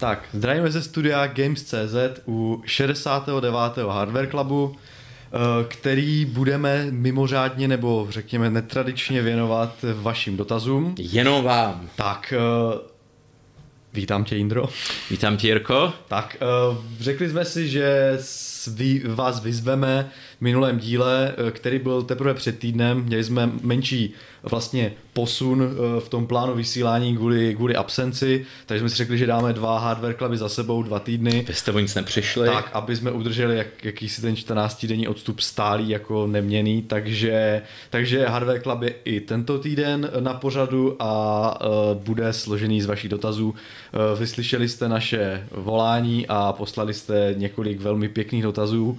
[0.00, 3.78] Tak, zdravíme ze studia Games.cz u 69.
[3.88, 10.94] Hardware Clubu, eh, který budeme mimořádně nebo řekněme netradičně věnovat vašim dotazům.
[10.98, 11.88] Jenom vám.
[11.96, 12.78] Tak, eh,
[13.92, 14.68] vítám tě Indro.
[15.10, 15.92] Vítám tě Jirko.
[16.08, 18.18] Tak, eh, řekli jsme si, že
[19.08, 20.10] vás vyzveme
[20.40, 23.02] minulém díle, který byl teprve před týdnem.
[23.02, 28.88] Měli jsme menší vlastně posun eh, v tom plánu vysílání kvůli, kvůli absenci, takže jsme
[28.88, 31.44] si řekli, že dáme dva hardware cluby za sebou, dva týdny.
[31.48, 32.48] Vy jste o nic nepřišli.
[32.48, 38.26] Tak, aby jsme udrželi jak, jakýsi ten 14 denní odstup stálý jako neměný, takže, takže
[38.26, 43.48] hardware club je i tento týden na pořadu a uh, bude složený z vašich dotazů.
[43.48, 48.98] Uh, vyslyšeli jste naše volání a poslali jste několik velmi pěkných dotazů,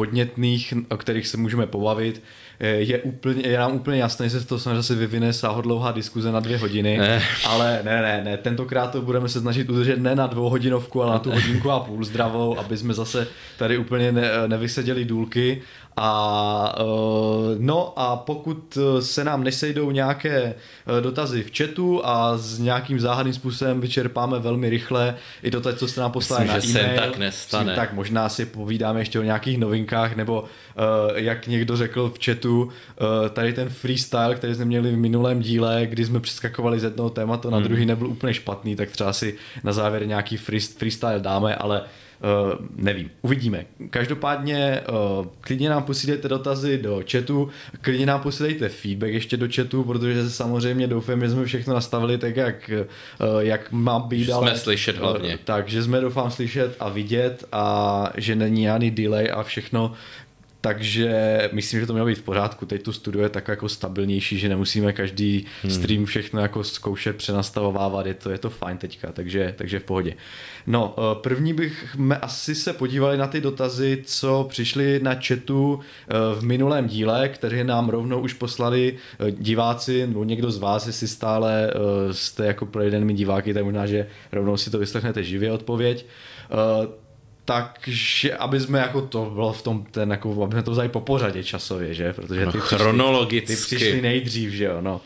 [0.00, 2.22] podnětných, o kterých se můžeme pobavit.
[2.60, 6.32] Eh, je, úplně, je nám úplně jasné, že se to samozřejmě zase vyvine sáhodlouhá diskuze
[6.32, 7.22] na dvě hodiny, ne.
[7.46, 11.18] ale ne, ne, ne, tentokrát to budeme se snažit udržet ne na dvouhodinovku, ale na
[11.18, 13.26] tu hodinku a půl zdravou, aby jsme zase
[13.58, 15.62] tady úplně ne, nevyseděli důlky
[16.02, 20.54] a uh, no a pokud se nám nesejdou nějaké
[20.88, 25.88] uh, dotazy v chatu a s nějakým záhadným způsobem vyčerpáme velmi rychle i to, co
[25.88, 27.74] jste nám poslali na e-mail, tak nestane.
[27.74, 30.44] tak možná si povídáme ještě o nějakých novinkách, nebo
[31.14, 32.68] jak někdo řekl v chatu,
[33.32, 37.50] tady ten freestyle, který jsme měli v minulém díle, kdy jsme přeskakovali z jednoho tématu
[37.50, 37.64] na hmm.
[37.64, 39.34] druhý, nebyl úplně špatný, tak třeba si
[39.64, 41.82] na závěr nějaký freestyle dáme, ale
[42.22, 43.66] Uh, nevím, uvidíme.
[43.90, 44.80] Každopádně
[45.20, 47.48] uh, klidně nám posílejte dotazy do chatu,
[47.80, 52.36] klidně nám posílejte feedback ještě do chatu, protože samozřejmě doufám, že jsme všechno nastavili tak,
[52.36, 54.24] jak, uh, jak má být.
[54.24, 55.34] Že ale, jsme slyšet hlavně.
[55.34, 59.92] Uh, tak, že jsme doufám slyšet a vidět a že není žádný delay a všechno
[60.60, 62.66] takže myslím, že to mělo být v pořádku.
[62.66, 65.72] Teď tu studio je tak jako stabilnější, že nemusíme každý hmm.
[65.72, 70.14] stream všechno jako zkoušet přenastavovávat, je to, je to fajn teďka, takže, takže v pohodě.
[70.66, 76.14] No, eh, první bych asi se podívali na ty dotazy, co přišly na chatu eh,
[76.40, 81.08] v minulém díle, které nám rovnou už poslali eh, diváci, nebo někdo z vás, jestli
[81.08, 81.72] stále
[82.12, 86.06] jste jako pravidelnými diváky, tak možná, že rovnou si to vyslechnete živě odpověď
[87.50, 91.00] takže aby jsme jako to bylo v tom, ten jako, aby jsme to vzali po
[91.00, 92.12] pořadě časově, že?
[92.12, 93.56] Protože ty no, chronologicky.
[93.56, 95.00] Přišli, ty přišli nejdřív, že jo, no.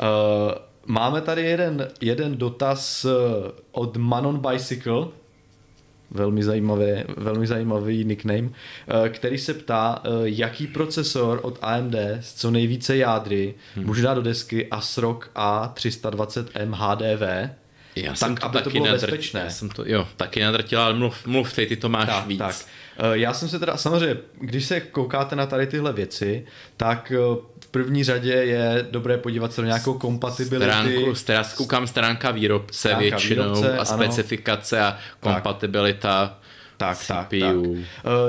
[0.00, 0.52] Uh,
[0.86, 3.10] máme tady jeden, jeden dotaz eh,
[3.72, 5.06] od Manon Bicycle,
[6.10, 12.50] velmi zajímavý, velmi zajímavý nickname, eh, který se ptá, jaký procesor od AMD s co
[12.50, 13.86] nejvíce jádry hmm.
[13.86, 17.50] může dát do desky ASRock A320M HDV
[17.96, 19.40] já tak, jsem to aby taky to bylo nadrt, bezpečné.
[19.40, 22.38] Já jsem to, jo, taky nadrtil, ale mluv, mluv ty, ty to máš tak, víc.
[22.38, 22.56] Tak.
[22.98, 26.46] Eh, já jsem se teda, samozřejmě, když se koukáte na tady tyhle věci,
[26.76, 27.16] tak eh,
[27.60, 30.72] v první řadě je dobré podívat se do nějakou kompatibility.
[30.72, 34.88] Stránku, stránku, koukám stránka výrobce stránka většinou výrobce, a specifikace ano.
[34.88, 36.26] a kompatibilita.
[36.26, 36.49] Tak,
[36.94, 37.06] CPU.
[37.06, 37.56] tak, tak.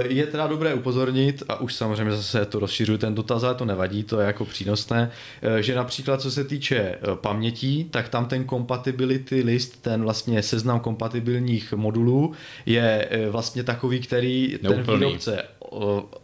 [0.02, 3.66] Eh, je teda dobré upozornit, a už samozřejmě zase to rozšiřuju ten dotaz, ale to
[3.66, 5.12] nevadí, to je jako přínosné,
[5.42, 10.44] eh, že například co se týče eh, pamětí, tak tam ten compatibility list, ten vlastně
[10.44, 12.34] seznam kompatibilních modulů
[12.66, 14.86] je vlastně takový, který Neúplný.
[14.86, 15.44] ten výrobce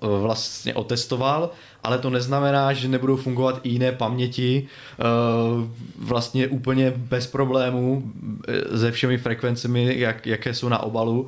[0.01, 1.49] vlastně otestoval,
[1.83, 4.67] ale to neznamená, že nebudou fungovat i jiné paměti
[5.97, 8.11] vlastně úplně bez problémů
[8.77, 11.27] se všemi frekvencemi, jak, jaké jsou na obalu,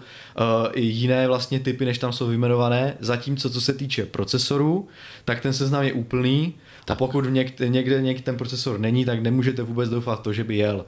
[0.74, 4.88] i jiné vlastně typy, než tam jsou vyjmenované, zatímco co se týče procesorů,
[5.25, 6.54] tak ten seznam je úplný,
[6.89, 6.97] tak.
[6.97, 10.86] Pokud někde, někde, někde ten procesor není, tak nemůžete vůbec doufat to, že by jel.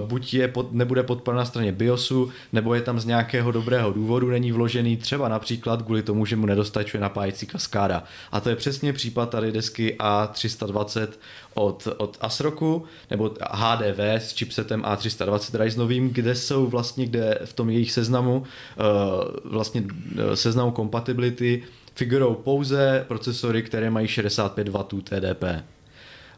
[0.00, 3.92] Uh, buď je pod, nebude podpor na straně BIOSu, nebo je tam z nějakého dobrého
[3.92, 8.04] důvodu není vložený, třeba například kvůli tomu, že mu nedostačuje napájecí kaskáda.
[8.32, 11.08] A to je přesně případ tady desky A320
[11.54, 17.70] od, od ASROKu, nebo HDV s chipsetem A320 Ryzenovým, kde jsou vlastně, kde v tom
[17.70, 21.62] jejich seznamu, uh, vlastně uh, seznamu compatibility
[21.98, 25.44] figurou pouze procesory, které mají 65 W TDP.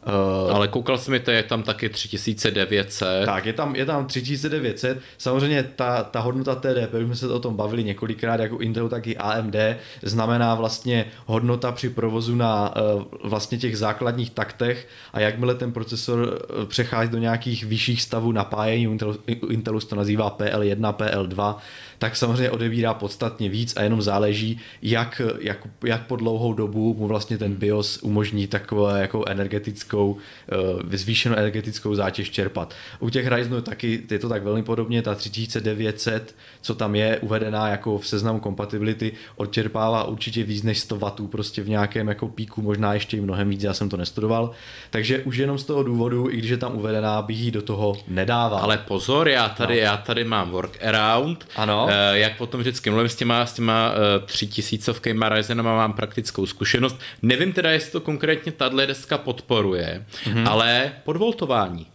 [0.07, 3.25] Uh, Ale koukal jsem, to je tam taky 3900.
[3.25, 4.99] Tak, je tam, je tam 3900.
[5.17, 9.07] Samozřejmě ta, ta hodnota TDP, už jsme se o tom bavili několikrát, jako Intel, tak
[9.07, 9.55] i AMD,
[10.01, 16.39] znamená vlastně hodnota při provozu na uh, vlastně těch základních taktech a jakmile ten procesor
[16.41, 19.17] eh, přechází do nějakých vyšších stavů napájení, Intel,
[19.49, 21.55] Intelu to nazývá PL1, PL2,
[22.01, 27.07] tak samozřejmě odebírá podstatně víc a jenom záleží, jak, jak, jak po dlouhou dobu mu
[27.07, 32.73] vlastně ten BIOS umožní takové jako energetickou uh, zvýšenou energetickou zátěž čerpat.
[32.99, 37.67] U těch Ryzenů taky je to tak velmi podobně, ta 3900, co tam je uvedená
[37.67, 42.61] jako v seznamu compatibility, odčerpává určitě víc než 100 W prostě v nějakém jako píku,
[42.61, 44.51] možná ještě i mnohem víc, já jsem to nestudoval.
[44.89, 47.97] Takže už jenom z toho důvodu, i když je tam uvedená, bych ji do toho
[48.07, 48.59] nedával.
[48.59, 49.81] Ale pozor, já tady, no.
[49.81, 51.90] já tady mám workaround, ano.
[51.91, 56.45] Uh, jak potom vždycky mluvím s těma, s těma uh, tři tisícovkýma Ryzenama mám praktickou
[56.45, 56.99] zkušenost.
[57.21, 60.49] Nevím teda, jestli to konkrétně tahle deska podporuje, mm-hmm.
[60.49, 61.90] ale podvoltování.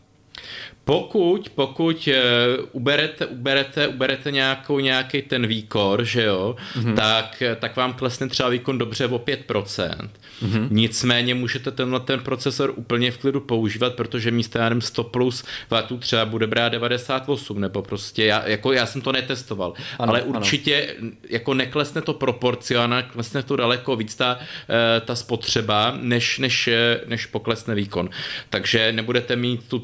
[0.86, 6.94] Pokud, pokud uh, uberete, uberete, uberete nějakou, nějaký ten výkor, že jo, mm-hmm.
[6.94, 10.08] tak, tak vám klesne třeba výkon dobře o 5%.
[10.42, 10.68] Mm-hmm.
[10.70, 15.98] Nicméně můžete tenhle ten procesor úplně v klidu používat, protože místo já 100 plus vatů
[15.98, 20.94] třeba bude brát 98, nebo prostě, já, jako já jsem to netestoval, ano, ale určitě
[21.00, 21.10] ano.
[21.28, 24.38] jako neklesne to proporcionálně, klesne to daleko víc ta,
[24.68, 28.10] eh, ta spotřeba, než, než, eh, než poklesne výkon.
[28.50, 29.78] Takže nebudete mít tu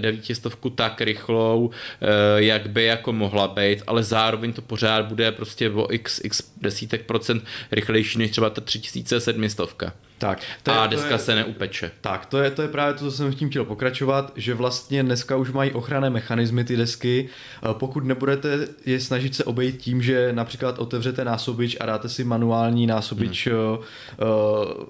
[0.00, 1.70] 3900 tak rychlou,
[2.00, 2.06] eh,
[2.42, 7.06] jak by jako mohla být, ale zároveň to pořád bude prostě o x, x desítek
[7.06, 9.92] procent rychlejší než třeba ta 3700 stovka.
[10.20, 11.90] Tak, to je, a deska to je, se neupeče.
[12.00, 15.36] Tak, to je, to je právě to, co jsem tím chtěl pokračovat, že vlastně dneska
[15.36, 17.28] už mají ochranné mechanismy ty desky.
[17.72, 22.86] Pokud nebudete je snažit se obejít tím, že například otevřete násobič a dáte si manuální
[22.86, 23.78] násobič hmm.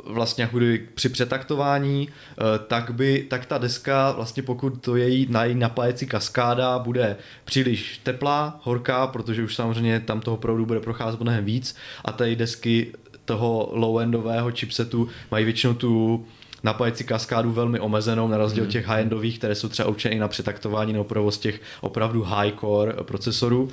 [0.04, 0.58] vlastně jako
[0.94, 6.06] při přetaktování, eh, tak by, tak ta deska vlastně pokud to její na její napájecí
[6.06, 11.76] kaskáda bude příliš teplá, horká, protože už samozřejmě tam toho proudu bude procházet mnohem víc
[12.04, 12.92] a ty desky
[13.30, 16.24] toho low-endového chipsetu mají většinou tu
[16.62, 18.70] napájecí kaskádu velmi omezenou, na rozdíl mm.
[18.70, 23.70] těch high-endových, které jsou třeba určeny na přetaktování nebo provoz těch opravdu high-core procesorů, uh,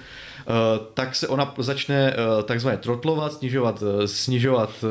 [0.93, 4.85] tak se ona začne uh, takzvaně trotlovat, snižovat, snižovat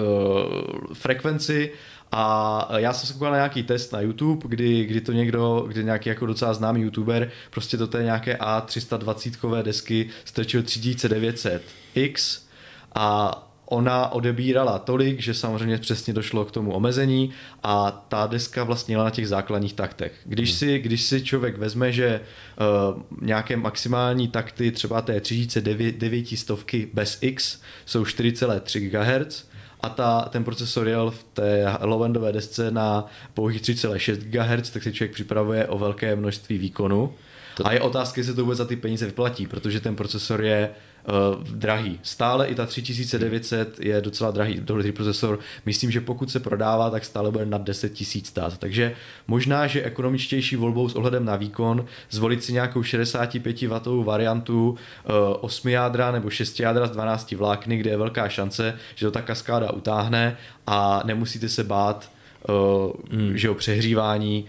[0.92, 1.72] frekvenci
[2.12, 5.84] a já jsem se koukal na nějaký test na YouTube, kdy, kdy to někdo, kdy
[5.84, 12.40] nějaký jako docela známý YouTuber prostě do té nějaké A320 desky strčil 3900X
[12.94, 17.30] a ona odebírala tolik, že samozřejmě přesně došlo k tomu omezení
[17.62, 20.12] a ta deska vlastně jela na těch základních taktech.
[20.24, 20.58] Když, hmm.
[20.58, 22.20] si, když si člověk vezme, že
[22.90, 26.50] uh, nějaké maximální takty třeba té 3900
[26.92, 29.44] bez X jsou 4,3 GHz,
[29.80, 34.92] a ta, ten procesor jel v té low-endové desce na pouhých 3,6 GHz, tak si
[34.92, 37.14] člověk připravuje o velké množství výkonu.
[37.56, 37.66] To...
[37.66, 40.70] A je otázka, jestli to vůbec za ty peníze vyplatí, protože ten procesor je
[41.06, 42.00] uh, drahý.
[42.03, 45.38] Stále i ta 3900 je docela drahý, dobrý procesor.
[45.67, 48.58] Myslím, že pokud se prodává, tak stále bude nad 10 tisíc stát.
[48.58, 48.94] Takže
[49.27, 55.15] možná, že ekonomičtější volbou s ohledem na výkon zvolit si nějakou 65 W variantu uh,
[55.41, 59.22] 8 jádra nebo 6 jádra z 12 vlákny, kde je velká šance, že to ta
[59.22, 60.36] kaskáda utáhne
[60.67, 62.10] a nemusíte se bát
[62.48, 63.36] uh, hmm.
[63.36, 64.46] že o přehřívání.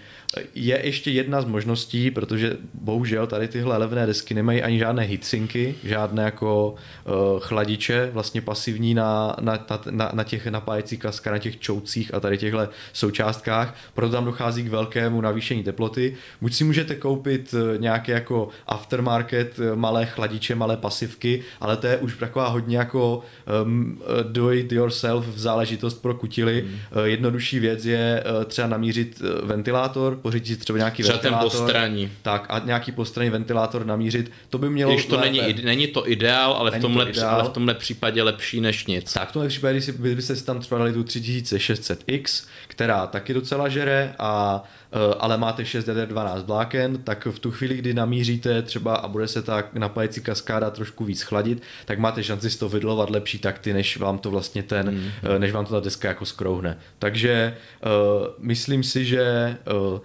[0.55, 5.75] Je ještě jedna z možností, protože bohužel tady tyhle levné desky nemají ani žádné heatsinky,
[5.83, 11.59] žádné jako uh, chladiče vlastně pasivní na, na, na, na těch napájecích kaskách, na těch
[11.59, 16.15] čoucích a tady těchto součástkách, proto tam dochází k velkému navýšení teploty.
[16.41, 21.97] Buď si můžete koupit eh, nějaké jako aftermarket, malé chladiče, malé pasivky, ale to je
[21.97, 23.21] už taková hodně jako
[23.63, 26.63] um, do it yourself záležitost pro kutily.
[26.63, 31.51] Uh, jednodušší věc je třeba namířit ventilátor, pořídit si třeba nějaký třeba ventilátor.
[31.51, 32.11] ten postranní.
[32.21, 34.93] Tak a nějaký postranní ventilátor namířit, to by mělo...
[34.93, 37.35] Když to není, není to ideál, ale v, tomhle, ideál.
[37.35, 39.13] ale v tomhle případě lepší než nic.
[39.13, 43.69] Tak v tomhle případě, když byste si tam třeba dali tu 3600X, která taky docela
[43.69, 48.61] žere a Eh, ale máte 6 jader 12 vláken, tak v tu chvíli, kdy namíříte
[48.61, 52.69] třeba a bude se ta napájecí kaskáda trošku víc chladit, tak máte šanci z toho
[52.69, 55.11] vydlovat lepší takty, než vám to vlastně ten, mm.
[55.37, 56.77] než vám to ta deska jako skrouhne.
[56.99, 57.91] Takže uh,
[58.39, 59.57] myslím si, že
[59.93, 59.99] uh,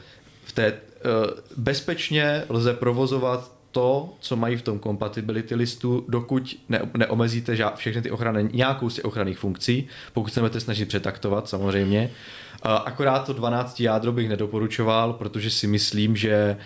[0.45, 0.79] v té uh,
[1.57, 8.11] bezpečně lze provozovat to, co mají v tom compatibility listu, dokud ne, neomezíte všechny ty
[8.11, 12.11] ochrany, nějakou z těch ochranných funkcí, pokud se budete snažit přetaktovat samozřejmě,
[12.63, 16.57] Akorát to 12 jádro bych nedoporučoval, protože si myslím, že e,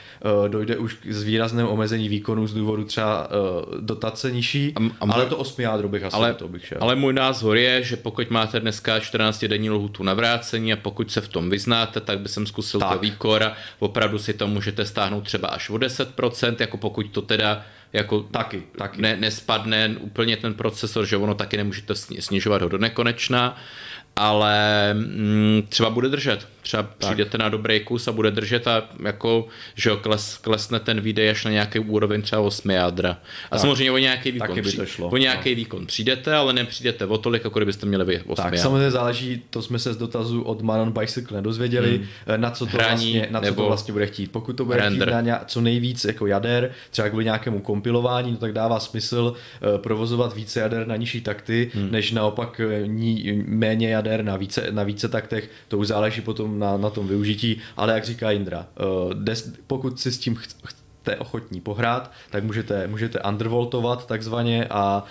[0.49, 5.15] dojde už k výraznému omezení výkonu z důvodu třeba e, dotace nižší, a, a můj,
[5.15, 6.79] ale to 8 jádro bych asi ale, to bych šel.
[6.81, 11.11] Ale můj názor je, že pokud máte dneska 14 denní lhutu na vrácení a pokud
[11.11, 12.93] se v tom vyznáte, tak by jsem zkusil tak.
[12.93, 17.23] to výkor a opravdu si to můžete stáhnout třeba až o 10%, jako pokud to
[17.23, 19.03] teda jako taky, taky.
[19.03, 23.57] Ne, nespadne úplně ten procesor, že ono taky nemůžete snižovat ho do nekonečna
[24.17, 26.49] ale mm, třeba bude držet.
[26.67, 26.97] Třeba tak.
[26.99, 31.31] přijdete na dobrý kus a bude držet a jako, že jo, kles, klesne ten výdej
[31.31, 33.11] až na nějaký úroveň třeba 8 jádra.
[33.11, 33.17] A
[33.51, 33.61] tak.
[33.61, 35.57] samozřejmě o nějaký výkon, by to šlo, o nějaký no.
[35.57, 38.59] výkon přijdete, ale nepřijdete o tolik, jako kdybyste měli vy 8 Tak jádra.
[38.63, 41.91] samozřejmě záleží, to jsme se z dotazu od Manon Bicycle nedozvěděli,
[42.27, 42.41] hmm.
[42.41, 44.33] na co to Hraní, vlastně, na co to vlastně bude chtít.
[44.33, 45.09] Pokud to bude render.
[45.09, 49.33] chtít na nějak, co nejvíc jako jader, třeba kvůli nějakému kompilování, no tak dává smysl
[49.33, 51.89] uh, provozovat více jader na nižší takty, hmm.
[51.91, 55.51] než naopak uh, ní, méně jader na více, na více taktech.
[55.69, 58.67] To už záleží potom na, na tom využití, ale jak říká Indra,
[59.07, 60.37] uh, des, pokud si s tím
[61.07, 65.05] jste ochotní pohrát, tak můžete, můžete undervoltovat takzvaně a,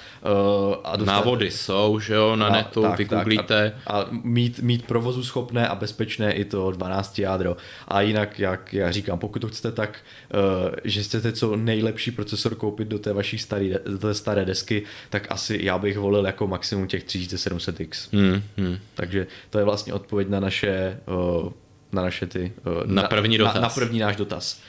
[0.67, 1.11] uh, a dostat...
[1.11, 3.73] Návody jsou, že jo, na a, netu, tak, vygooglíte.
[3.75, 7.57] Tak, a, a mít, mít provozu schopné a bezpečné i to 12 jádro.
[7.87, 9.99] A jinak, jak já říkám, pokud to chcete tak,
[10.33, 14.83] uh, že chcete co nejlepší procesor koupit do té vaší staré, do té staré desky,
[15.09, 18.09] tak asi já bych volil jako maximum těch 3700X.
[18.13, 18.77] Hmm, hmm.
[18.93, 21.51] Takže to je vlastně odpověď na naše uh,
[21.91, 22.53] na naše ty...
[22.85, 23.55] Na, na první dotaz.
[23.55, 24.61] Na, na první náš dotaz.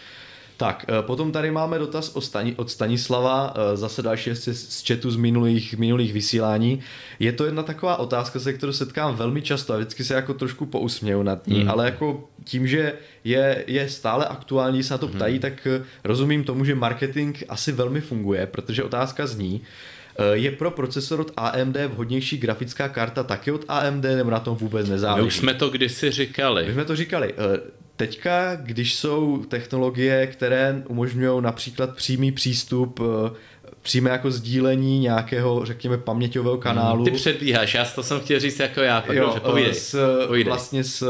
[0.57, 2.17] Tak, eh, potom tady máme dotaz
[2.57, 6.81] od Stanislava, eh, zase další z chatu z minulých, minulých vysílání.
[7.19, 10.67] Je to jedna taková otázka, se kterou setkám velmi často a vždycky se jako trošku
[10.67, 11.71] pousměju nad ní, mm.
[11.71, 12.93] ale jako tím, že
[13.25, 15.41] je, je stále aktuální, se na to ptají, mm.
[15.41, 19.63] tak eh, rozumím tomu, že marketing asi velmi funguje, protože otázka zní,
[20.33, 24.89] je pro procesor od AMD vhodnější grafická karta taky od AMD, nebo na tom vůbec
[24.89, 25.23] nezáleží?
[25.23, 26.67] My už jsme to kdysi říkali.
[26.67, 27.35] My jsme to říkali.
[27.97, 33.31] Teďka, když jsou technologie, které umožňují například přímý přístup eh,
[33.83, 37.05] přímé jako sdílení nějakého, řekněme, paměťového kanálu.
[37.05, 40.51] Ty předbíháš, já to jsem chtěl říct jako já, jo, dobře, povídej, s, povídej.
[40.51, 41.07] Vlastně s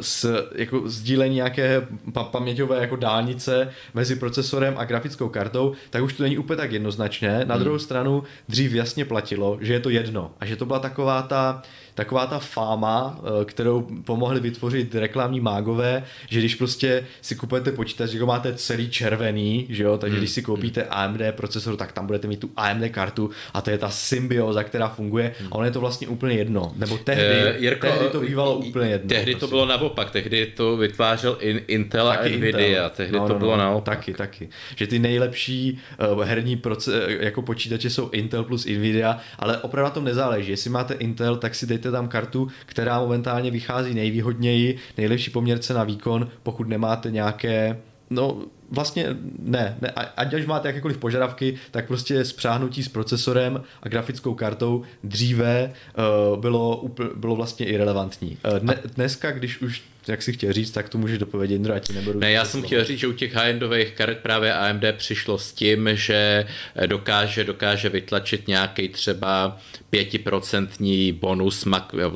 [0.00, 6.12] s jako sdílení nějaké pa- paměťové jako dálnice mezi procesorem a grafickou kartou, tak už
[6.12, 7.44] to není úplně tak jednoznačné.
[7.44, 7.64] Na hmm.
[7.64, 11.62] druhou stranu dřív jasně platilo, že je to jedno a že to byla taková ta
[11.96, 18.10] taková ta fáma, eh, kterou pomohli vytvořit reklamní mágové, že když prostě si kupujete počítač,
[18.10, 20.20] že ho máte celý červený, že jo, takže hmm.
[20.20, 23.78] když si koupíte AMD procesor, tak tam budete mít tu AMD kartu a to je
[23.78, 26.72] ta symbioza, která funguje a ono je to vlastně úplně jedno.
[26.76, 29.08] Nebo tehdy, uh, Jirko, tehdy to bývalo úplně jedno.
[29.08, 29.40] Tehdy prosím.
[29.40, 32.90] to bylo naopak, tehdy to vytvářel in, Intel taky a Nvidia, Intel.
[32.96, 33.98] tehdy no, to no, bylo no, naopak.
[33.98, 34.48] Taky, taky.
[34.76, 35.78] Že ty nejlepší
[36.12, 40.50] uh, herní proce- jako počítače jsou Intel plus Nvidia, ale opravdu na tom nezáleží.
[40.50, 45.74] Jestli máte Intel, tak si dejte dejte tam kartu, která momentálně vychází nejvýhodněji, nejlepší poměrce
[45.74, 47.76] na výkon, pokud nemáte nějaké
[48.10, 49.90] No, vlastně ne, ne.
[49.90, 55.72] Ať až máte jakékoliv požadavky, tak prostě spřáhnutí s procesorem a grafickou kartou dříve
[56.32, 56.84] uh, bylo,
[57.16, 58.38] bylo vlastně irrelevantní.
[58.52, 61.78] Uh, dne, dneska, když už jak si chtěl říct, tak to můžeš dopovědět, Indro, já
[61.78, 62.20] ti nebudu.
[62.20, 65.88] Ne, já jsem chtěl říct, že u těch high-endových karet právě AMD přišlo s tím,
[65.92, 66.46] že
[66.86, 69.58] dokáže, dokáže vytlačit nějaký třeba
[69.92, 71.66] 5% bonus,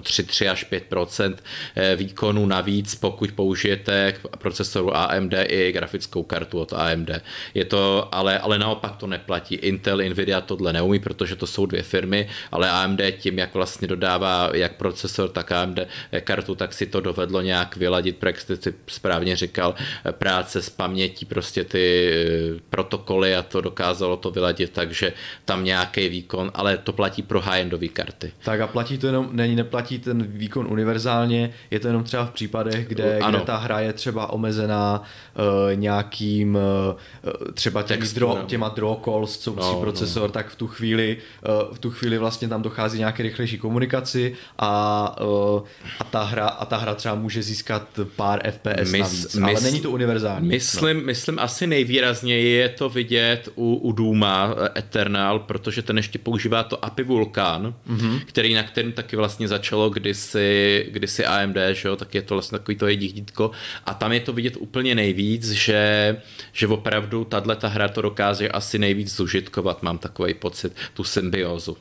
[0.03, 1.37] 3, 3 až 5%
[1.75, 7.11] eh, výkonu navíc, pokud použijete k procesoru AMD i grafickou kartu od AMD.
[7.55, 9.55] Je to, ale, ale naopak to neplatí.
[9.55, 14.51] Intel, Nvidia tohle neumí, protože to jsou dvě firmy, ale AMD tím, jak vlastně dodává
[14.55, 15.79] jak procesor, tak AMD
[16.21, 19.75] kartu, tak si to dovedlo nějak vyladit, jak jste si správně říkal,
[20.11, 25.13] práce s pamětí, prostě ty eh, protokoly a to dokázalo to vyladit, takže
[25.45, 28.33] tam nějaký výkon, ale to platí pro high-endové karty.
[28.45, 32.31] Tak a platí to jenom, není, neplatí ten výkon univerzálně, je to jenom třeba v
[32.31, 33.39] případech, kde, ano.
[33.39, 39.39] kde ta hra je třeba omezená uh, nějakým uh, třeba těmi dro, těma draw calls,
[39.39, 40.33] co musí no, procesor, no.
[40.33, 45.17] tak v tu chvíli uh, v tu chvíli vlastně tam dochází nějaké rychlejší komunikaci a,
[45.21, 45.63] uh,
[46.01, 49.43] a ta hra a ta hra třeba může získat získat pár FPS mys, navíc, mys,
[49.43, 50.49] ale není to univerzální.
[50.49, 51.05] Myslím, no.
[51.05, 56.63] myslím asi nejvýrazněji je to vidět u, u Duma eh, Eternal, protože ten ještě používá
[56.63, 58.21] to API Vulkan, mm-hmm.
[58.27, 62.59] který na kterým taky vlastně začalo kdysi, kdysi AMD, že jo, tak je to vlastně
[62.59, 63.51] takový to jejich dítko
[63.87, 66.17] a tam je to vidět úplně nejvíc, že,
[66.53, 71.77] že opravdu tahle ta hra to dokáže asi nejvíc zužitkovat, mám takový pocit, tu symbiozu.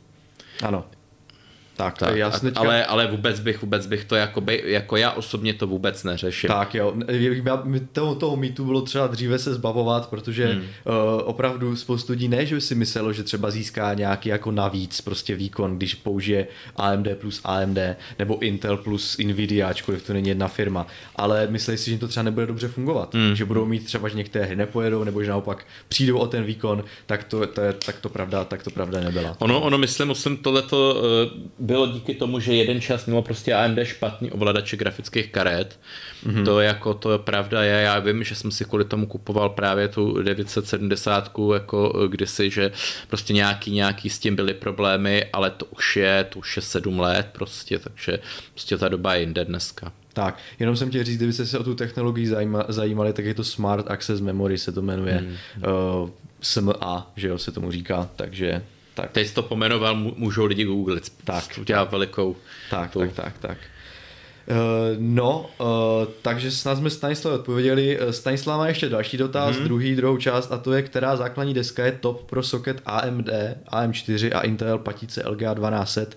[0.63, 0.85] Ano,
[1.79, 2.59] tak, tak já teďka...
[2.59, 6.47] ale, ale vůbec bych, vůbec bych to jakoby, jako já osobně to vůbec neřešil.
[6.47, 6.93] Tak jo,
[7.91, 10.61] toho, toho mýtu bylo třeba dříve se zbavovat, protože hmm.
[10.61, 10.65] uh,
[11.23, 15.77] opravdu spoustu lidí ne, že si myslelo, že třeba získá nějaký jako navíc prostě výkon,
[15.77, 17.77] když použije AMD plus AMD
[18.19, 22.23] nebo Intel plus Nvidia, ačkoliv to není jedna firma, ale myslí si, že to třeba
[22.23, 23.35] nebude dobře fungovat, hmm.
[23.35, 26.83] že budou mít třeba, že některé hry nepojedou, nebo že naopak přijdou o ten výkon,
[27.05, 29.35] tak to, to je, tak to pravda, tak to pravda nebyla.
[29.39, 33.79] Ono, ono myslím, myslím tohleto uh, bylo díky tomu, že jeden čas mělo prostě AMD
[33.83, 35.79] špatný ovladače grafických karet.
[36.25, 36.45] Mm-hmm.
[36.45, 40.21] To jako to pravda je, já vím, že jsem si kvůli tomu kupoval právě tu
[40.21, 42.71] 970 jako kdysi, že
[43.07, 46.99] prostě nějaký, nějaký s tím byly problémy, ale to už je, to už je sedm
[46.99, 48.19] let prostě, takže
[48.53, 49.91] prostě ta doba je jinde dneska.
[50.13, 52.33] Tak, jenom jsem chtěl říct, kdybyste se o tu technologii
[52.67, 55.13] zajímali, tak je to Smart Access Memory, se to jmenuje.
[55.13, 55.35] Hmm.
[56.01, 56.09] Uh,
[56.41, 58.61] SMA, že jo, se tomu říká, takže
[59.01, 59.11] tak.
[59.11, 61.13] Teď jsi to pomenoval, můžou lidi googlit.
[61.23, 61.43] Tak.
[61.59, 62.35] Udělá velikou.
[62.69, 62.99] Tak, tu.
[62.99, 63.57] tak, tak, tak.
[64.49, 64.55] Uh,
[64.97, 65.67] no, uh,
[66.21, 67.99] takže snad jsme Stanislav odpověděli.
[68.11, 69.65] Stanislav má ještě další dotaz, hmm.
[69.65, 73.29] druhý, druhou část, a to je, která základní deska je top pro socket AMD,
[73.71, 76.07] AM4 a Intel patice LGA 1200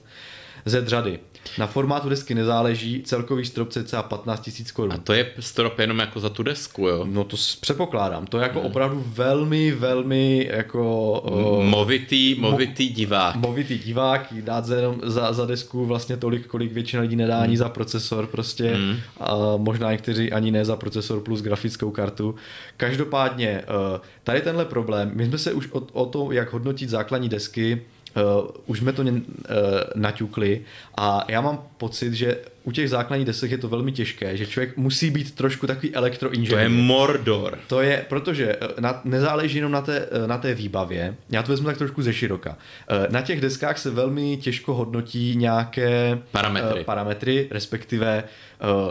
[0.64, 1.18] ze řady.
[1.58, 4.92] Na formátu desky nezáleží, celkový strop cca 15 000 korun.
[4.92, 7.04] A to je strop jenom jako za tu desku, jo?
[7.10, 8.66] No to předpokládám, to je jako hmm.
[8.66, 11.10] opravdu velmi, velmi jako...
[11.20, 13.36] Uh, movitý, movitý divák.
[13.36, 17.42] Movitý divák, dát za, jenom za, za desku vlastně tolik, kolik většina lidí nedá hmm.
[17.42, 18.96] ani za procesor prostě, hmm.
[19.20, 22.34] a možná někteří ani ne za procesor plus grafickou kartu.
[22.76, 27.28] Každopádně, uh, tady tenhle problém, my jsme se už o, o to, jak hodnotit základní
[27.28, 27.82] desky,
[28.16, 29.08] Uh, už jsme to uh,
[29.94, 30.60] naťukli
[30.96, 34.76] a já mám pocit, že u těch základních desek je to velmi těžké, že člověk
[34.76, 36.50] musí být trošku takový elektroinženýr.
[36.50, 37.58] To je Mordor.
[37.66, 41.78] To je, protože na, nezáleží jenom na té, na té výbavě, já to vezmu tak
[41.78, 42.56] trošku ze široka.
[43.10, 48.24] Na těch deskách se velmi těžko hodnotí nějaké parametry, uh, parametry respektive
[48.84, 48.90] uh,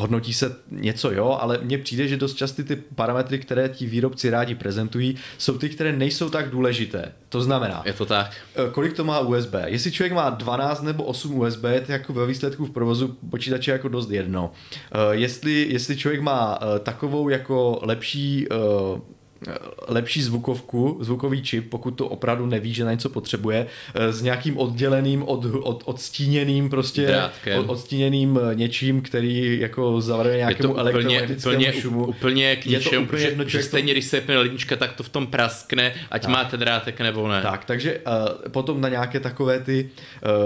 [0.00, 4.30] hodnotí se něco, jo, ale mně přijde, že dost časty ty parametry, které ti výrobci
[4.30, 7.12] rádi prezentují, jsou ty, které nejsou tak důležité.
[7.28, 8.36] To znamená, je to tak.
[8.56, 9.54] Eh, kolik to má USB.
[9.66, 13.88] Jestli člověk má 12 nebo 8 USB, to jako ve výsledku v provozu počítače jako
[13.88, 14.52] dost jedno.
[14.72, 18.46] Eh, jestli, jestli člověk má eh, takovou jako lepší
[19.88, 24.58] lepší zvukovku, zvukový čip, pokud to opravdu neví, že na něco potřebuje, eh, s nějakým
[24.58, 27.22] odděleným, od, od, odstíněným prostě,
[27.58, 32.06] od, odstíněným eh, něčím, který jako zavaduje nějakému elektromagnetickému úplně, šumu.
[32.06, 35.02] Úplně k ničemu, je to úplně jedno, že stejně, když se jepne lednička, tak to
[35.02, 36.30] v tom praskne, ať tak.
[36.30, 37.42] má ten drátek nebo ne.
[37.42, 39.90] Tak, takže uh, potom na nějaké takové ty,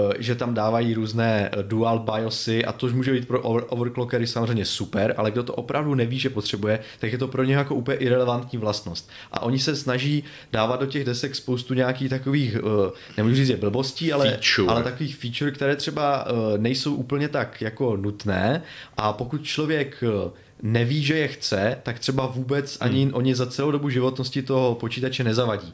[0.05, 4.27] uh, že tam dávají různé dual BIOSy a to už může být pro over, overclockery
[4.27, 7.75] samozřejmě super, ale kdo to opravdu neví, že potřebuje, tak je to pro ně jako
[7.75, 9.09] úplně irrelevantní vlast vlastnost.
[9.31, 12.69] A oni se snaží dávat do těch desek spoustu nějakých takových, uh,
[13.17, 18.61] nemůžu říct, blbostí, ale, ale takových feature, které třeba uh, nejsou úplně tak jako nutné
[18.97, 23.13] a pokud člověk uh, neví, že je chce, tak třeba vůbec ani hmm.
[23.13, 25.73] oni za celou dobu životnosti toho počítače nezavadí.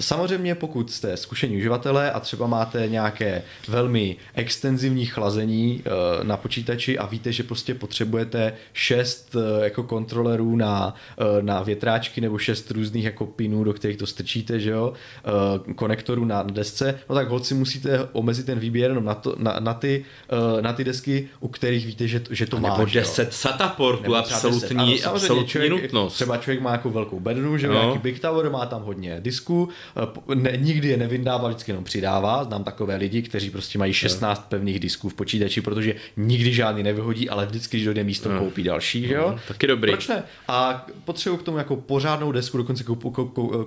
[0.00, 6.98] Samozřejmě pokud jste zkušení uživatelé a třeba máte nějaké velmi extenzivní chlazení eh, na počítači
[6.98, 12.70] a víte, že prostě potřebujete šest eh, jako kontrolerů na, eh, na větráčky nebo šest
[12.70, 14.92] různých jako pinů, do kterých to strčíte, že jo,
[15.74, 19.74] konektorů na desce, no tak holci musíte omezit ten výběr jenom na, to, na, na,
[19.74, 20.04] ty,
[20.60, 22.70] na ty desky, u kterých víte, že, že to má.
[22.70, 26.14] Nebo 10 SATA portů, absolutní, ano, absolutní člověk, nutnost.
[26.14, 27.80] Třeba člověk má jako velkou bednu, že jo, no.
[27.80, 29.68] nějaký Big Tower, má tam hodně disků,
[30.34, 32.44] ne, nikdy je nevyndává, vždycky jenom přidává.
[32.44, 37.30] Znám takové lidi, kteří prostě mají 16 pevných disků v počítači, protože nikdy žádný nevyhodí,
[37.30, 38.38] ale vždycky, když dojde místo, no.
[38.38, 39.30] koupí další, že jo?
[39.30, 39.92] No, taky dobrý.
[39.92, 40.22] Proč ne?
[40.48, 42.84] A potřebují k tomu jako pořádnou desku, dokonce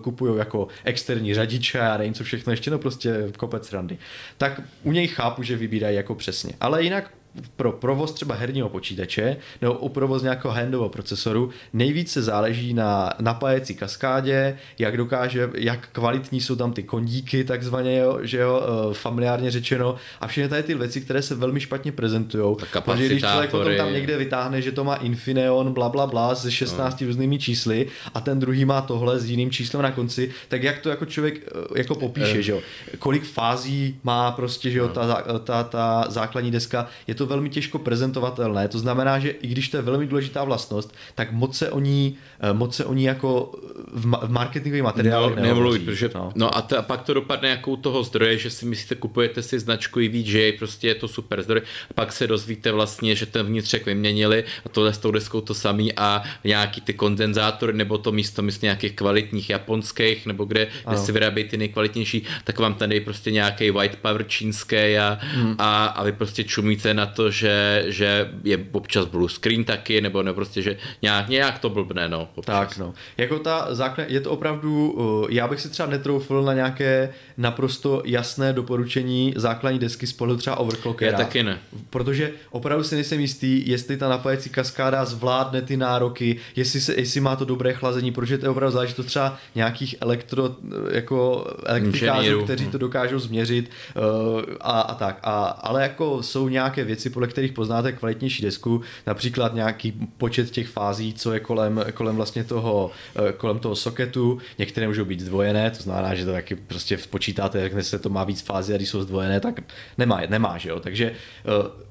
[0.01, 3.97] kupují jako externí řadiče a nevím co všechno, ještě no prostě kopec randy.
[4.37, 6.53] Tak u něj chápu, že vybírají jako přesně.
[6.61, 7.11] Ale jinak
[7.55, 13.75] pro provoz třeba herního počítače nebo u provoz nějakého handového procesoru nejvíce záleží na napájecí
[13.75, 19.51] kaskádě, jak dokáže, jak kvalitní jsou tam ty kondíky takzvaně, jo, že jo, eh, familiárně
[19.51, 22.55] řečeno a všechny tady ty věci, které se velmi špatně prezentují.
[22.83, 26.51] Protože když člověk potom tam někde vytáhne, že to má Infineon, bla bla bla, se
[26.51, 27.07] 16 no.
[27.07, 30.89] různými čísly a ten druhý má tohle s jiným číslem na konci, tak jak to
[30.89, 32.41] jako člověk eh, jako popíše, eh.
[32.41, 32.59] že jo?
[32.99, 34.93] Kolik fází má prostě, že jo, no.
[34.93, 38.67] ta, ta, ta základní deska, je to to velmi těžko prezentovatelné.
[38.67, 42.17] To znamená, že i když to je velmi důležitá vlastnost, tak moc se o ní,
[42.53, 43.51] moc se o ní jako
[43.93, 46.31] v, ma- v marketingových materiálech no, nemluví, protože, no.
[46.35, 49.41] no a, to, a pak to dopadne jako u toho zdroje, že si myslíte, kupujete
[49.41, 53.25] si značku i VJ, prostě je to super zdroj, a pak se dozvíte vlastně, že
[53.25, 57.97] ten vnitřek vyměnili a tohle s tou deskou to samý a nějaký ty kondenzátory nebo
[57.97, 62.73] to místo myslím nějakých kvalitních japonských nebo kde, kde si vyrábějí ty nejkvalitnější, tak vám
[62.73, 65.55] tady prostě nějaký white power čínské a, hmm.
[65.57, 70.23] a, a vy prostě čumíte na to, že, že je občas blue screen taky, nebo
[70.23, 72.24] ne prostě, že nějak, nějak to blbne, no.
[72.35, 72.55] Občas.
[72.55, 72.93] Tak, no.
[73.17, 78.01] Jako ta základ, je to opravdu, uh, já bych si třeba netroufl na nějaké naprosto
[78.05, 81.11] jasné doporučení základní desky z pohledu třeba overclockera.
[81.11, 81.59] Já taky ne.
[81.89, 87.21] Protože opravdu si nejsem jistý, jestli ta napájecí kaskáda zvládne ty nároky, jestli, se, jestli
[87.21, 90.55] má to dobré chlazení, protože to je opravdu záležitost třeba nějakých elektro,
[90.91, 95.19] jako elektrikářů, kteří to dokážou změřit uh, a, a tak.
[95.23, 100.67] A, ale jako jsou nějaké věci, podle kterých poznáte kvalitnější desku, například nějaký počet těch
[100.67, 105.71] fází, co je kolem, kolem vlastně toho, eh, kolem toho soketu, některé můžou být zdvojené,
[105.71, 108.89] to znamená, že to taky prostě počítáte, jak se to má víc fází a když
[108.89, 109.61] jsou zdvojené, tak
[109.97, 111.85] nemá, nemá že jo, takže eh,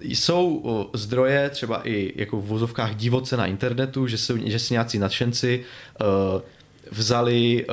[0.00, 4.98] jsou zdroje třeba i jako v vozovkách divoce na internetu, že, jsou, že si nějací
[4.98, 5.64] nadšenci
[6.00, 6.40] uh,
[6.90, 7.66] vzali,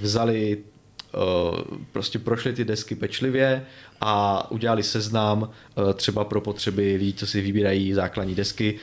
[0.00, 0.58] vzali
[1.92, 3.62] prostě prošli ty desky pečlivě
[4.00, 5.50] a udělali seznam
[5.94, 8.80] třeba pro potřeby lidí, co si vybírají základní desky,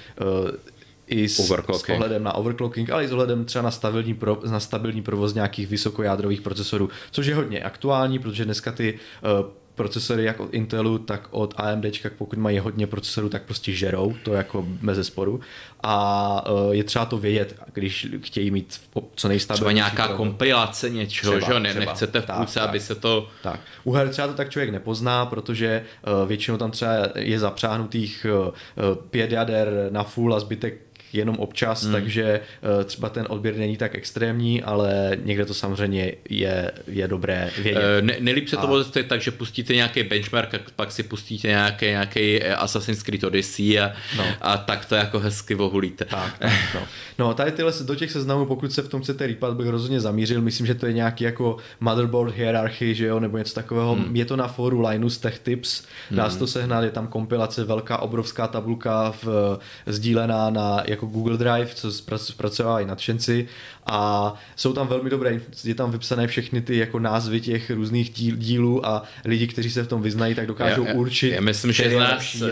[1.08, 4.60] i s, s ohledem na overclocking, ale i s ohledem třeba na stabilní, pro, na
[4.60, 10.39] stabilní provoz nějakých vysokojádrových procesorů, což je hodně aktuální, protože dneska ty uh, procesory jak
[10.39, 11.86] od Intelu, tak od AMD,
[12.18, 15.39] pokud mají hodně procesorů, tak prostě žerou, to jako bez sporu.
[15.84, 18.82] A eh, je třeba to vědět, když chtějí mít
[19.15, 19.62] co nejstabilnější.
[19.62, 20.18] Třeba nějaká provoz.
[20.18, 21.86] kompilace něčeho, třeba, že ne, třeba.
[21.86, 23.30] nechcete v půlce, aby se to...
[23.44, 23.60] Tak.
[23.84, 25.84] U her třeba to tak člověk nepozná, protože
[26.22, 30.85] uh, většinou tam třeba je zapřáhnutých uh, pět jader na full a zbytek
[31.15, 31.93] jenom občas, hmm.
[31.93, 37.51] takže eh, třeba ten odběr není tak extrémní, ale někde to samozřejmě je, je dobré
[37.58, 37.84] vědět.
[37.99, 41.47] Eh, ne, nejlíp se to bude tak, že pustíte nějaký benchmark a pak si pustíte
[41.47, 44.23] nějaký, nějaký Assassin's Creed Odyssey a, no.
[44.41, 46.06] a tak to jako hezky vohulíte.
[46.06, 46.82] Tak, tak, no.
[47.19, 50.41] no tady tyhle, do těch seznamů, pokud se v tom chcete rýpat, bych rozhodně zamířil,
[50.41, 53.95] myslím, že to je nějaký jako motherboard hierarchy, že jo, nebo něco takového.
[53.95, 54.15] Hmm.
[54.15, 56.32] Je to na fóru Linus Tech Tips, dá hmm.
[56.32, 61.38] se to sehnat, je tam kompilace, velká, obrovská tabulka v, sdílená na jako jako Google
[61.38, 63.48] Drive, co zpracovávají nadšenci
[63.86, 68.36] a jsou tam velmi dobré, je tam vypsané všechny ty jako názvy těch různých díl,
[68.36, 71.32] dílů a lidi, kteří se v tom vyznají, tak dokážou já, určit.
[71.32, 72.50] Já myslím, že z nás uh,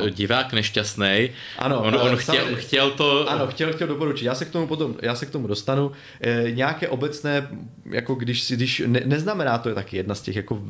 [0.00, 0.08] no.
[0.08, 1.30] divák nešťastný.
[1.58, 3.30] Ano, on, on chtěl, chtěl to...
[3.30, 4.24] Ano, chtěl, chtěl doporučit.
[4.24, 5.92] Já se k tomu potom, já se k tomu dostanu.
[6.20, 7.48] E, nějaké obecné,
[7.90, 10.62] jako když si, když, ne, neznamená to je taky jedna z těch jako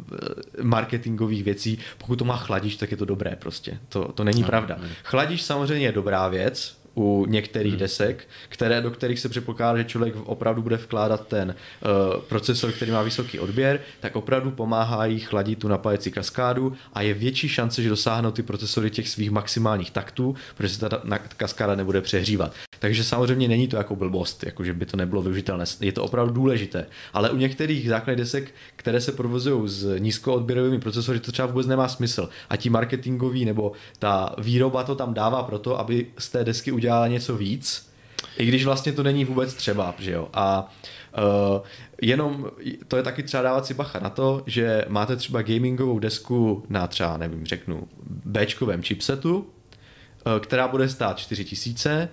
[0.63, 3.79] marketingových věcí, pokud to má chladič, tak je to dobré prostě.
[3.89, 4.79] To, to není no, pravda.
[4.83, 4.89] Ne.
[5.05, 7.81] Chladič samozřejmě je dobrá věc, u některých hmm.
[7.81, 12.91] desek, které, do kterých se předpokládá, že člověk opravdu bude vkládat ten uh, procesor, který
[12.91, 17.89] má vysoký odběr, tak opravdu pomáhají chladit tu napájecí kaskádu a je větší šance, že
[17.89, 21.03] dosáhnou ty procesory těch svých maximálních taktů, protože se ta
[21.37, 22.53] kaskáda nebude přehřívat.
[22.79, 25.65] Takže samozřejmě není to jako blbost, jako že by to nebylo využitelné.
[25.81, 26.87] Je to opravdu důležité.
[27.13, 31.89] Ale u některých základních desek, které se provozují s nízkoodběrovými procesory, to třeba vůbec nemá
[31.89, 32.29] smysl.
[32.51, 37.09] A ti marketingový nebo ta výroba to tam dává proto, aby z té desky udělala
[37.09, 37.89] něco víc,
[38.37, 40.29] i když vlastně to není vůbec třeba, že jo.
[40.33, 40.73] A
[41.19, 41.61] uh,
[42.03, 42.51] jenom
[42.89, 46.87] to je taky třeba dávat si bacha na to, že máte třeba gamingovou desku na
[46.87, 47.89] třeba, nevím, řeknu,
[48.25, 52.09] Bčkovém chipsetu, uh, která bude stát 4000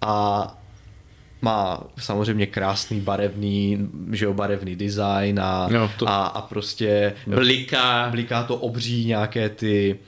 [0.00, 0.46] a
[1.42, 6.08] má samozřejmě krásný barevný, že jo, barevný design a, no, to...
[6.08, 8.08] a, a prostě bliká.
[8.10, 9.98] bliká to obří nějaké ty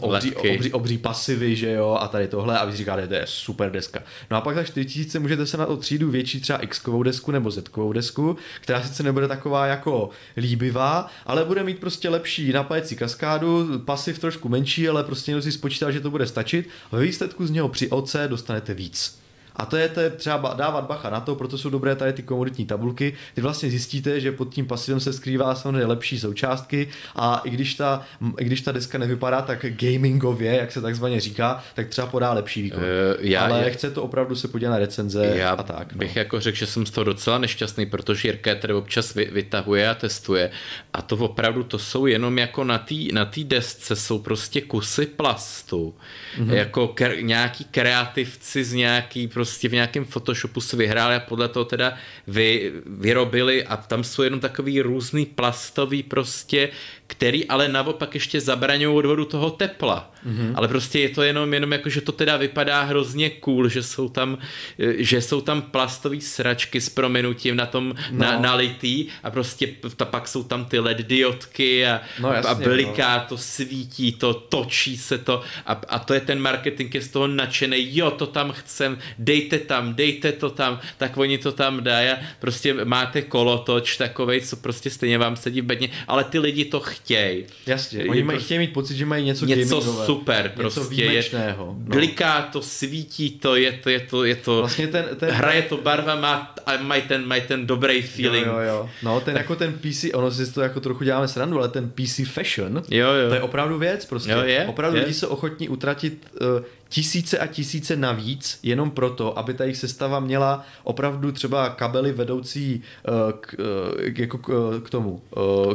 [0.00, 3.70] obří, obří, obří pasivy, že jo, a tady tohle a vy říkáte, to je super
[3.70, 4.02] deska.
[4.30, 7.50] No a pak za 4000 můžete se na to třídu větší třeba x desku nebo
[7.50, 13.78] z desku, která sice nebude taková jako líbivá, ale bude mít prostě lepší napájecí kaskádu,
[13.78, 17.46] pasiv trošku menší, ale prostě jenom si spočítá, že to bude stačit a ve výsledku
[17.46, 19.20] z něho při OC dostanete víc.
[19.60, 22.22] A to je, to je třeba dávat bacha na to, proto jsou dobré tady ty
[22.22, 23.12] komoditní tabulky.
[23.34, 27.74] Ty vlastně zjistíte, že pod tím pasivem se skrývá samozřejmě lepší součástky a i když
[27.74, 28.02] ta,
[28.38, 32.62] i když ta deska nevypadá tak gamingově, jak se takzvaně říká, tak třeba podá lepší
[32.62, 32.80] výkon.
[32.80, 32.86] Uh,
[33.20, 35.92] já, Ale já, chce to opravdu se podívat na recenze já a tak.
[35.92, 35.98] No.
[35.98, 39.88] bych jako řekl, že jsem z toho docela nešťastný, protože Jirka tady občas vy, vytahuje
[39.88, 40.50] a testuje
[40.92, 45.06] a to opravdu to jsou jenom jako na té na tý desce jsou prostě kusy
[45.06, 45.94] plastu.
[46.38, 46.52] Mm-hmm.
[46.52, 51.64] Jako kre, nějaký kreativci z nějaký prostě v nějakém Photoshopu si vyhráli a podle toho
[51.64, 51.94] teda
[52.26, 56.68] vy, vyrobili a tam jsou jenom takový různý plastový prostě
[57.10, 60.10] který ale naopak ještě zabraňují odvodu toho tepla.
[60.26, 60.52] Mm-hmm.
[60.54, 64.08] Ale prostě je to jenom, jenom jako, že to teda vypadá hrozně cool, že jsou
[64.08, 64.38] tam,
[64.78, 68.18] že jsou tam plastové sračky s prominutím na tom no.
[68.18, 72.54] na, nalitý a prostě ta, pak jsou tam ty LED diodky a, no, jasně, a
[72.54, 73.24] bliká no.
[73.28, 77.26] to, svítí to, točí se to a, a to je ten marketing, je z toho
[77.26, 82.08] nadšený, jo, to tam chcem, dejte tam, dejte to tam, tak oni to tam dají
[82.08, 86.64] a prostě máte kolotoč takovej, co prostě stejně vám sedí v bedně, ale ty lidi
[86.64, 87.44] to chtějí chtějí.
[87.66, 91.64] Jasně, oni mají, chtějí mít pocit, že mají něco Něco gamingové, super, něco prostě výjimečného.
[91.64, 91.94] Je, no.
[91.94, 95.76] Bliká to, svítí to, je to, je to, je to, vlastně ten, ten, hraje to
[95.76, 98.46] barva, má, mají ten, mají ten dobrý feeling.
[98.46, 98.90] Jo, jo, jo.
[99.02, 102.20] No, ten jako ten PC, ono si to jako trochu děláme srandu, ale ten PC
[102.24, 103.28] fashion, jo, jo.
[103.28, 104.30] to je opravdu věc prostě.
[104.30, 105.02] Jo, je, opravdu je.
[105.02, 110.20] lidi jsou ochotní utratit uh, tisíce a tisíce navíc jenom proto, aby ta jejich sestava
[110.20, 115.74] měla opravdu třeba kabely vedoucí uh, k, uh, jako k, uh, k tomu, uh,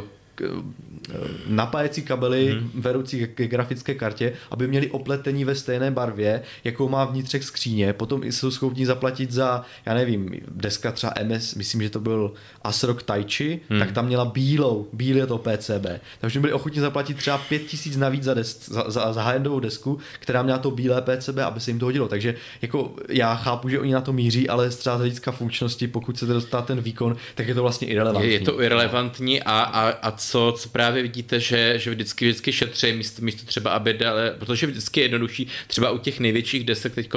[1.46, 2.70] napájecí kabely hmm.
[2.74, 7.92] vedoucí k grafické kartě, aby měli opletení ve stejné barvě, jakou má vnitřek skříně.
[7.92, 13.02] Potom jsou schopni zaplatit za, já nevím, deska třeba MS, myslím, že to byl Asrock
[13.02, 13.78] Taichi, hmm.
[13.78, 15.86] tak tam měla bílou, bílé to PCB.
[16.20, 20.42] Takže byli ochotni zaplatit třeba 5000 navíc za, des, za, za, za high desku, která
[20.42, 22.08] měla to bílé PCB, aby se jim to hodilo.
[22.08, 25.88] Takže jako já chápu, že oni na to míří, ale z třeba z hlediska funkčnosti,
[25.88, 28.32] pokud se dostat ten výkon, tak je to vlastně irrelevantní.
[28.32, 32.92] Je to irrelevantní a, a, a co, co právě vidíte, že, že vždycky, vždycky šetří
[32.92, 37.10] místo, místo třeba, aby dali, protože vždycky je jednodušší, třeba u těch největších desek teď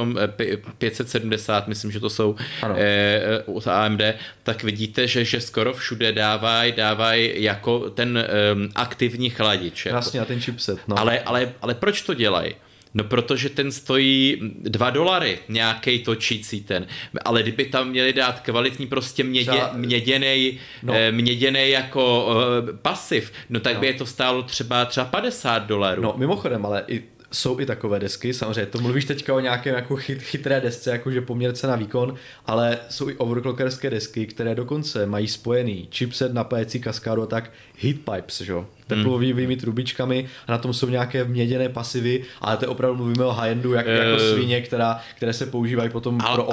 [0.78, 2.36] 570, myslím, že to jsou
[2.76, 4.02] eh, u AMD,
[4.43, 8.28] tak vidíte, že, že skoro všude dávají dávaj jako ten eh,
[8.76, 9.86] aktivní chladič.
[9.86, 9.95] Jako.
[9.95, 10.80] Jasně, a ten chipset.
[10.88, 11.00] No.
[11.00, 12.56] Ale, ale, ale proč to dělají?
[12.93, 16.88] No protože ten stojí 2 dolary, nějaký točící ten.
[17.25, 20.93] Ale kdyby tam měli dát kvalitní prostě mědě, třeba, měděnej, no.
[20.93, 23.80] eh, měděnej jako eh, pasiv, no tak no.
[23.80, 26.02] by je to stálo třeba třeba 50 dolarů.
[26.02, 29.95] No mimochodem, ale i jsou i takové desky, samozřejmě to mluvíš teďka o nějaké jako
[29.95, 32.15] chyt, chytré desce, jakože poměrce na výkon,
[32.45, 38.41] ale jsou i overclockerské desky, které dokonce mají spojený chipset, napájecí kaskádu a tak heatpipes,
[38.41, 38.53] že?
[38.89, 39.55] teplovými hmm.
[39.55, 43.85] trubičkami a na tom jsou nějaké měděné pasivy, ale to opravdu mluvíme o high-endu jak,
[43.85, 46.49] uh, jako svině, která, které se používají potom ale, pro.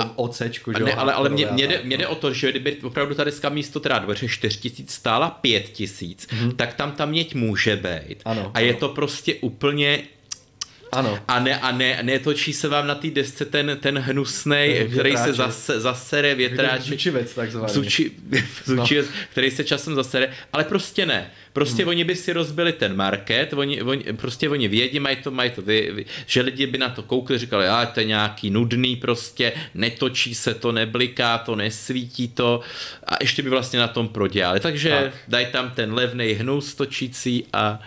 [0.78, 0.84] Že?
[0.84, 3.48] Ne, ale, ale mě, mě, jde, mě jde o to, že kdyby opravdu ta deska
[3.48, 6.52] místo teda 4000 stála 5000, hmm.
[6.52, 8.22] tak tam ta měď může být.
[8.24, 8.66] Ano, a ano.
[8.66, 10.02] je to prostě úplně
[10.92, 11.18] ano.
[11.28, 15.32] A ne, a ne, netočí se vám na té desce ten, ten hnusný, který se
[15.32, 16.86] zase, zasere větráček.
[16.86, 17.72] Zučivec takzvaný.
[17.72, 18.10] Zuči,
[18.64, 19.12] zučivec, no.
[19.30, 21.30] který se časem zasere, ale prostě ne.
[21.52, 21.88] Prostě hmm.
[21.88, 25.62] oni by si rozbili ten market, oni, oni, prostě oni vědí, mají to, mají to
[25.62, 29.52] vy, vy, že lidi by na to koukli, říkali, a to je nějaký nudný prostě,
[29.74, 32.60] netočí se to, nebliká to, nesvítí to
[33.06, 34.60] a ještě by vlastně na tom prodělali.
[34.60, 35.14] Takže tak.
[35.28, 37.80] dají tam ten levný hnus točící a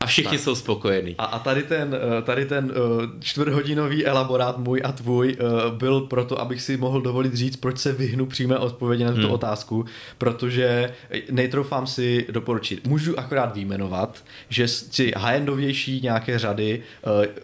[0.00, 0.40] a všichni tak.
[0.40, 1.14] jsou spokojení.
[1.18, 6.00] A, a tady ten, eh, tady ten uh, čtvrthodinový elaborát můj a tvůj uh, byl
[6.00, 9.34] proto, abych si mohl dovolit říct, proč se vyhnu přímé odpovědi na tuto hmm.
[9.34, 9.84] otázku,
[10.18, 10.94] protože
[11.30, 12.86] nejtroufám si doporučit.
[12.86, 16.82] Můžu akorát výjmenovat, že si high-endovější nějaké řady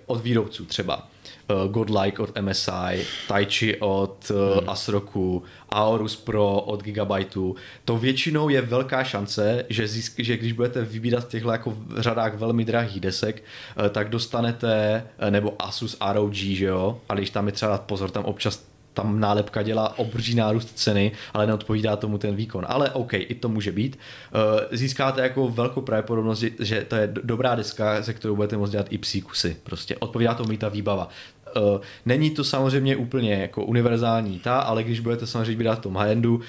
[0.07, 1.09] od výrobců třeba
[1.69, 4.69] Godlike od MSI, Taichi od hmm.
[4.71, 7.55] Asroku, Aorus Pro od Gigabyteu.
[7.85, 12.35] To většinou je velká šance, že, získ, že když budete vybírat v těchto jako řadách
[12.35, 13.43] velmi drahých desek,
[13.79, 18.11] uh, tak dostanete, uh, nebo Asus ROG, že jo, ale když tam je třeba pozor,
[18.11, 22.65] tam občas tam nálepka dělá obří nárůst ceny, ale neodpovídá tomu ten výkon.
[22.69, 23.99] Ale OK, i to může být.
[24.71, 28.99] Získáte jako velkou pravděpodobnost, že to je dobrá deska, se kterou budete moct dělat i
[28.99, 29.57] psí kusy.
[29.63, 31.09] Prostě odpovídá tomu i ta výbava.
[31.57, 35.95] Uh, není to samozřejmě úplně jako univerzální ta, ale když budete samozřejmě být v tom
[35.95, 36.41] high-endu, uh,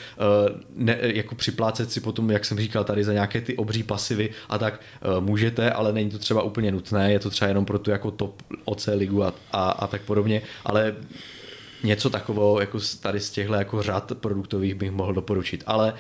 [0.76, 4.58] ne, jako připlácet si potom, jak jsem říkal tady, za nějaké ty obří pasivy a
[4.58, 4.80] tak
[5.18, 8.12] uh, můžete, ale není to třeba úplně nutné, je to třeba jenom pro tu jako
[8.12, 10.96] top OC ligu a, a, a tak podobně, ale
[11.84, 15.94] něco takového jako tady z těchto jako řad produktových bych mohl doporučit, ale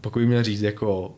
[0.00, 1.14] pokud měl říct jako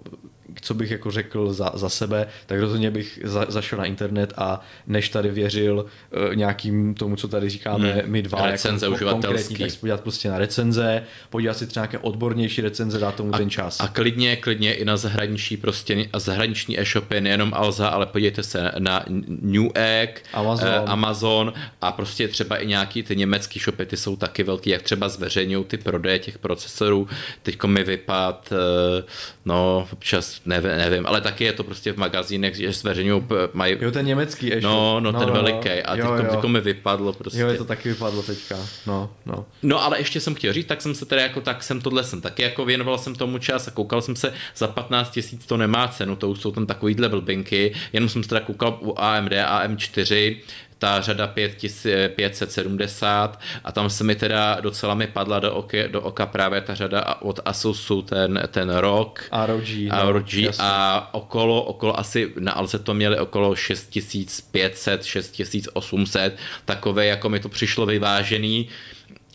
[0.61, 4.61] co bych jako řekl za, za sebe, tak rozhodně bych za, zašel na internet a
[4.87, 5.87] než tady věřil
[6.29, 8.03] uh, nějakým tomu, co tady říkáme hmm.
[8.11, 11.99] my dva, recenze jako konkrétní, tak se podívat prostě na recenze, podívat si třeba nějaké
[11.99, 13.81] odbornější recenze, dát tomu a, ten čas.
[13.81, 18.73] A klidně, klidně i na zahraniční prostě a zahraniční e-shopy, nejenom Alza, ale podívejte se
[18.79, 20.69] na Newegg, Amazon.
[20.69, 24.83] Eh, Amazon a prostě třeba i nějaký ty německý shopy, ty jsou taky velký, jak
[24.83, 27.09] třeba zveřejňují ty prodeje těch procesorů.
[27.43, 29.05] Teďko mi vypad, eh,
[29.45, 33.23] no občas nevím, nevím, ale taky je to prostě v magazínech, že zveřejňují,
[33.53, 33.77] mají...
[33.81, 35.69] Jo, ten německý e No, no, no ten no, veliký.
[35.69, 36.31] A jo, teďko, jo.
[36.31, 37.41] teďko mi vypadlo prostě.
[37.41, 38.57] Jo, je to taky vypadlo teďka.
[38.87, 39.47] No, no.
[39.63, 42.21] No, ale ještě jsem chtěl říct, tak jsem se teda jako, tak jsem tohle jsem
[42.21, 45.89] taky jako věnoval jsem tomu čas a koukal jsem se, za 15 tisíc to nemá
[45.89, 50.37] cenu, to už jsou tam takovýhle blbinky, jenom jsem se teda koukal u AMD, AM4,
[50.79, 56.27] ta řada 570 a tam se mi teda docela mi padla do, oka, do oka
[56.27, 59.63] právě ta řada od Asusu, ten, ten ROG, ROG,
[60.03, 67.29] ROG no, a okolo, okolo asi na Alze to měli okolo 6500, 6800, takové jako
[67.29, 68.69] mi to přišlo vyvážený,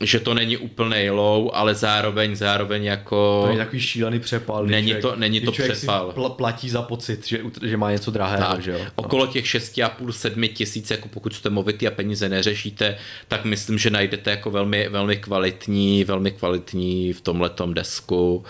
[0.04, 3.42] že to není úplný low, ale zároveň zároveň jako...
[3.46, 4.66] To je takový šílený přepal.
[4.66, 6.12] Není člověk, to, není to přepal.
[6.12, 8.80] Si pl- platí za pocit, že, že má něco drahého, tak, že jo?
[8.80, 8.92] No.
[8.96, 14.32] Okolo těch 6,5-7 tisíc, jako pokud jste movitý a peníze neřešíte, tak myslím, že najdete
[14.32, 18.44] jako velmi, velmi kvalitní, velmi kvalitní v tomhletom desku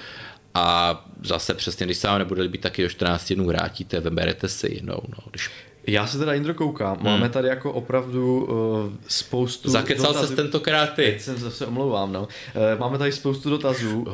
[0.53, 4.73] a zase přesně, když se vám nebude líbit, taky do 14 dnů vrátíte, vyberete si
[4.73, 4.99] jinou.
[5.09, 5.49] No, když
[5.87, 6.95] Já se teda, Indro, koukám.
[6.95, 7.05] Hmm.
[7.05, 11.03] Máme tady jako opravdu uh, spoustu Zakecal se tentokrát ty.
[11.03, 12.21] Teď jsem zase omlouvám, no.
[12.21, 14.13] Uh, máme tady spoustu dotazů uh,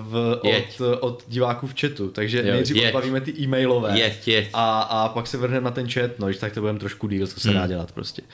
[0.00, 3.98] v, od, od diváků v chatu, takže jo, nejdřív odbavíme ty e-mailové.
[3.98, 4.48] Jeď, jeď.
[4.52, 7.26] A, a pak se vrhneme na ten chat, no, když tak to budeme trošku díl,
[7.26, 7.58] co se hmm.
[7.58, 8.22] dá dělat prostě.
[8.22, 8.28] Uh,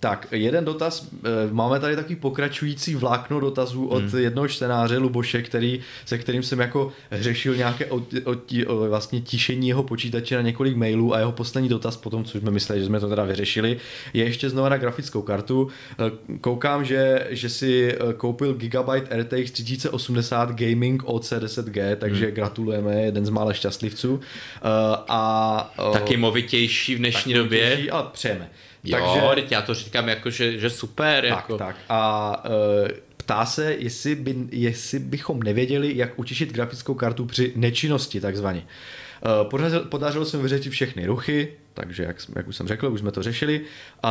[0.00, 1.18] tak, jeden dotaz, uh,
[1.50, 4.18] máme tady takový pokračující vlákno dotazů od hmm.
[4.18, 9.68] jednoho čtenáře Luboše, který, se kterým jsem jako řešil nějaké od, od, od, vlastně tišení
[9.68, 13.00] jeho počítače na několik mailů a jeho poslední dotaz potom, co jsme mysleli, že jsme
[13.00, 13.76] to teda vyřešili,
[14.12, 15.62] je ještě znovu na grafickou kartu.
[15.62, 22.34] Uh, koukám, že, že si koupil Gigabyte RTX 3080 Gaming OC10G, takže hmm.
[22.34, 24.20] gratulujeme, jeden z mála šťastlivců.
[25.08, 27.90] A, taky movitější v dnešní době.
[27.90, 28.50] Ale přejeme.
[28.84, 28.98] Jo,
[29.30, 31.22] Takže, já to říkám jako, že, že super.
[31.22, 31.58] Tak, jako.
[31.58, 31.76] tak.
[31.88, 38.20] A uh, ptá se, jestli, by, jestli bychom nevěděli, jak utěšit grafickou kartu při nečinnosti
[38.20, 38.62] takzvaně.
[38.62, 43.00] Uh, podařilo, podařilo se mi vyřešit všechny ruchy, takže jak, jak už jsem řekl, už
[43.00, 43.60] jsme to řešili.
[44.04, 44.10] Uh,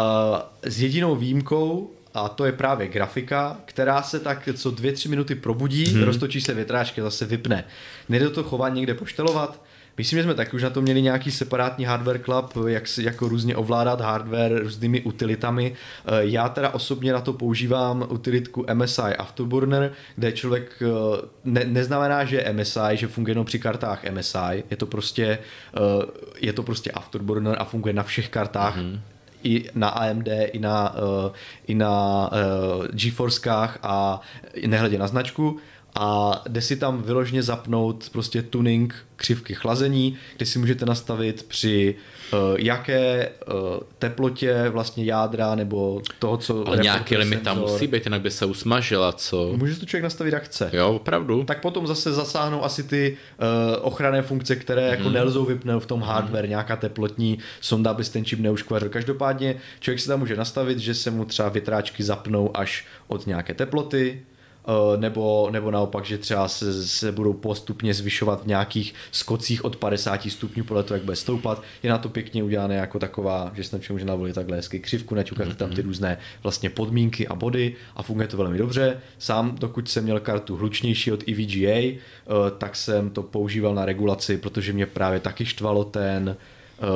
[0.63, 5.35] s jedinou výjimkou, a to je právě grafika, která se tak co dvě, tři minuty
[5.35, 6.03] probudí, hmm.
[6.03, 7.63] roztočí se větráčky, zase vypne.
[8.09, 9.61] Nejde to chování někde poštelovat,
[9.99, 13.27] Myslím, že jsme taky už na to měli nějaký separátní hardware club, jak si jako
[13.27, 15.73] různě ovládat hardware různými utilitami.
[16.05, 22.25] Eh, já teda osobně na to používám utilitku MSI Afterburner, kde člověk eh, ne, neznamená,
[22.25, 26.05] že je MSI, že funguje jenom při kartách MSI, je to prostě, eh,
[26.39, 28.77] je to prostě Afterburner a funguje na všech kartách.
[28.77, 28.99] Mm-hmm
[29.43, 31.31] i na AMD, i na, uh,
[31.67, 34.21] i na uh, GeForcekách a
[34.67, 35.59] nehledě na značku
[35.95, 41.95] a jde si tam vyložně zapnout prostě tuning křivky chlazení, kde si můžete nastavit při
[42.33, 43.53] uh, jaké uh,
[43.99, 46.67] teplotě vlastně jádra nebo toho, co...
[46.67, 49.53] Ale nějaký limit tam musí být, jinak by se usmažila, co?
[49.57, 50.69] Může to člověk nastavit jak chce.
[50.73, 51.43] Jo, opravdu.
[51.43, 55.13] Tak potom zase zasáhnou asi ty uh, ochranné funkce, které jako mhm.
[55.13, 56.49] nelzou vypnout v tom hardware, mm.
[56.49, 58.89] nějaká teplotní sonda, aby ten čip neuškvařil.
[58.89, 63.53] Každopádně člověk si tam může nastavit, že se mu třeba větráčky zapnou až od nějaké
[63.53, 64.21] teploty,
[64.97, 70.21] nebo, nebo naopak, že třeba se, se budou postupně zvyšovat v nějakých skocích od 50
[70.29, 71.63] stupňů podle toho, jak bude stoupat.
[71.83, 75.15] Je na to pěkně udělané jako taková, že se tam může navolit takhle hezky křivku,
[75.15, 75.55] naťukat mm-hmm.
[75.55, 78.99] tam ty různé vlastně podmínky a body a funguje to velmi dobře.
[79.17, 81.97] Sám, dokud jsem měl kartu hlučnější od EVGA, eh,
[82.57, 86.37] tak jsem to používal na regulaci, protože mě právě taky štvalo ten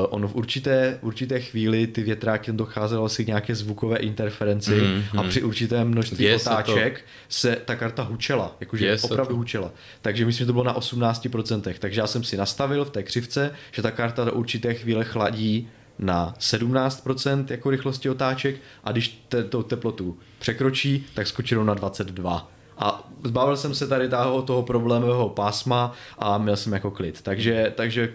[0.10, 5.19] ono v určité, určité chvíli ty větráky docházelo asi k nějaké zvukové interferenci mm, mm.
[5.19, 7.04] a při určitém množství yes, otáček to...
[7.30, 9.38] se ta karta hučela, jakože yes, opravdu to...
[9.38, 9.72] hučela.
[10.02, 11.76] Takže myslím, že to bylo na 18%.
[11.80, 15.69] Takže já jsem si nastavil v té křivce, že ta karta do určité chvíle chladí
[16.00, 22.52] na 17% jako rychlosti otáček a když te, to teplotu překročí, tak skočilo na 22
[22.78, 27.22] a zbavil jsem se tady toho, toho problémového pásma a měl jsem jako klid.
[27.22, 28.13] Takže, takže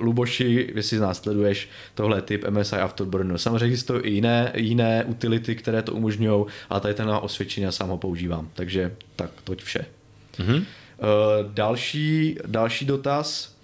[0.00, 3.38] Luboši, jestli nás sleduješ, tohle typ MSI Afterburner.
[3.38, 7.88] Samozřejmě existují i jiné, jiné utility, které to umožňují, ale tady ten osvědčení a sám
[7.88, 8.48] ho používám.
[8.54, 9.86] Takže tak, toť vše.
[10.38, 10.56] Mm-hmm.
[10.56, 10.64] Uh,
[11.52, 13.55] další, další dotaz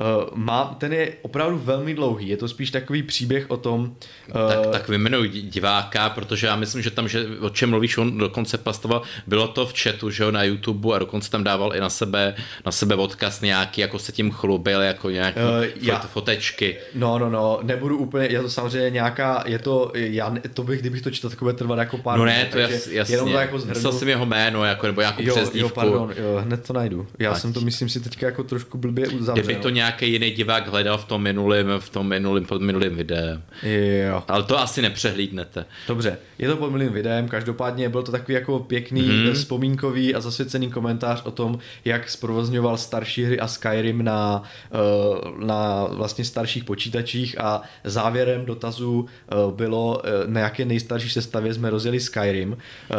[0.00, 3.80] Uh, má, ten je opravdu velmi dlouhý, je to spíš takový příběh o tom...
[3.82, 4.52] Uh...
[4.52, 8.58] Tak, tak vyjmenuj diváka, protože já myslím, že tam, že o čem mluvíš, on dokonce
[8.58, 11.90] pastoval, bylo to v chatu, že jo, na YouTube a dokonce tam dával i na
[11.90, 12.34] sebe,
[12.66, 16.76] na sebe odkaz nějaký, jako se tím chlubil, jako nějaký uh, já, fotečky.
[16.94, 21.02] No, no, no, nebudu úplně, je to samozřejmě nějaká, je to, já, to bych, kdybych
[21.02, 23.58] to četl, tak bude trvat jako pár No ne, to jas, jasně, jenom to jako
[23.58, 23.74] zhrnu.
[23.74, 25.68] Myslel jsem jeho jméno, jako, nebo nějakou jo, přezdívku.
[25.68, 27.06] Jo, pardon, jo, hned to najdu.
[27.18, 27.40] Já Ať.
[27.40, 29.44] jsem to, myslím si, teďka jako trošku blbě uzavřel.
[29.44, 33.42] Kdyby to nějaký jiný divák hledal v tom minulém, v tom minulém, pod minulým videem.
[33.62, 34.22] Jo.
[34.28, 35.64] Ale to asi nepřehlídnete.
[35.88, 39.32] Dobře, je to pod minulým videem, každopádně byl to takový jako pěkný, mm-hmm.
[39.32, 44.42] vzpomínkový a zasvěcený komentář o tom, jak zprovozňoval starší hry a Skyrim na,
[44.72, 51.70] eh, na vlastně starších počítačích a závěrem dotazu eh, bylo, na jaké nejstarší sestavě jsme
[51.70, 52.56] rozjeli Skyrim,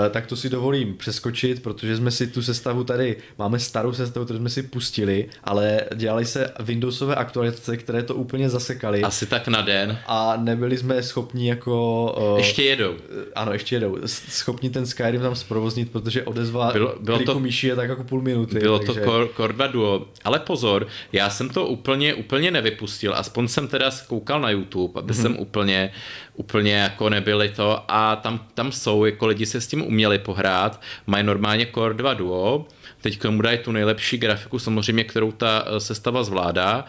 [0.09, 4.39] tak to si dovolím přeskočit, protože jsme si tu sestavu tady, máme starou sestavu, kterou
[4.39, 9.01] jsme si pustili, ale dělali se Windowsové aktualizace, které to úplně zasekaly.
[9.01, 9.97] Asi tak na den.
[10.07, 12.05] A nebyli jsme schopni jako...
[12.33, 12.93] Uh, ještě jedou.
[13.35, 13.97] Ano, ještě jedou.
[14.05, 18.21] Schopni ten Skyrim tam zprovoznit, protože odezva bylo, bylo to, myši je tak jako půl
[18.21, 18.59] minuty.
[18.59, 19.01] Bylo takže...
[19.01, 20.05] to Core, Core 2 Duo.
[20.23, 23.15] Ale pozor, já jsem to úplně, úplně nevypustil.
[23.15, 25.21] Aspoň jsem teda koukal na YouTube, aby mm-hmm.
[25.21, 25.91] jsem úplně,
[26.35, 27.83] úplně jako nebyli to.
[27.87, 30.81] A tam, tam jsou, jako lidi se s tím uměli pohrát.
[31.07, 32.65] Mají normálně Core 2 Duo
[33.05, 36.85] teď k tomu dají tu nejlepší grafiku samozřejmě, kterou ta eh, sestava zvládá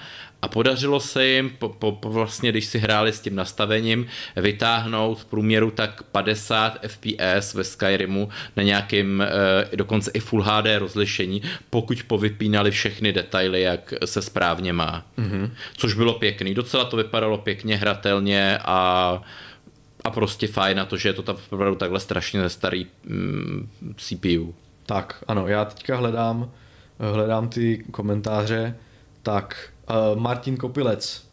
[0.47, 5.21] a podařilo se jim, po, po, po vlastně, když si hráli s tím nastavením, vytáhnout
[5.21, 11.43] v průměru tak 50 FPS ve Skyrimu na nějakým eh, dokonce i Full HD rozlišení,
[11.71, 15.07] pokud povypínali všechny detaily, jak se správně má.
[15.19, 15.51] Mm-hmm.
[15.77, 16.55] Což bylo pěkný.
[16.55, 19.23] Docela to vypadalo pěkně, hratelně a
[20.05, 24.55] a prostě fajn na to, že je to tam opravdu takhle strašně starý mm, CPU.
[24.87, 26.51] Tak, ano, já teďka hledám,
[26.99, 28.77] hledám ty komentáře,
[29.23, 31.27] tak uh, Martin Kopilec,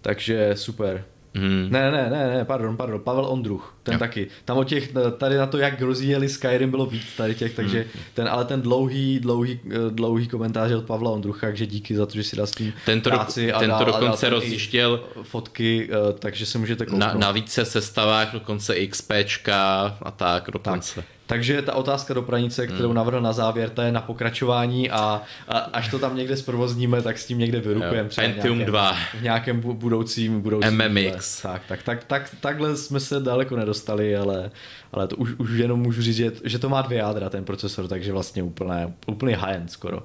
[0.00, 1.04] takže super.
[1.34, 1.68] Hmm.
[1.70, 3.98] Ne, ne, ne, ne, pardon, pardon, Pavel Ondruch, ten jo.
[3.98, 4.28] taky.
[4.44, 8.02] Tam o těch, tady na to, jak rozvíjeli Skyrim, bylo víc tady těch, takže hmm.
[8.14, 12.12] ten, ale ten dlouhý, dlouhý, eh, dlouhý komentář od Pavla Ondrucha, takže díky za to,
[12.12, 15.88] že si dal s tím tento práci a tento dál, dokonce a dál rozjížděl fotky,
[15.90, 17.14] eh, takže se můžete kouknout.
[17.14, 20.94] Na, na více sestavách, dokonce XPčka a tak dokonce.
[20.94, 21.04] Tak.
[21.32, 22.96] Takže ta otázka do pranice, kterou hmm.
[22.96, 27.18] navrhl na závěr, ta je na pokračování a, a až to tam někde zprovozníme, tak
[27.18, 28.08] s tím někde vyrukujeme.
[28.16, 28.96] Pentium nějakém, 2.
[29.18, 31.42] V nějakém budoucím, budoucím MMX.
[31.42, 34.50] Tak, tak, tak, tak, takhle jsme se daleko nedostali, ale,
[34.92, 37.88] ale to už, už jenom můžu říct, že, že to má dvě jádra ten procesor,
[37.88, 40.02] takže vlastně úplně, úplně high-end skoro.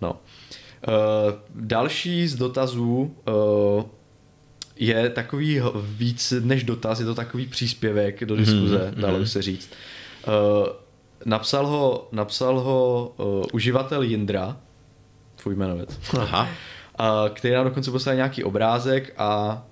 [0.00, 0.12] No.
[0.12, 0.94] Uh,
[1.54, 3.84] další z dotazů uh,
[4.76, 9.26] je takový víc než dotaz, je to takový příspěvek do diskuze, mm, dalo mm.
[9.26, 9.70] se říct.
[9.72, 9.97] Uh,
[11.24, 14.56] napsal ho, napsal ho uh, uživatel Jindra,
[15.36, 16.48] tvůj jmenovec, Aha.
[17.00, 19.62] uh, který nám dokonce poslal nějaký obrázek a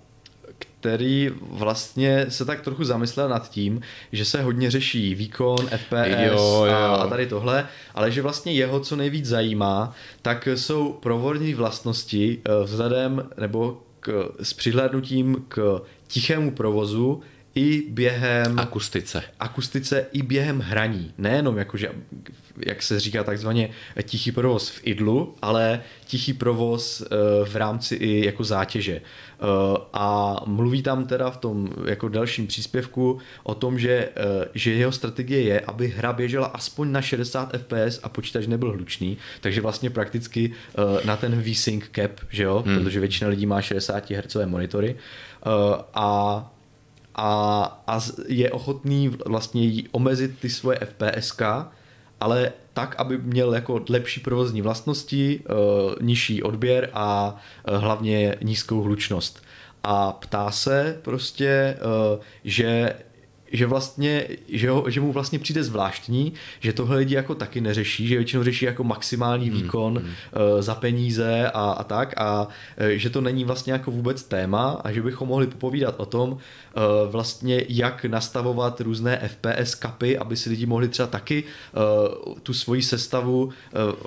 [0.59, 3.81] který vlastně se tak trochu zamyslel nad tím,
[4.13, 6.75] že se hodně řeší výkon, FPS jo, jo.
[6.75, 12.43] A, a tady tohle, ale že vlastně jeho co nejvíc zajímá, tak jsou provodní vlastnosti
[12.65, 17.23] vzhledem nebo k, s přihlédnutím k tichému provozu
[17.57, 18.59] i během...
[18.59, 19.23] Akustice.
[19.41, 21.13] Akustice i během hraní.
[21.19, 21.91] Nejenom jakože,
[22.67, 23.71] jak se říká takzvaně
[24.03, 27.07] tichý provoz v idlu, ale tichý provoz eh,
[27.45, 28.93] v rámci i jako zátěže.
[28.95, 29.43] Eh,
[29.93, 34.93] a mluví tam teda v tom jako dalším příspěvku o tom, že, eh, že jeho
[34.93, 39.91] strategie je, aby hra běžela aspoň na 60 fps a počítač nebyl hlučný, takže vlastně
[39.91, 40.53] prakticky
[41.05, 42.79] na ten V-Sync cap, že jo, hmm.
[42.79, 44.97] protože většina lidí má 60 Hz monitory
[45.95, 46.56] a
[47.17, 51.43] a, a je ochotný vlastně omezit ty svoje FPSK,
[52.21, 55.53] ale tak, aby měl jako lepší provozní vlastnosti, e,
[56.05, 59.43] nižší odběr a e, hlavně nízkou hlučnost.
[59.85, 61.77] A ptá se prostě, e,
[62.45, 62.95] že
[63.53, 68.07] že vlastně, že, ho, že mu vlastně přijde zvláštní, že tohle lidi jako taky neřeší,
[68.07, 70.15] že většinou řeší jako maximální hmm, výkon hmm, hmm.
[70.63, 74.93] za peníze a, a tak a uh, že to není vlastně jako vůbec téma a
[74.93, 76.39] že bychom mohli popovídat o tom uh,
[77.11, 81.45] vlastně jak nastavovat různé FPS kapy, aby si lidi mohli třeba taky
[82.25, 83.53] uh, tu svoji sestavu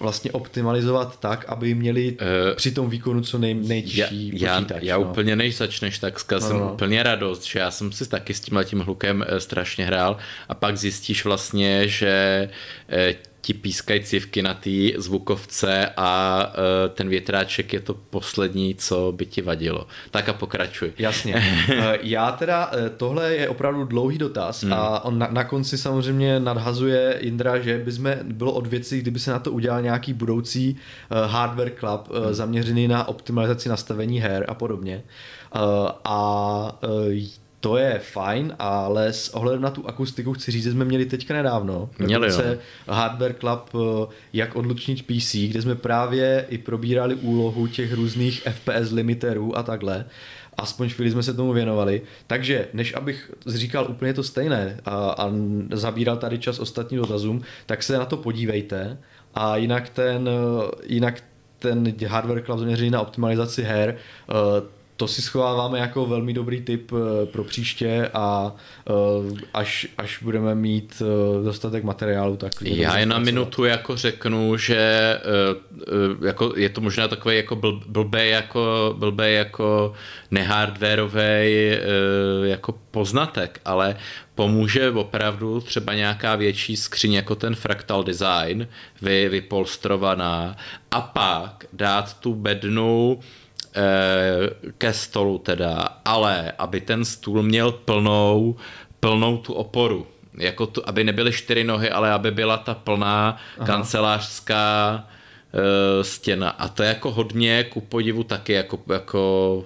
[0.01, 4.83] vlastně optimalizovat tak, aby měli uh, při tom výkonu co nej, nejtěžší já, počítač.
[4.83, 5.09] Já, já no.
[5.09, 6.73] úplně než začneš, tak zkazím no, no.
[6.73, 10.17] úplně radost, že já jsem si taky s tím hlukem strašně hrál
[10.49, 12.49] a pak zjistíš vlastně, že
[12.89, 19.13] eh, ti pískají cívky na té zvukovce a uh, ten větráček je to poslední, co
[19.15, 19.87] by ti vadilo.
[20.11, 20.93] Tak a pokračuj.
[20.97, 21.35] Jasně.
[21.69, 24.73] Eh, já teda, tohle je opravdu dlouhý dotaz hmm.
[24.73, 29.19] a on na, na konci samozřejmě nadhazuje Indra, že by jsme, bylo od věcí, kdyby
[29.19, 30.77] se na to udělal nějaký budoucí
[31.11, 32.33] uh, hardware club uh, hmm.
[32.33, 35.03] zaměřený na optimalizaci nastavení her a podobně.
[35.55, 35.61] Uh,
[36.03, 37.13] a uh,
[37.59, 41.33] to je fajn, ale s ohledem na tu akustiku chci říct, že jsme měli teďka
[41.33, 41.89] nedávno.
[41.99, 42.43] Měli, no.
[42.87, 48.91] Hardware Club, eh, jak odlučnit PC, kde jsme právě i probírali úlohu těch různých FPS
[48.91, 50.05] limiterů a takhle.
[50.57, 52.01] Aspoň chvíli jsme se tomu věnovali.
[52.27, 55.31] Takže, než abych říkal úplně to stejné a, a
[55.71, 58.97] zabíral tady čas ostatním dotazům, tak se na to podívejte.
[59.35, 61.23] A jinak ten, eh, jinak
[61.59, 63.95] ten Hardware Club zaměřený na optimalizaci her,
[64.29, 64.33] eh,
[64.99, 68.55] to si schováváme jako velmi dobrý tip eh, pro příště a
[68.89, 68.93] eh,
[69.53, 72.51] až, až budeme mít eh, dostatek materiálu, tak...
[72.61, 75.19] Já je na minutu jako řeknu, že
[76.25, 79.93] jako je to možná takový jako bl, blbé jako, blbé jako
[80.31, 81.77] nehardwareový
[82.43, 83.95] jako poznatek, ale
[84.35, 88.67] pomůže opravdu třeba nějaká větší skříň jako ten fractal design,
[89.01, 90.55] vy, vypolstrovaná
[90.91, 93.19] a pak dát tu bednu
[94.77, 98.55] ke stolu teda, ale aby ten stůl měl plnou,
[98.99, 100.07] plnou tu oporu.
[100.37, 103.67] Jako tu, aby nebyly čtyři nohy, ale aby byla ta plná Aha.
[103.67, 104.95] kancelářská
[105.53, 106.49] uh, stěna.
[106.49, 109.65] A to je jako hodně ku podivu taky jako, jako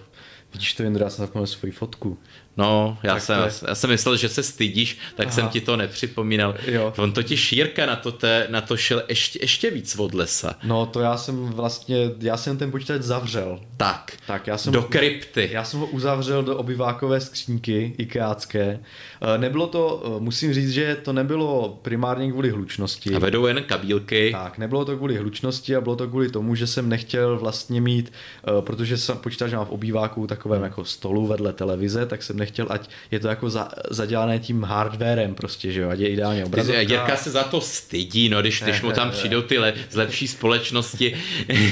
[0.53, 2.17] Vidíš to, Jindra, já jsem svoji fotku.
[2.57, 3.51] No, já jsem, je...
[3.67, 5.35] já jsem myslel, že se stydíš, tak Aha.
[5.35, 6.55] jsem ti to nepřipomínal.
[6.65, 6.93] Jo.
[6.97, 10.55] On totiž Jirka na to, te, na to šel ještě, ještě víc od lesa.
[10.63, 13.59] No to já jsem vlastně, já jsem ten počítač zavřel.
[13.77, 15.49] Tak, tak já jsem do krypty.
[15.51, 18.79] Já jsem ho uzavřel do obyvákové skřínky ikeácké.
[19.21, 23.15] Eh, nebylo to, eh, musím říct, že to nebylo primárně kvůli hlučnosti.
[23.15, 24.29] A vedou jen kabílky.
[24.31, 28.13] Tak, nebylo to kvůli hlučnosti a bylo to kvůli tomu, že jsem nechtěl vlastně mít,
[28.47, 32.67] eh, protože jsem počítač mám v obýváku takovém jako stolu vedle televize, tak jsem nechtěl,
[32.69, 36.81] ať je to jako za, zadělané tím hardwarem prostě, že jo, ať je ideálně obrazovka.
[36.81, 39.73] Jirka se za to stydí, no, když, ne, když mu tam ne, přijdou ty le,
[39.89, 41.17] z lepší společnosti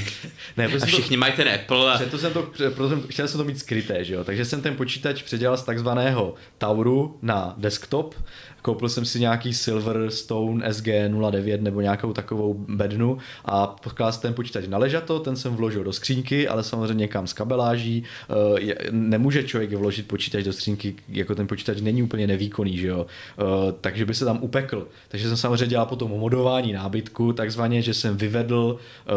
[0.58, 1.94] ne, a všichni to, mají ten Apple.
[1.94, 1.98] A...
[1.98, 4.76] Proto jsem to, proto jsem, chtěl jsem to mít skryté, že jo, takže jsem ten
[4.76, 8.16] počítač předělal z takzvaného Tauru na desktop
[8.62, 14.78] koupil jsem si nějaký Silverstone SG09 nebo nějakou takovou bednu a pokládal ten počítač na
[14.78, 18.04] ležato, ten jsem vložil do skřínky, ale samozřejmě někam z kabeláží.
[18.60, 23.06] Eh, nemůže člověk vložit počítač do skřínky, jako ten počítač není úplně nevýkonný, že jo?
[23.40, 24.88] Eh, takže by se tam upekl.
[25.08, 29.12] Takže jsem samozřejmě dělal potom modování nábytku, takzvaně, že jsem vyvedl eh,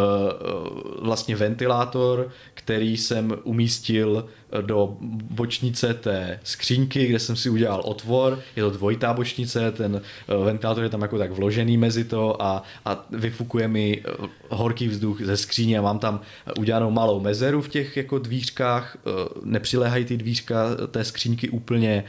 [1.00, 4.26] vlastně ventilátor, který jsem umístil
[4.60, 4.96] do
[5.30, 10.82] bočnice té skřínky, kde jsem si udělal otvor, je to dvojitá bočnice, ten eh, ventilátor
[10.82, 15.36] je tam jako tak vložený mezi to a, a vyfukuje mi eh, horký vzduch ze
[15.36, 15.78] skříně.
[15.78, 16.20] A mám tam
[16.58, 19.10] udělanou malou mezeru v těch jako dvířkách, eh,
[19.44, 22.04] nepřiléhají ty dvířka té skřínky úplně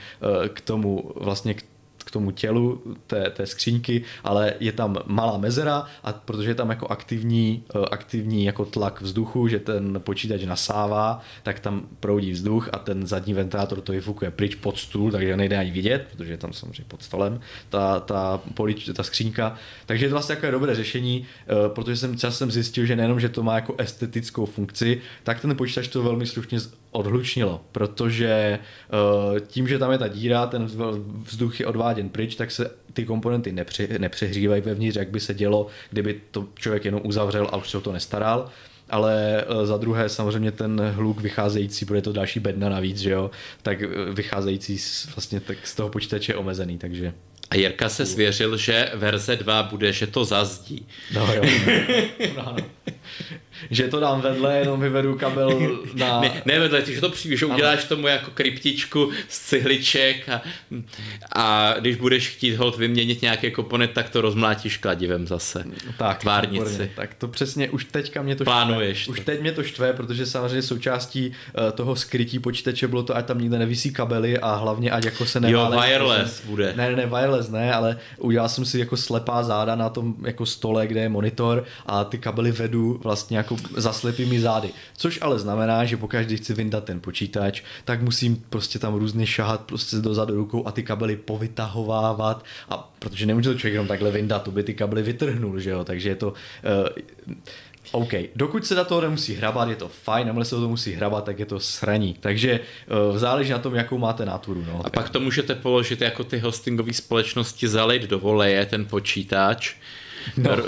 [0.53, 1.63] k tomu vlastně k
[2.05, 6.69] k tomu tělu té, té skřínky, ale je tam malá mezera a protože je tam
[6.69, 12.69] jako aktivní, eh, aktivní jako tlak vzduchu, že ten počítač nasává, tak tam proudí vzduch
[12.71, 16.37] a ten zadní ventilátor to vyfukuje pryč pod stůl, takže nejde ani vidět, protože je
[16.37, 17.39] tam samozřejmě pod stolem
[17.69, 19.55] ta, ta, polič, ta skřínka.
[19.85, 23.29] Takže je to vlastně takové dobré řešení, eh, protože jsem časem zjistil, že nejenom, že
[23.29, 26.59] to má jako estetickou funkci, tak ten počítač to velmi slušně
[26.95, 30.67] odhlučnilo, protože eh, tím, že tam je ta díra, ten
[31.23, 35.67] vzduch je odváděn pryč, tak se ty komponenty nepři, nepřehřívají vevnitř, jak by se dělo,
[35.89, 38.49] kdyby to člověk jenom uzavřel a už se o to nestaral
[38.89, 43.31] ale eh, za druhé samozřejmě ten hluk vycházející, bude to další bedna navíc, že jo,
[43.61, 47.13] tak eh, vycházející z, vlastně tak z toho počítače je omezený, takže
[47.49, 50.87] a Jirka se svěřil, že verze 2 bude, že to zazdí.
[51.13, 51.41] No jo.
[52.37, 52.65] no, no.
[53.71, 56.21] Že to dám vedle, jenom vyvedu kabel na...
[56.21, 60.41] Ne, ne vedle, ty, že to přijde, že uděláš tomu jako kryptičku z cihliček a,
[61.35, 65.65] a když budeš chtít hold vyměnit nějaké komponent, tak to rozmlátíš kladivem zase.
[65.97, 66.65] Tak, Tvárnici.
[66.65, 66.91] Výborně.
[66.95, 69.05] Tak to přesně, už teďka mě to Plánuješ štve.
[69.05, 69.11] To.
[69.11, 73.25] Už teď mě to štve, protože samozřejmě součástí uh, toho skrytí počítače bylo to, ať
[73.25, 75.75] tam nikde nevisí kabely a hlavně ať jako se neválí.
[75.75, 76.73] Jo, wireless jsem, bude.
[76.75, 80.87] Ne, ne, wireless ne, ale udělal jsem si jako slepá záda na tom jako stole,
[80.87, 84.69] kde je monitor a ty kabely vedu vlastně jako za slepými zády.
[84.97, 89.61] Což ale znamená, že pokud chci vyndat ten počítač, tak musím prostě tam různě šahat
[89.61, 94.43] prostě dozadu rukou a ty kabely povytahovávat a protože nemůže to člověk jenom takhle vyndat,
[94.43, 96.33] to by ty kabely vytrhnul, že jo, takže je to uh,
[97.91, 101.23] OK, dokud se na to nemusí hrabat, je to fajn, ale se to musí hrabat,
[101.23, 102.15] tak je to sraní.
[102.19, 102.59] Takže
[103.11, 104.63] uh, záleží na tom, jakou máte náturu.
[104.67, 104.81] No.
[104.85, 109.75] A pak to můžete položit jako ty hostingové společnosti zalejt do voleje ten počítač
[110.37, 110.51] No.
[110.51, 110.63] Eh,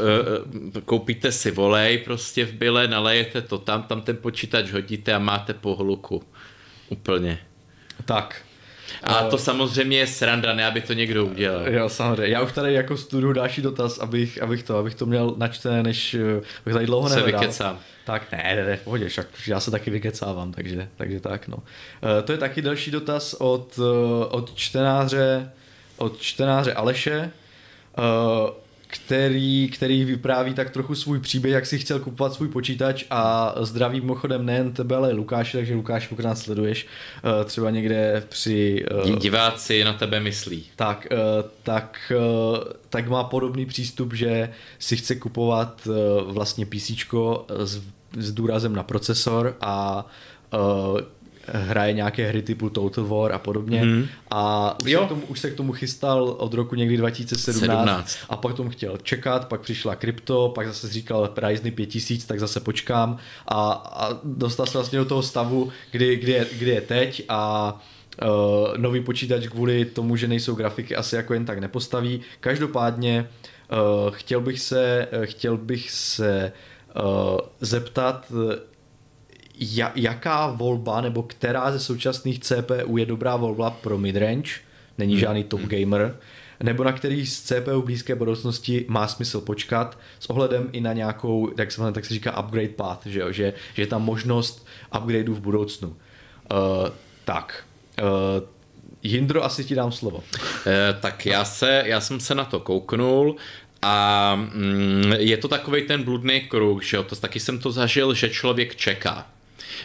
[0.78, 5.20] eh, koupíte si volej prostě v byle, nalejete to tam, tam ten počítač hodíte a
[5.20, 6.24] máte po hluku.
[6.90, 7.40] Úplně.
[8.06, 8.42] Tak.
[9.04, 11.68] A uh, to samozřejmě je sranda, ne aby to někdo udělal.
[11.70, 12.28] Jo, samozřejmě.
[12.28, 16.16] Já už tady jako studuju další dotaz, abych, abych to, abych to měl načtené, než
[16.66, 17.80] bych tady dlouho Se vykecám.
[18.06, 21.58] Tak ne, ne, ne, v pohodě, však já se taky vykecávám, takže, takže tak, no.
[22.24, 23.80] To je taky další dotaz od,
[24.30, 25.52] od čtenáře,
[25.98, 27.32] od čtenáře Aleše.
[28.88, 34.02] Který, který vypráví tak trochu svůj příběh, jak si chtěl kupovat svůj počítač a zdraví
[34.02, 38.86] mimochodem nejen tebe, ale Lukáši, takže Lukáš, pokud nás sleduješ, eh, třeba někde při...
[39.08, 40.66] Eh, diváci na tebe myslí.
[40.76, 41.18] Tak, eh,
[41.64, 42.12] tak,
[42.90, 45.88] tak má podobný přístup, že si chce kupovat
[46.26, 46.92] vlastně PC
[47.64, 47.82] s,
[48.18, 50.06] s důrazem na procesor a
[51.54, 54.08] hraje nějaké hry typu Total War a podobně mm.
[54.32, 58.18] a už se, k tomu, už se k tomu chystal od roku někdy 2017 17.
[58.30, 62.60] a pak tomu chtěl čekat, pak přišla krypto, pak zase říkal Ryzen 5000, tak zase
[62.60, 63.18] počkám
[63.48, 67.74] a, a dostal se vlastně do toho stavu, kdy, kdy, je, kdy je teď a
[68.22, 72.22] uh, nový počítač kvůli tomu, že nejsou grafiky asi jako jen tak nepostaví.
[72.40, 73.30] Každopádně
[73.72, 76.52] uh, chtěl bych se, chtěl bych se
[76.96, 78.32] uh, zeptat,
[79.96, 84.52] jaká volba nebo která ze současných CPU je dobrá volba pro midrange,
[84.98, 85.20] není hmm.
[85.20, 85.70] žádný top hmm.
[85.70, 86.18] gamer,
[86.64, 90.94] nebo na který z CPU v blízké budoucnosti má smysl počkat s ohledem i na
[90.94, 93.32] nějakou, jak se, tak se říká upgrade path, že, jo?
[93.32, 95.88] Že, že je tam možnost upgradeu v budoucnu.
[95.88, 95.96] Uh,
[97.26, 97.64] tak,
[98.02, 98.48] uh,
[99.04, 100.24] Jindro, asi ti dám slovo.
[100.68, 103.36] E, tak já, se, já jsem se na to kouknul
[103.82, 108.14] a mm, je to takový ten bludný kruh, že jo, to taky jsem to zažil,
[108.14, 109.28] že člověk čeká.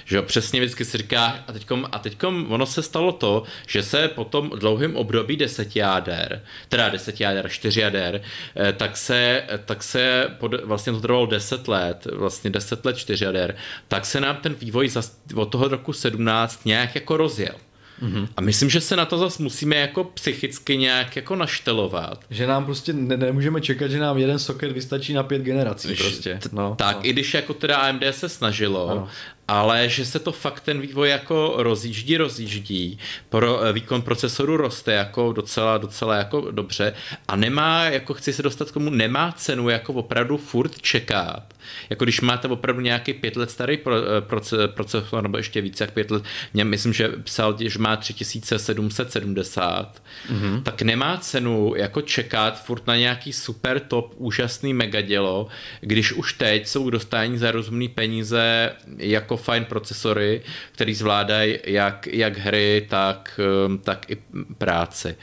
[0.05, 3.83] Že jo, přesně vždycky si říká, a teďkom, a teďkom ono se stalo to, že
[3.83, 8.23] se po tom dlouhém období deseti jader, teda deseti jader, čtyři jader,
[8.57, 13.25] eh, tak se, tak se pod, vlastně to trvalo deset let, vlastně deset let čtyři
[13.25, 13.57] jader,
[13.89, 14.91] tak se nám ten vývoj
[15.35, 17.55] od toho roku 17 nějak jako rozjel.
[18.03, 18.29] Mm-hmm.
[18.37, 22.25] A myslím, že se na to zase musíme jako psychicky nějak jako naštelovat.
[22.31, 26.39] Že nám prostě ne- nemůžeme čekat, že nám jeden soket vystačí na pět generací prostě.
[26.53, 27.07] No, tak, no.
[27.07, 29.09] i když jako teda AMD se snažilo, ano
[29.49, 34.93] ale že se to fakt ten vývoj jako rozjíždí, rozjíždí, pro, eh, výkon procesoru roste
[34.93, 36.95] jako docela, docela jako dobře
[37.29, 41.43] a nemá, jako chci se dostat k tomu, nemá cenu jako opravdu furt čekat.
[41.91, 44.21] Jako když máte opravdu nějaký pět let starý pro, eh,
[44.67, 46.23] procesor, nebo ještě více jak pět let,
[46.55, 50.63] mě myslím, že psal, že má 3770, mm-hmm.
[50.63, 55.47] tak nemá cenu jako čekat furt na nějaký super top, úžasný megadělo,
[55.81, 62.39] když už teď jsou dostání za rozumný peníze jako fajn procesory, který zvládají jak, jak
[62.39, 64.17] hry, tak, um, tak i
[64.59, 65.17] práci.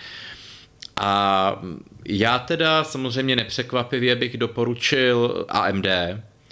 [1.02, 1.62] A
[2.06, 5.88] já teda samozřejmě nepřekvapivě bych doporučil AMD,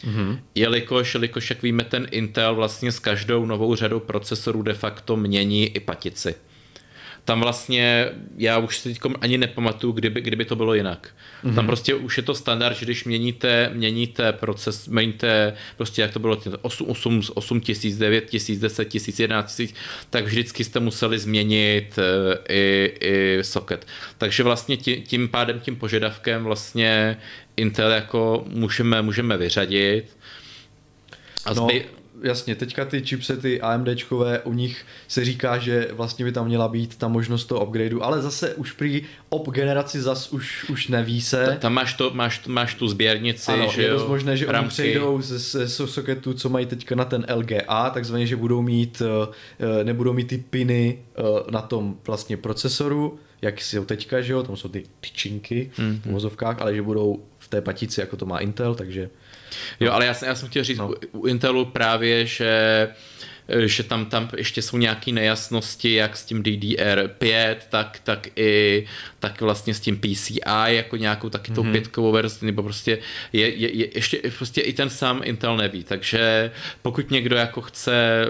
[0.04, 0.40] Mm-hmm.
[0.56, 5.66] Jelikož, jelikož, jak víme, ten Intel vlastně s každou novou řadou procesorů de facto mění
[5.66, 6.36] i patici
[7.28, 11.10] tam vlastně já už si teď ani nepamatuju, kdyby, kdyby to bylo jinak.
[11.44, 11.56] Mm-hmm.
[11.56, 16.20] Tam prostě už je to standard, že když měníte, měníte proces, měníte prostě jak to
[16.20, 19.76] bylo 8, 8, 8 tisíc, 9 tisíc, 10 tisíc, 11 tisíc,
[20.10, 22.04] tak vždycky jste museli změnit uh,
[22.50, 23.88] i, i socket.
[24.18, 27.18] Takže vlastně tím, tím pádem, tím požadavkem vlastně
[27.58, 30.18] Intel jako můžeme, můžeme vyřadit.
[31.46, 31.68] A no.
[32.22, 36.96] Jasně, teďka ty chipsety AMDčkové, u nich se říká, že vlastně by tam měla být
[36.96, 41.46] ta možnost toho upgradeu, ale zase už při op generaci zas už, už neví se.
[41.46, 44.68] Ta, tam máš, to, máš, máš tu sběrnici, ano, že je dost možné, že oni
[44.68, 49.34] přejdou ze, ze soketů, co mají teďka na ten LGA, takzvaně, že budou mít, eh,
[49.60, 54.44] eh, nebudou mít ty piny eh, na tom vlastně procesoru, jak jsou teďka, že jo,
[54.44, 56.02] tam jsou ty tyčinky mm-hmm.
[56.02, 59.10] v mozovkách, ale že budou v té patici, jako to má Intel, takže
[59.80, 60.94] Jo, ale já jsem, já jsem chtěl říct no.
[61.12, 62.88] u Intelu právě, že
[63.66, 68.86] že tam, tam ještě jsou nějaké nejasnosti, jak s tím DDR5, tak, tak i
[69.20, 71.72] tak vlastně s tím PCI, jako nějakou taky tou mm-hmm.
[71.72, 73.00] pětkovou verzi, nebo prostě
[73.34, 78.26] je, je, je, ještě prostě i ten sám Intel neví, takže pokud někdo jako chce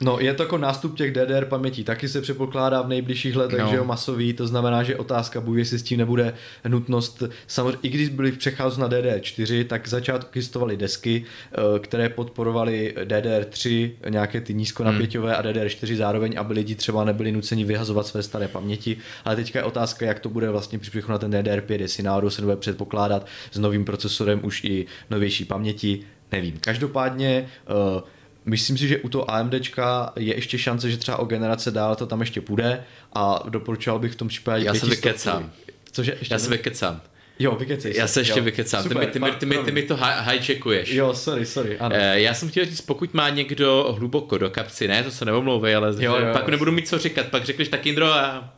[0.00, 3.68] No, je to jako nástup těch DDR pamětí, taky se předpokládá v nejbližších letech, no.
[3.68, 6.34] že jo, masový, to znamená, že otázka bude, jestli s tím nebude
[6.68, 12.94] nutnost, samozřejmě, i když byli přecházet na DDR4, tak začátku existovaly desky, eh, které podporovaly
[13.04, 15.38] DDR3, nějaké ty nízkonapěťové hmm.
[15.38, 19.64] a DDR4 zároveň, aby lidi třeba nebyli nuceni vyhazovat své staré paměti, ale teďka je
[19.64, 23.26] otázka, jak to bude vlastně při přechodu na ten DDR5, jestli náhodou se bude předpokládat
[23.52, 26.00] s novým procesorem už i novější paměti,
[26.32, 26.58] nevím.
[26.60, 27.48] Každopádně
[27.94, 28.00] uh,
[28.44, 32.06] Myslím si, že u toho AMDčka je ještě šance, že třeba o generace dál to
[32.06, 35.50] tam ještě půjde a doporučoval bych v tom případě Já se vykecám.
[35.92, 36.16] Cože?
[36.20, 37.00] Ještě Já se vykecám.
[37.40, 38.44] Jo, vykecej Já se ještě jo.
[38.44, 40.90] vykecám, Super, ty, mi, ty, mi, ty, mi, ty mi to hijackuješ.
[40.90, 41.96] Jo, sorry, sorry, ano.
[41.96, 45.74] E, já jsem chtěl říct, pokud má někdo hluboko do kapsy, ne, to se neomlouvej,
[45.74, 46.50] ale jo, jo, pak jo.
[46.50, 48.54] nebudu mít co říkat, pak řekneš tak Indro a...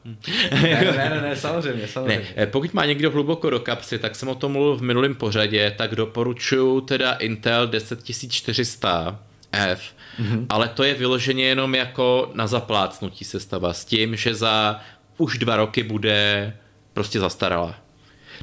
[0.52, 2.16] ne, ne, ne, ne, samozřejmě, samozřejmě.
[2.16, 5.14] Ne, eh, pokud má někdo hluboko do kapsy, tak jsem o tom mluvil v minulém
[5.14, 9.18] pořadě, tak doporučuju teda Intel 10400
[9.52, 9.82] F,
[10.20, 10.46] mm-hmm.
[10.48, 14.80] ale to je vyloženě jenom jako na zaplácnutí sestava s tím, že za
[15.18, 16.52] už dva roky bude
[16.92, 17.74] prostě zastarala.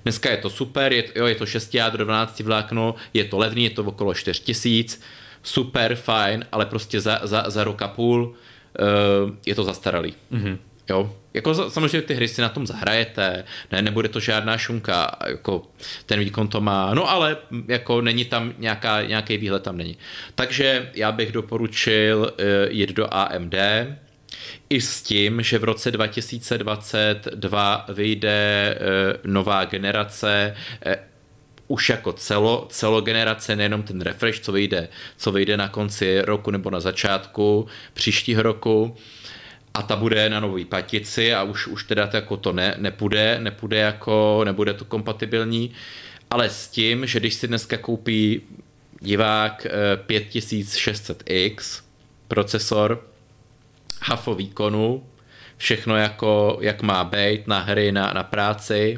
[0.03, 3.63] Dneska je to super, je, jo, je to 6 jádro, 12 vlákno, je to levný,
[3.63, 5.01] je to okolo 4 tisíc,
[5.43, 10.13] super, fajn, ale prostě za, za, za rok a půl uh, je to zastaralý.
[10.31, 10.57] Mm-hmm.
[10.89, 15.61] Jo, jako samozřejmě ty hry si na tom zahrajete, ne, nebude to žádná šunka, jako
[16.05, 17.37] ten výkon to má, no ale
[17.67, 19.97] jako není tam nějaká, nějaký výhled tam není.
[20.35, 23.55] Takže já bych doporučil uh, jít do AMD,
[24.69, 30.93] i s tím, že v roce 2022 vyjde uh, nová generace uh,
[31.67, 36.69] už jako celo, celogenerace, nejenom ten refresh, co vyjde, co vyjde na konci roku nebo
[36.69, 38.95] na začátku příštího roku
[39.73, 43.39] a ta bude na nový patici a už, už teda to jako to ne, nepůjde,
[43.39, 45.71] nepůjde jako, nebude to kompatibilní,
[46.29, 48.41] ale s tím, že když si dneska koupí
[48.99, 49.67] divák
[50.07, 51.81] 5600X
[52.27, 53.07] procesor,
[54.01, 55.03] hafo výkonu,
[55.57, 58.97] všechno jako, jak má být na hry, na, na práci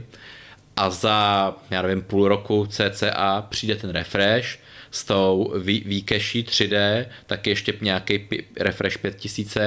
[0.78, 4.60] a za, já nevím, půl roku cca přijde ten refresh
[4.92, 5.54] s tou
[5.86, 9.58] výkeší 3D, tak ještě nějaký refresh 5000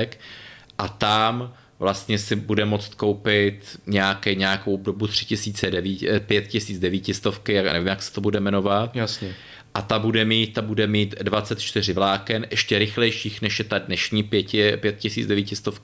[0.79, 8.03] a tam vlastně si bude moct koupit nějaké, nějakou dobu 3009, 5900, já nevím, jak
[8.03, 8.97] se to bude jmenovat.
[8.97, 9.35] Jasně.
[9.75, 14.22] A ta bude mít, ta bude mít 24 vláken, ještě rychlejších než je ta dnešní
[14.22, 15.81] 5900.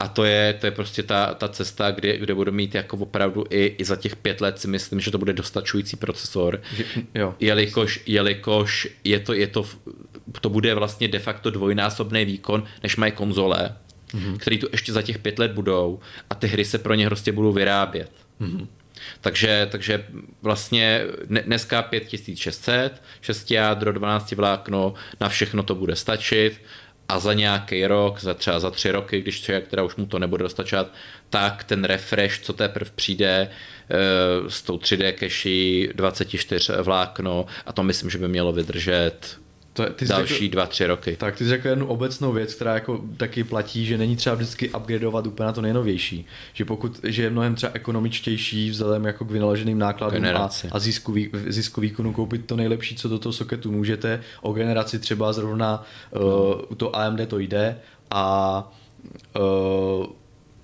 [0.00, 3.44] A to je, to je prostě ta, ta cesta, kde, kde budu mít jako opravdu
[3.50, 6.62] i, i za těch pět let si myslím, že to bude dostačující procesor.
[7.14, 7.34] Jo.
[7.40, 9.64] Jelikož, jelikož je to, je to,
[10.40, 13.76] to bude vlastně de facto dvojnásobný výkon, než mají konzole,
[14.16, 14.36] mm-hmm.
[14.36, 16.00] který tu ještě za těch pět let budou
[16.30, 18.10] a ty hry se pro ně prostě budou vyrábět.
[18.40, 18.66] Mm-hmm.
[19.20, 20.06] Takže, takže
[20.42, 26.60] vlastně dneska 5600, 6 jádro, 12 vlákno, na všechno to bude stačit
[27.08, 30.18] a za nějaký rok, za třeba za tři roky, když člověk teda už mu to
[30.18, 30.92] nebude dostačovat,
[31.30, 37.82] tak ten refresh, co teprve přijde eh, s tou 3D cache 24 vlákno a to
[37.82, 39.38] myslím, že by mělo vydržet
[39.76, 41.16] to, ty další řekl, dva, tři roky.
[41.16, 44.70] Tak ty jsi řekl jednu obecnou věc, která jako taky platí, že není třeba vždycky
[44.70, 46.26] upgradeovat úplně na to nejnovější.
[46.52, 51.12] Že pokud, že je mnohem třeba ekonomičtější vzhledem jako k vynaloženým nákladům a, a zisku,
[51.12, 54.20] vý, zisku výkonu koupit to nejlepší, co do toho soketu můžete.
[54.42, 56.22] O generaci třeba zrovna uh,
[56.68, 57.78] u to AMD to jde
[58.10, 58.72] a
[59.38, 60.06] uh,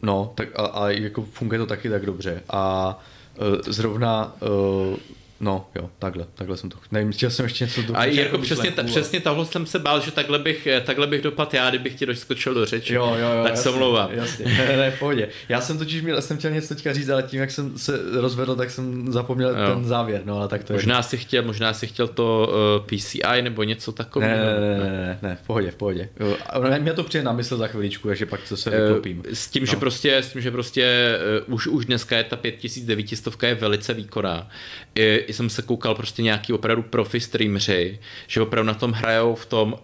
[0.02, 2.42] no, tak a, a jako funguje to taky tak dobře.
[2.50, 2.98] A
[3.40, 4.96] uh, zrovna uh,
[5.42, 6.78] No, jo, takhle, takhle jsem to.
[6.92, 10.00] Nevím, chtěl jsem ještě něco do A jako přesně, ta, přesně tohle jsem se bál,
[10.00, 12.94] že takhle bych, takhle bych dopad já, kdybych ti doskočil do řeči.
[12.94, 13.44] Jo, jo, jo.
[13.44, 14.08] Tak se omlouvám.
[14.12, 14.44] Jasně,
[14.76, 15.28] ne, pohodě.
[15.48, 18.56] Já jsem totiž měl, jsem chtěl něco teďka říct, ale tím, jak jsem se rozvedl,
[18.56, 19.74] tak jsem zapomněl jo.
[19.74, 21.02] ten závěr, no ale tak to možná je.
[21.02, 24.36] Si chtěl, možná si chtěl to uh, eh, PCI nebo něco takového.
[24.36, 26.08] Ne, ne, ne, ne, ne, v pohodě, v pohodě.
[26.46, 29.22] Ale mě to přijde na mysl za chviličku, takže pak to se eh, vyklopím.
[29.32, 29.66] S tím, no.
[29.66, 33.94] že prostě, s tím, že prostě uh, už, už dneska je ta 5900 je velice
[33.94, 34.48] výkonná.
[34.94, 39.34] I, i jsem se koukal prostě nějaký opravdu profi streameři, že opravdu na tom hrajou
[39.34, 39.78] v tom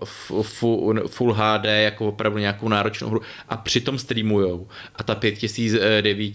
[1.06, 4.68] full HD jako opravdu nějakou náročnou hru a přitom streamujou.
[4.96, 6.34] A ta 5009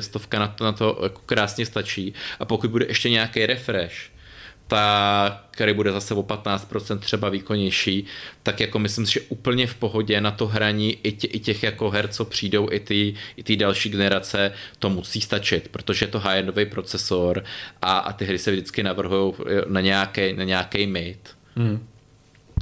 [0.00, 2.14] stovka na to, na to jako krásně stačí.
[2.40, 4.09] A pokud bude ještě nějaký refresh,
[4.70, 8.04] tak který bude zase o 15% třeba výkonnější,
[8.42, 11.62] tak jako myslím si, že úplně v pohodě na to hraní i, tě, i těch
[11.62, 16.10] jako her, co přijdou, i ty, i ty další generace, to musí stačit, protože je
[16.10, 17.44] to high-endový procesor
[17.82, 19.34] a, a ty hry se vždycky navrhují
[19.68, 21.30] na nějaký, na nějaký mate.
[21.56, 21.86] Hmm.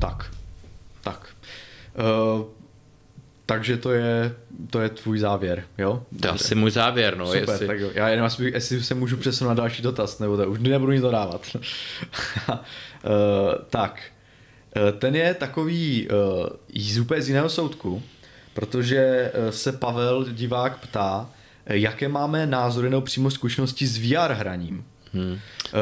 [0.01, 0.31] Tak,
[1.01, 1.29] tak.
[2.39, 2.45] Uh,
[3.47, 4.35] takže to je,
[4.71, 6.03] to je tvůj závěr, jo?
[6.21, 7.27] To je asi můj závěr, no.
[7.27, 7.67] Super, jestli...
[7.67, 7.91] tak jo.
[7.95, 11.03] Já jenom asi, jestli se můžu přesunout na další dotaz, nebo to už nebudu nic
[11.03, 11.57] dodávat.
[11.57, 12.55] uh,
[13.71, 14.03] tak,
[14.77, 18.03] uh, ten je takový uh, z úplně z jiného soudku,
[18.55, 21.31] protože se Pavel divák ptá,
[21.67, 24.85] jaké máme názory nebo přímo zkušenosti s VR hraním.
[25.13, 25.39] Hmm.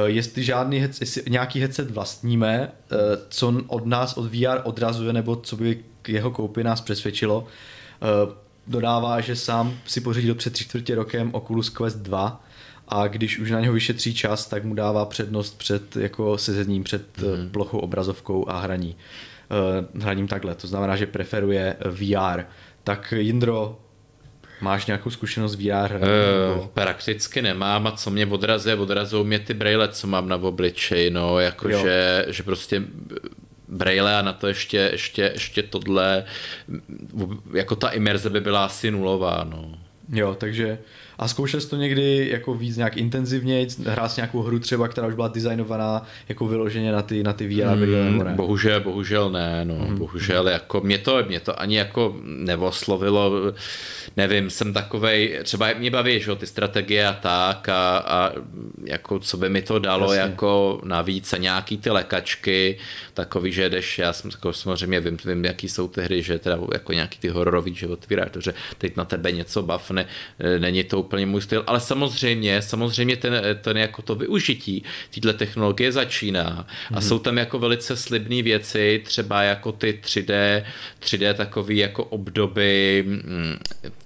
[0.06, 2.72] Jestli žádný headset, jestli nějaký headset vlastníme,
[3.28, 7.46] co od nás od VR odrazuje, nebo co by k jeho koupi nás přesvědčilo.
[8.68, 12.44] Dodává, že sám si pořídil před tři čtvrtě rokem Oculus Quest 2
[12.88, 17.18] a když už na něho vyšetří čas, tak mu dává přednost před jako sezením před
[17.18, 17.50] hmm.
[17.50, 18.96] plochou obrazovkou a hraní.
[19.94, 22.42] Uh, hraním takhle, to znamená, že preferuje VR.
[22.84, 23.78] Tak Jindro,
[24.60, 25.94] Máš nějakou zkušenost VR?
[25.94, 31.10] Uh, prakticky nemám a co mě odrazuje, odrazou mě ty braille, co mám na obličeji,
[31.10, 32.82] no, jakože že prostě
[33.68, 36.24] braille a na to ještě, ještě, ještě tohle,
[37.54, 39.78] jako ta imerze by byla asi nulová, no.
[40.12, 40.78] Jo, takže
[41.18, 45.06] a zkoušel jsi to někdy jako víc nějak intenzivně, hrát s nějakou hru třeba, která
[45.06, 48.32] už byla designovaná jako vyloženě na ty, na ty VR hmm, ne?
[48.34, 49.98] Bohužel, bohužel ne, no, hmm.
[49.98, 53.32] bohužel jako mě to, mě to ani jako nevoslovilo,
[54.16, 58.32] nevím, jsem takovej, třeba mě baví, že ty strategie a tak a, a
[58.84, 60.30] jako co by mi to dalo Jasně.
[60.30, 62.78] jako navíc a nějaký ty lekačky,
[63.14, 66.58] takový, že jdeš, já jsem jako samozřejmě vím, vím, jaký jsou ty hry, že teda
[66.72, 70.06] jako nějaký ty hororový, že otvíráš že teď na tebe něco bavne,
[70.58, 75.92] není to úplně můj styl, ale samozřejmě, samozřejmě ten, ten jako to využití této technologie
[75.92, 77.00] začíná a mm-hmm.
[77.00, 80.62] jsou tam jako velice slibné věci, třeba jako ty 3D,
[81.00, 83.56] 3D takový jako obdoby, mm,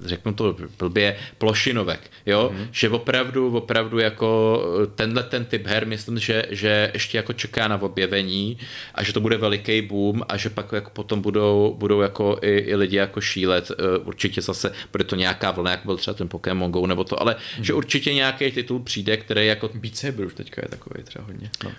[0.00, 2.68] řeknu to blbě, plošinovek, jo, mm-hmm.
[2.72, 4.62] že opravdu, opravdu jako
[4.94, 8.58] tenhle ten typ her, myslím, že, že ještě jako čeká na objevení
[8.94, 12.56] a že to bude veliký boom a že pak jako potom budou, budou jako i,
[12.56, 16.28] i lidi jako šílet, eh, určitě zase bude to nějaká vlna, jako byl třeba ten
[16.28, 17.64] Pokémon Go nebo to, ale hmm.
[17.64, 19.70] že určitě nějaký titul přijde, který jako...
[19.74, 21.50] Beat Saber už teďka je takový třeba hodně.
[21.64, 21.72] No.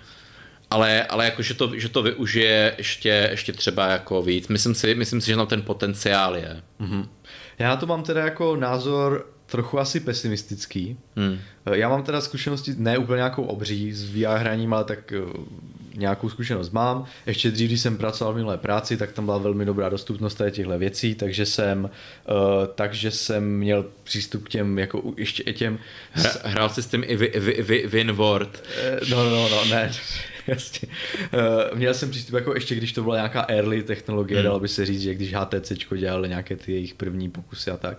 [0.70, 4.48] Ale, ale jako, že to, že to využije ještě, ještě třeba jako víc.
[4.48, 6.62] Myslím si, myslím si, že na ten potenciál je.
[6.80, 7.08] Mm-hmm.
[7.58, 10.96] Já to mám teda jako názor trochu asi pesimistický.
[11.16, 11.38] Hmm.
[11.72, 15.12] Já mám teda zkušenosti ne úplně nějakou obří s VR hraním, ale tak
[15.94, 17.04] nějakou zkušenost mám.
[17.26, 20.78] Ještě dřív, když jsem pracoval v minulé práci, tak tam byla velmi dobrá dostupnost těchto
[20.78, 25.78] věcí, takže jsem, uh, takže jsem měl přístup k těm, jako ještě těm...
[26.12, 27.16] Hra, hrál jsi s tím i
[27.86, 28.62] Winward?
[29.10, 29.92] No, no, no, ne.
[30.46, 30.88] Jasně.
[31.34, 34.44] Uh, měl jsem přístup jako ještě, když to byla nějaká early technologie, hmm.
[34.44, 37.98] dalo by se říct, že když HTC dělali nějaké ty jejich první pokusy a tak.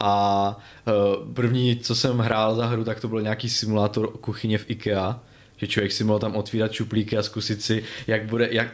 [0.00, 4.70] A uh, první, co jsem hrál za hru, tak to byl nějaký simulátor kuchyně v
[4.70, 5.20] IKEA,
[5.62, 8.68] že člověk si mohl tam otvírat čuplíky a zkusit si, jak bude, jak,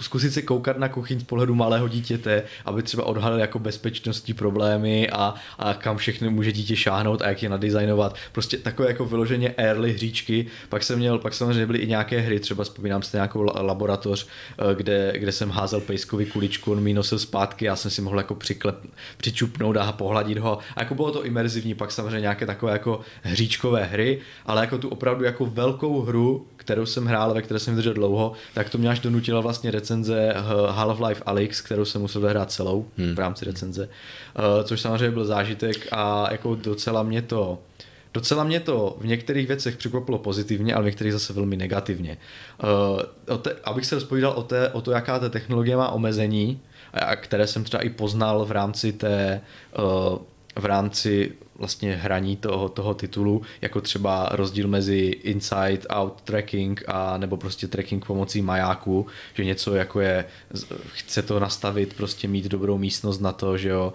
[0.00, 5.10] zkusit si koukat na kuchyň z pohledu malého dítěte, aby třeba odhalil jako bezpečnostní problémy
[5.10, 8.14] a, a kam všechny může dítě šáhnout a jak je nadizajnovat.
[8.32, 10.46] Prostě takové jako vyloženě early hříčky.
[10.68, 14.74] Pak jsem měl, pak samozřejmě byly i nějaké hry, třeba vzpomínám si nějakou laboratoř, eh,
[14.74, 18.34] kde, kde jsem házel pejskovi kuličku, on mi nosil zpátky, já jsem si mohl jako
[18.34, 20.58] přiklep, přičupnout a pohladit ho.
[20.76, 24.88] A jako bylo to imerzivní, pak samozřejmě nějaké takové jako hříčkové hry, ale jako tu
[24.88, 28.90] opravdu jako velkou hru, kterou jsem hrál, ve které jsem vydržel dlouho, tak to mě
[28.90, 30.34] až donutila vlastně recenze
[30.70, 33.14] Half-Life Alyx, kterou jsem musel hrát celou hmm.
[33.14, 37.58] v rámci recenze, uh, což samozřejmě byl zážitek a jako docela mě to
[38.14, 42.16] Docela mě to v některých věcech překvapilo pozitivně, ale v některých zase velmi negativně.
[43.28, 46.60] Uh, te, abych se rozpovídal o, té, o to, jaká ta technologie má omezení,
[46.92, 49.40] a které jsem třeba i poznal v rámci té
[49.78, 50.18] uh,
[50.58, 57.36] v rámci vlastně hraní toho, toho titulu, jako třeba rozdíl mezi inside-out tracking a nebo
[57.36, 60.24] prostě tracking pomocí majáku, že něco jako je,
[60.92, 63.92] chce to nastavit, prostě mít dobrou místnost na to, že jo.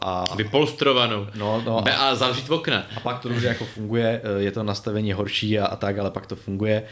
[0.00, 1.26] A, Vypolstrovanou.
[1.34, 1.88] No, no.
[1.88, 2.86] A, a zavřít okna.
[2.96, 6.26] A pak to dobře jako funguje, je to nastavení horší a, a tak, ale pak
[6.26, 6.82] to funguje.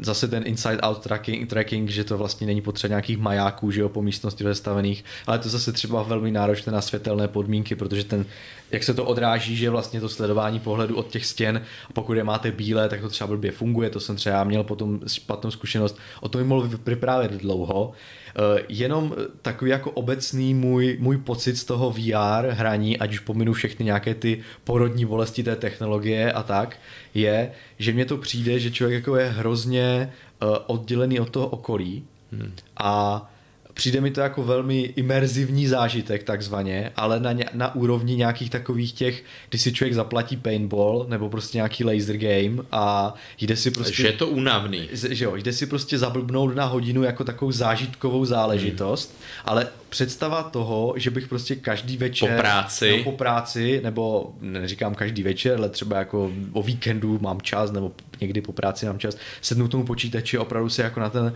[0.00, 4.02] Zase ten inside-out tracking, tracking, že to vlastně není potřeba nějakých majáků, že jo, po
[4.02, 8.24] místnosti rozstavených, ale to zase třeba velmi náročné na světelné podmínky, protože ten
[8.70, 12.24] jak se to odráží, že vlastně to sledování pohledu od těch stěn, a pokud je
[12.24, 16.28] máte bílé, tak to třeba blbě funguje, to jsem třeba měl potom špatnou zkušenost, o
[16.28, 17.92] tom mohl vyprávět dlouho,
[18.38, 23.52] Uh, jenom takový jako obecný můj, můj pocit z toho VR hraní, ať už pominu
[23.52, 26.76] všechny nějaké ty porodní bolesti té technologie a tak,
[27.14, 30.12] je, že mně to přijde, že člověk jako je hrozně
[30.42, 32.52] uh, oddělený od toho okolí hmm.
[32.76, 33.30] a
[33.78, 39.24] Přijde mi to jako velmi imerzivní zážitek takzvaně, ale na, na úrovni nějakých takových těch,
[39.48, 44.02] kdy si člověk zaplatí paintball nebo prostě nějaký laser game a jde si prostě...
[44.02, 44.88] Že je to únavný.
[44.92, 49.42] Že jo, jde si prostě zablbnout na hodinu jako takovou zážitkovou záležitost, hmm.
[49.44, 52.30] ale představa toho, že bych prostě každý večer...
[52.30, 52.90] Po práci.
[52.90, 57.92] Nebo po práci, nebo neříkám každý večer, ale třeba jako o víkendu mám čas, nebo
[58.20, 61.32] někdy po práci mám čas, sednu k tomu počítači, opravdu si jako na ten,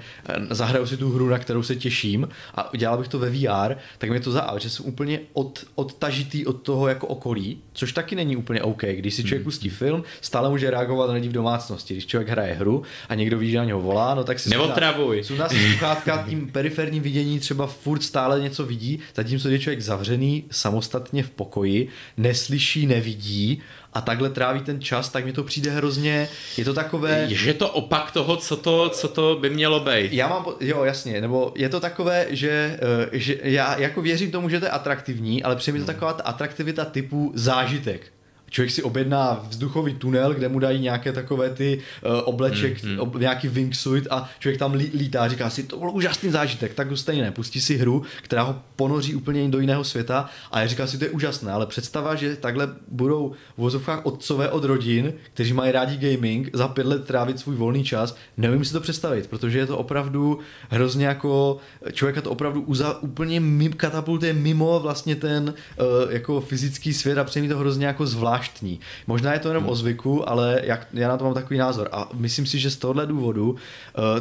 [0.51, 4.11] zahraju si tu hru, na kterou se těším a dělal bych to ve VR, tak
[4.11, 8.37] mě to za že jsem úplně od, odtažitý od toho jako okolí, což taky není
[8.37, 8.83] úplně OK.
[8.83, 9.45] Když si člověk hmm.
[9.45, 11.95] pustí film, stále může reagovat na lidi v domácnosti.
[11.95, 15.25] Když člověk hraje hru a někdo ví, že na něho volá, no tak si Neotravuj.
[15.25, 20.45] Jsou nás sluchátka tím periferním vidění třeba furt stále něco vidí, zatímco je člověk zavřený
[20.51, 23.63] samostatně v pokoji, neslyší, nevidí
[23.93, 27.27] a takhle tráví ten čas, tak mi to přijde hrozně, je to takové...
[27.31, 30.13] Je to opak toho, co to, co to by mělo být.
[30.13, 34.49] Já mám, jo jasně, nebo je to takové, že, eh, že já jako věřím tomu,
[34.49, 35.95] že to je atraktivní, ale přijde mi to hmm.
[35.95, 38.13] taková ta atraktivita typu zážitek
[38.53, 43.01] člověk si objedná vzduchový tunel, kde mu dají nějaké takové ty uh, obleček, mm, mm.
[43.01, 46.75] Ob, nějaký wingsuit a člověk tam lí, lítá a říká si, to byl úžasný zážitek,
[46.75, 50.67] tak to stejně pustí si hru, která ho ponoří úplně do jiného světa a já
[50.67, 55.13] říkám si, to je úžasné, ale představa, že takhle budou v vozovkách otcové od rodin,
[55.35, 59.27] kteří mají rádi gaming, za pět let trávit svůj volný čas, nevím si to představit,
[59.27, 60.39] protože je to opravdu
[60.69, 61.57] hrozně jako,
[61.93, 67.25] člověka to opravdu uza, úplně mim, katapultuje mimo vlastně ten uh, jako fyzický svět a
[67.25, 68.81] přijde to hrozně jako zvláštní zvláštní.
[69.07, 69.73] Možná je to jenom hmm.
[69.73, 71.89] o zvyku, ale jak, já na to mám takový názor.
[71.93, 73.57] A myslím si, že z tohohle důvodu uh,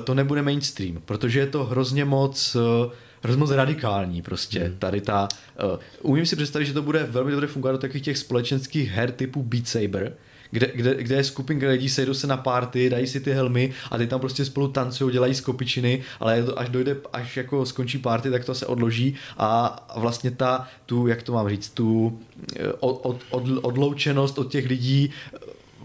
[0.03, 2.91] to nebude mainstream, protože je to hrozně moc uh,
[3.23, 4.59] hrozně moc radikální prostě.
[4.59, 4.77] Hmm.
[4.79, 5.27] Tady ta,
[5.63, 9.11] uh, umím si představit, že to bude velmi dobře fungovat do takových těch společenských her
[9.11, 10.13] typu Beat Saber,
[10.51, 13.97] kde, kde, kde je skupinka lidí, sejdou se na party, dají si ty helmy a
[13.97, 18.45] ty tam prostě spolu tancují, dělají skopičiny, ale až dojde, až jako skončí party, tak
[18.45, 22.19] to se odloží a vlastně ta, tu, jak to mám říct, tu
[22.55, 25.37] eh, od, od, od, odloučenost od těch lidí eh,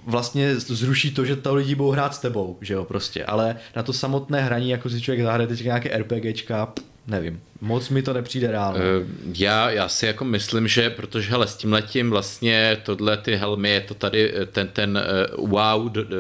[0.07, 3.83] vlastně zruší to, že to lidi budou hrát s tebou, že jo, prostě, ale na
[3.83, 6.73] to samotné hraní, jako si člověk zahraje teď nějaké RPGčka,
[7.07, 7.41] nevím.
[7.61, 8.81] Moc mi to nepřijde reálně.
[8.81, 13.37] Uh, já, já si jako myslím, že protože hele, s tím letím vlastně tohle ty
[13.37, 15.03] helmy, je to tady eh, ten, ten
[15.39, 16.17] uh, wow d, d,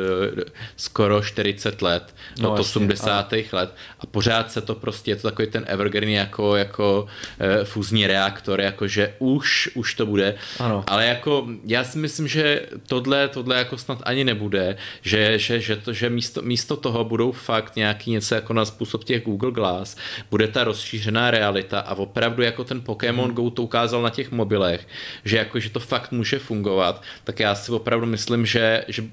[0.76, 3.32] skoro 40 let, no, od 80.
[3.32, 3.45] Ale...
[3.53, 8.07] let a pořád se to prostě, je to takový ten evergreen jako, jako uh, fúzní
[8.07, 10.84] reaktor, jakože už, už to bude, ano.
[10.87, 15.76] ale jako já si myslím, že tohle, tohle jako snad ani nebude, že, že, že,
[15.76, 19.97] to, že místo, místo toho budou fakt nějaký něco jako na způsob těch Google Glass,
[20.30, 23.35] bude ta rozšířená realita a opravdu jako ten Pokémon hmm.
[23.35, 24.89] Go to ukázal na těch mobilech,
[25.24, 29.05] že jako, že to fakt může fungovat, tak já si opravdu myslím, že, že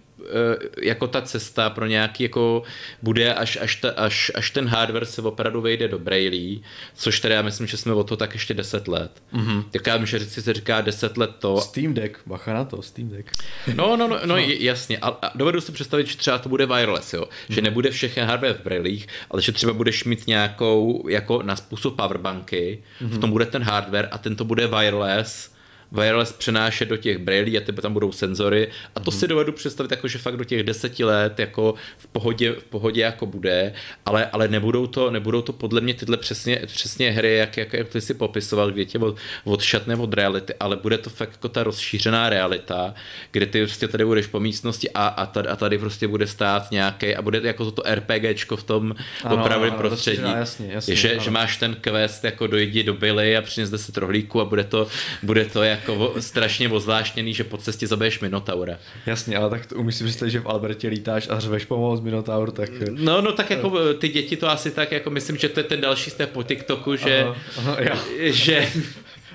[0.82, 2.63] jako ta cesta pro nějaký jako
[3.01, 6.59] bude, až, až, ta, až, až ten hardware se opravdu vejde do Braille,
[6.95, 9.11] což teda já myslím, že jsme o to tak ještě 10 let.
[9.34, 9.63] Mm-hmm.
[9.71, 11.61] Tak já vím, že se říká 10 let to.
[11.61, 13.32] Steam Deck, bacha na to, Steam Deck.
[13.76, 14.38] No, no, no, no, no.
[14.38, 14.97] jasně.
[14.97, 17.21] A, a dovedu si představit, že třeba to bude wireless, jo.
[17.21, 17.53] Mm-hmm.
[17.53, 17.63] Že mhm.
[17.63, 22.84] nebude všechny hardware v Braille, ale že třeba budeš mít nějakou, jako na způsob powerbanky,
[23.01, 23.07] mm-hmm.
[23.07, 25.53] v tom bude ten hardware a ten to bude wireless
[25.94, 29.20] wireless přenášet do těch brailí a tebe tam budou senzory a to mm-hmm.
[29.20, 33.02] si dovedu představit jako, že fakt do těch deseti let jako v pohodě, v pohodě
[33.02, 33.74] jako bude,
[34.06, 37.89] ale, ale nebudou, to, nebudou to podle mě tyhle přesně, přesně hry, jak, jak, jak
[37.89, 41.64] ty si popisoval, kde tě od, odšatne od reality, ale bude to fakt jako ta
[41.64, 42.94] rozšířená realita,
[43.32, 46.72] kde ty prostě tady budeš po místnosti a, a, tady, a tady prostě bude stát
[46.72, 48.96] nějaký a bude jako to RPGčko v tom
[49.30, 50.22] opravdu prostředí.
[50.22, 54.41] Jasně, jasně, že, že máš ten quest jako dojdi do Billy a přines 10 rohlíků
[54.41, 54.88] a bude to,
[55.24, 58.77] bude to jak jako strašně ozvláštněný, že po cestě zabiješ Minotaura.
[59.05, 62.51] Jasně, ale tak to umíš si představit, že v Albertě lítáš a řveš z Minotaur,
[62.51, 62.69] tak...
[62.91, 65.81] No, no tak jako ty děti to asi tak, jako myslím, že to je ten
[65.81, 67.25] další z té po TikToku, že,
[67.57, 68.67] aha, aha, že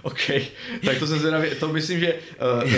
[0.02, 0.30] OK,
[0.84, 1.48] tak to jsem zvědavý.
[1.60, 2.14] To myslím, že
[2.64, 2.72] uh,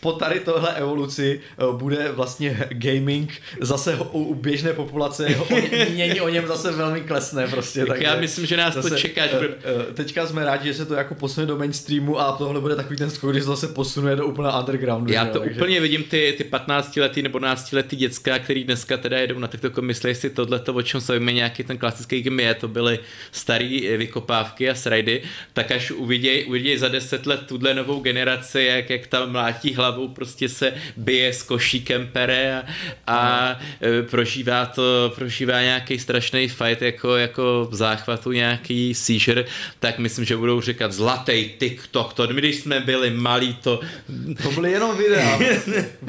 [0.00, 5.46] po tady tohle evoluci uh, bude vlastně gaming zase u běžné populace, jeho
[5.90, 7.86] mění o něm zase velmi klesne prostě.
[7.86, 9.24] Tak já myslím, že nás zase, to čeká.
[9.24, 12.76] Uh, uh, teďka jsme rádi, že se to jako posune do mainstreamu a tohle bude
[12.76, 15.12] takový ten skok, když to zase posunuje do úplně undergroundu.
[15.12, 15.54] Já to takže...
[15.54, 19.48] úplně vidím ty, ty 15 letý nebo 12 letý děcka, který dneska teda jedou na
[19.48, 22.98] TikToku, myslí si tohle, o čem se víme nějaký ten klasický game je, to byly
[23.32, 25.22] staré vykopávky a srajdy,
[25.52, 30.08] tak až uvidějí uviděj za deset let tuhle novou generaci, jak, jak tam mlátí hlavou,
[30.08, 32.64] prostě se bije s košíkem pere a,
[33.06, 33.48] a
[33.80, 33.88] no.
[34.10, 39.44] prožívá to, prožívá nějaký strašný fight jako, jako v záchvatu nějaký seizure,
[39.78, 43.80] tak myslím, že budou říkat zlatý TikTok, to my když jsme byli malí, to...
[44.42, 45.38] To byly jenom videa.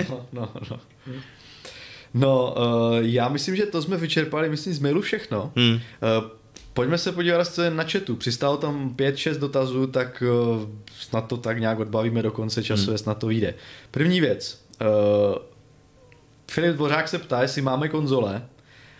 [0.10, 0.80] no, no, no.
[2.14, 5.52] No, uh, já myslím, že to jsme vyčerpali, myslím, z mailu všechno.
[5.56, 5.74] Hmm.
[5.74, 5.80] Uh,
[6.78, 8.16] Pojďme se podívat, co je na chatu.
[8.16, 10.24] Přistálo tam 5-6 dotazů, tak
[10.56, 10.70] uh,
[11.00, 12.98] snad to tak nějak odbavíme do konce času, hmm.
[12.98, 13.54] snad to vyjde.
[13.92, 14.66] První věc.
[14.82, 14.88] Uh,
[16.52, 18.32] Filip Dvořák se ptá, jestli máme konzole,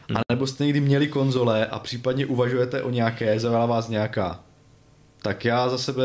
[0.10, 0.22] hmm.
[0.30, 4.44] anebo jste někdy měli konzole a případně uvažujete o nějaké, zaujala vás nějaká.
[5.22, 6.04] Tak já za sebe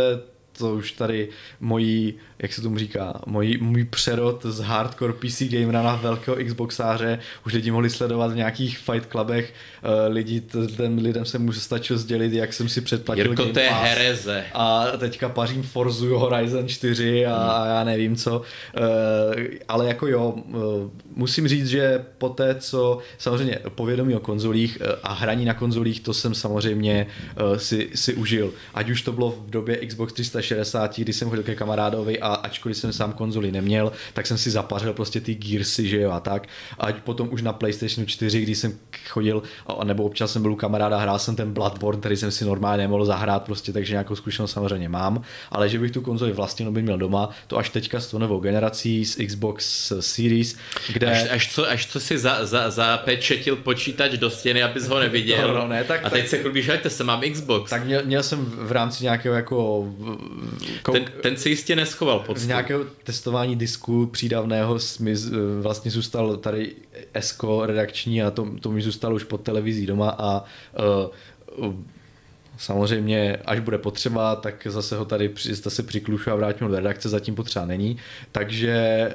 [0.58, 1.28] to už tady
[1.60, 7.18] mojí, jak se tomu říká, můj, můj přerod z hardcore PC gamera na velkého Xboxáře,
[7.46, 10.40] už lidi mohli sledovat v nějakých fight clubech, uh, lidi,
[10.76, 13.82] ten lidem se může stačil sdělit, jak jsem si předplatil Jirko, Game to je Pass
[13.82, 14.44] hereze.
[14.54, 17.50] A teďka pařím Forzu Horizon 4 a, hmm.
[17.50, 18.44] a já nevím co, uh,
[19.68, 24.86] ale jako jo, uh, musím říct, že po té, co samozřejmě povědomí o konzolích uh,
[25.02, 27.06] a hraní na konzolích, to jsem samozřejmě
[27.50, 28.52] uh, si, si užil.
[28.74, 32.34] Ať už to bylo v době Xbox 360 60, kdy jsem chodil ke kamarádovi a
[32.34, 36.20] ačkoliv jsem sám konzoli neměl, tak jsem si zapařil prostě ty Gearsy, že jo, a
[36.20, 36.48] tak.
[36.78, 38.72] Ať potom už na PlayStation 4, když jsem
[39.08, 39.42] chodil,
[39.84, 43.04] nebo občas jsem byl u kamaráda, hrál jsem ten Bloodborne, který jsem si normálně nemohl
[43.04, 46.98] zahrát prostě, takže nějakou zkušenost samozřejmě mám, ale že bych tu konzoli vlastně by měl
[46.98, 50.56] doma, to až teďka s tou novou generací, s Xbox Series,
[51.04, 51.22] kde...
[51.22, 55.48] Až, až co, až co si za, za, zapečetil počítač do stěny, abys ho neviděl.
[55.48, 57.70] No, no, ne, tak, a teď tak, se chlubíš, že se mám Xbox.
[57.70, 59.56] Tak měl, měl jsem v rámci nějakého jako
[60.82, 60.96] Kouk...
[60.96, 65.14] Ten, ten se jistě neschoval pod Z nějakého testování disku přídavného mi
[65.60, 66.72] vlastně zůstal tady
[67.14, 70.44] Esko redakční a to, to mi zůstalo už pod televizí doma a
[71.58, 71.74] uh,
[72.58, 77.34] Samozřejmě, až bude potřeba, tak zase ho tady zase přiklušu a vrátím do redakce, zatím
[77.34, 77.96] potřeba není.
[78.32, 79.08] Takže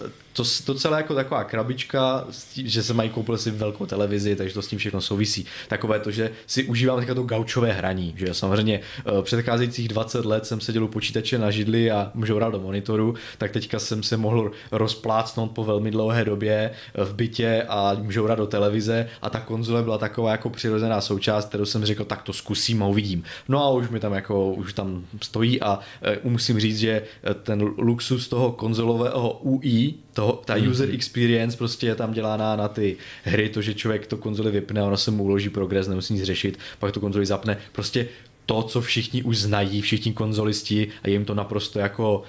[0.00, 2.24] uh, to, to celé jako taková krabička,
[2.64, 5.46] že se mají koupil si velkou televizi, takže to s tím všechno souvisí.
[5.68, 8.80] Takové to, že si užívám teďka to gaučové hraní, že samozřejmě
[9.12, 13.50] uh, předcházejících 20 let jsem seděl u počítače na židli a můžou do monitoru, tak
[13.50, 18.46] teďka jsem se mohl rozplácnout po velmi dlouhé době eh, v bytě a můžou do
[18.46, 22.82] televize a ta konzole byla taková jako přirozená součást, kterou jsem řekl, tak to zkusím
[22.82, 23.24] a uvidím.
[23.48, 25.78] No a už mi tam jako, už tam stojí a
[26.24, 27.02] uh, musím říct, že
[27.42, 30.70] ten luxus toho konzolového UI, toho, ta mm-hmm.
[30.70, 34.80] user experience prostě je tam dělána na ty hry, to, že člověk to konzoli vypne
[34.80, 38.08] a ono se mu uloží progres, nemusí nic řešit, pak to konzoli zapne, prostě
[38.46, 42.22] to, co všichni už znají, všichni konzolisti a je jim to naprosto jako,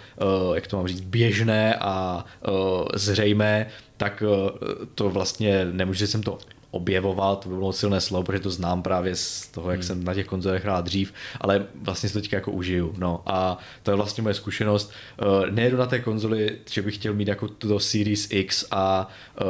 [0.47, 2.53] uh, jak to mám říct, běžné a uh,
[2.93, 3.67] zřejmé,
[3.97, 4.49] tak uh,
[4.95, 6.37] to vlastně nemůže jsem to
[6.73, 9.87] objevoval, to by bylo silné slovo, protože to znám právě z toho, jak hmm.
[9.87, 12.93] jsem na těch konzolech hrál dřív, ale vlastně si to teďka jako užiju.
[12.97, 14.91] No a to je vlastně moje zkušenost.
[15.21, 19.09] Uh, nejedu na té konzoli, že bych chtěl mít jako tuto Series X a
[19.41, 19.47] uh,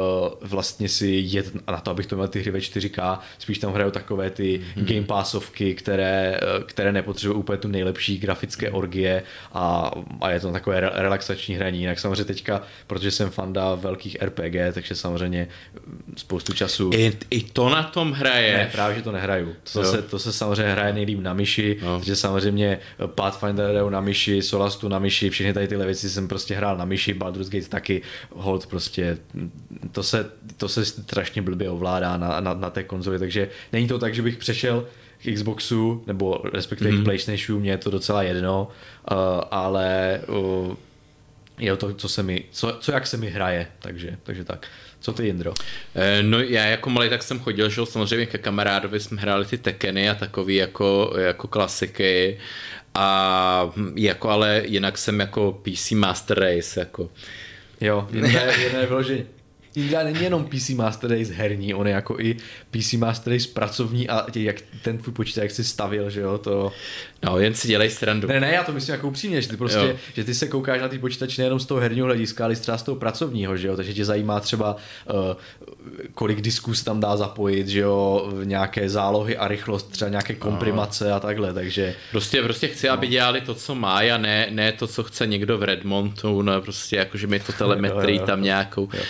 [0.48, 3.90] vlastně si jet na to, abych to měl ty hry ve 4K, spíš tam hraju
[3.90, 4.86] takové ty hmm.
[4.86, 8.76] Game Passovky, které, uh, které nepotřebují úplně tu nejlepší grafické hmm.
[8.76, 9.22] orgie
[9.52, 11.80] a, a je to takové re- relaxační hraní.
[11.80, 15.48] Jinak samozřejmě teďka, protože jsem fanda velkých RPG, takže samozřejmě
[16.16, 17.13] spoustu času i
[17.52, 18.56] to na tom hraje.
[18.56, 19.54] Ne, právě, že to nehraju.
[19.72, 21.98] To, se, to se samozřejmě hraje nejlíp na myši, no.
[21.98, 26.76] takže samozřejmě Pathfinder na myši, Solastu na myši, všechny tady tyhle věci jsem prostě hrál
[26.76, 29.18] na myši, Baldur's Gate taky, hold prostě,
[29.92, 33.98] to se, to se strašně blbě ovládá na, na, na té konzoli, takže není to
[33.98, 34.86] tak, že bych přešel
[35.22, 36.96] k Xboxu, nebo respektive mm.
[36.96, 37.04] k mhm.
[37.04, 38.68] PlayStationu, mě je to docela jedno,
[39.10, 39.16] uh,
[39.50, 40.74] ale uh,
[41.58, 44.66] je to, co se mi, co, co jak se mi hraje, takže, takže tak.
[45.04, 45.54] Co ty, Jindro?
[45.94, 49.58] Eh, no já jako malý tak jsem chodil, že samozřejmě ke kamarádovi jsme hráli ty
[49.58, 52.38] Tekeny a takový jako, jako klasiky
[52.94, 57.10] a jako ale jinak jsem jako PC Master Race jako.
[57.80, 59.26] Jo, jiné, jiné vyložení.
[59.74, 62.36] Indra není jenom PC Master Race herní, on je jako i
[62.70, 66.38] PC Master Race pracovní a tě, jak ten tvůj počítač jak si stavil, že jo,
[66.38, 66.72] to...
[67.22, 68.28] No, jen si dělej srandu.
[68.28, 69.96] Ne, ne, já to myslím jako upřímně, že ty prostě, jo.
[70.14, 72.82] že ty se koukáš na ty počítač nejenom z toho herního hlediska, ale třeba z
[72.82, 74.76] toho pracovního, že jo, takže tě zajímá třeba,
[75.12, 75.16] uh,
[76.14, 81.12] kolik disků se tam dá zapojit, že jo, nějaké zálohy a rychlost, třeba nějaké komprimace
[81.12, 81.94] a takhle, takže...
[82.10, 82.92] Prostě, prostě chci, no.
[82.92, 86.60] aby dělali to, co má a ne, ne to, co chce někdo v Redmontu, no
[86.60, 88.88] prostě jako, že mi to telemetrii tam nějakou...
[88.92, 89.02] Jo.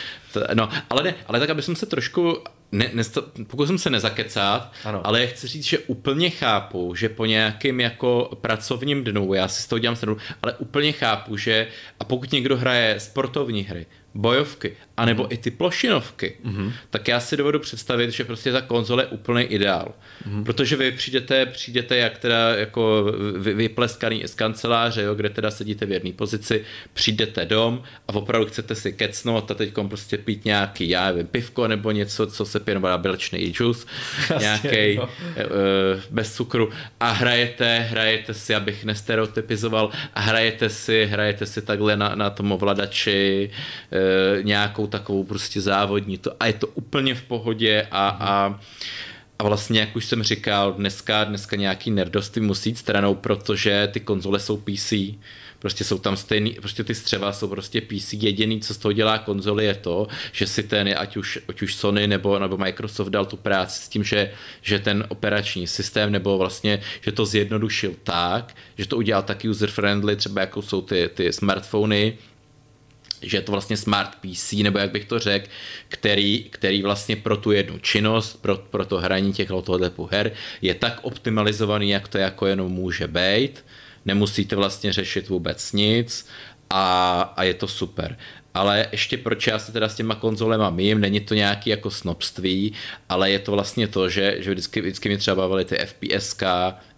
[0.55, 2.39] No, ale ne, ale tak, aby jsem se trošku
[2.73, 3.03] ne, ne,
[3.47, 5.07] pokusím se nezakecat, ano.
[5.07, 9.63] ale já chci říct, že úplně chápu, že po nějakém jako pracovním dnu, já si
[9.63, 11.67] z toho dělám srandu, ale úplně chápu, že
[12.01, 15.29] a pokud někdo hraje sportovní hry, bojovky, anebo mm.
[15.33, 16.73] i ty plošinovky, mm.
[16.91, 19.95] tak já si dovedu představit, že prostě ta konzole je úplný ideál.
[20.27, 20.45] Mm.
[20.45, 25.87] Protože vy přijdete, přijdete jak teda jako vy, vypleskaný z kanceláře, jo, kde teda sedíte
[25.87, 30.89] v jedné pozici, přijdete dom a opravdu chcete si kecnout a teď prostě pít nějaký,
[30.89, 33.87] já nevím, pivko nebo něco, co se pije, nebo bilečný juice,
[34.41, 35.07] nějaký uh,
[36.11, 36.71] bez cukru
[37.01, 42.53] a hrajete, hrajete si, abych nestereotypizoval, a hrajete si, hrajete si takhle na, na tom
[42.53, 48.09] ovladači uh, nějakou nějakou takovou prostě závodní to, a je to úplně v pohodě a,
[48.21, 48.61] a
[49.39, 54.01] a vlastně, jak už jsem říkal, dneska, dneska nějaký nerdosti musí jít stranou, protože ty
[54.01, 55.19] konzole jsou PC,
[55.59, 59.19] prostě jsou tam stejný, prostě ty střeva jsou prostě PC, jediný, co z toho dělá
[59.19, 63.27] konzoly je to, že si ten, ať už, ať už Sony nebo, nebo Microsoft dal
[63.27, 64.31] tu práci s tím, že,
[64.63, 70.17] že ten operační systém, nebo vlastně, že to zjednodušil tak, že to udělal tak user-friendly,
[70.17, 72.19] třeba jako jsou ty, ty smartfony,
[73.27, 75.49] že je to vlastně smart PC, nebo jak bych to řekl,
[75.89, 80.75] který, který vlastně pro tu jednu činnost, pro, pro to hraní těch tohoto her je
[80.75, 83.65] tak optimalizovaný, jak to jako jenom může být.
[84.05, 86.29] Nemusíte vlastně řešit vůbec nic
[86.71, 88.17] a, a je to super.
[88.55, 92.73] Ale ještě proč já se teda s těma konzolema mým, není to nějaký jako snobství,
[93.09, 96.43] ale je to vlastně to, že, že vždycky, vždycky mi třeba bavily ty FPSK,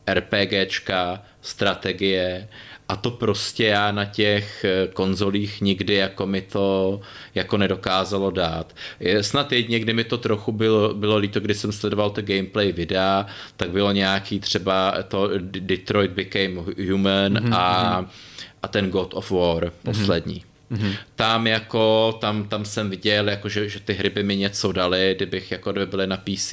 [0.07, 2.49] RPGčka, strategie
[2.89, 7.01] a to prostě já na těch eh, konzolích nikdy jako mi to
[7.35, 8.75] jako nedokázalo dát.
[9.21, 13.27] Snad jedně, kdy mi to trochu bylo, bylo líto, když jsem sledoval to gameplay videa,
[13.57, 16.55] tak bylo nějaký třeba to Detroit Became
[16.91, 17.55] Human mm-hmm.
[17.55, 18.11] a, mhm.
[18.63, 19.73] a ten God of War mhm.
[19.85, 20.35] poslední.
[20.35, 20.57] Mm-hmm.
[20.71, 20.97] Mm-hmm.
[21.15, 25.13] Tam jako, tam, tam jsem viděl, jako, že, že ty hry by mi něco dali,
[25.17, 26.53] kdybych jako kdyby byly na PC,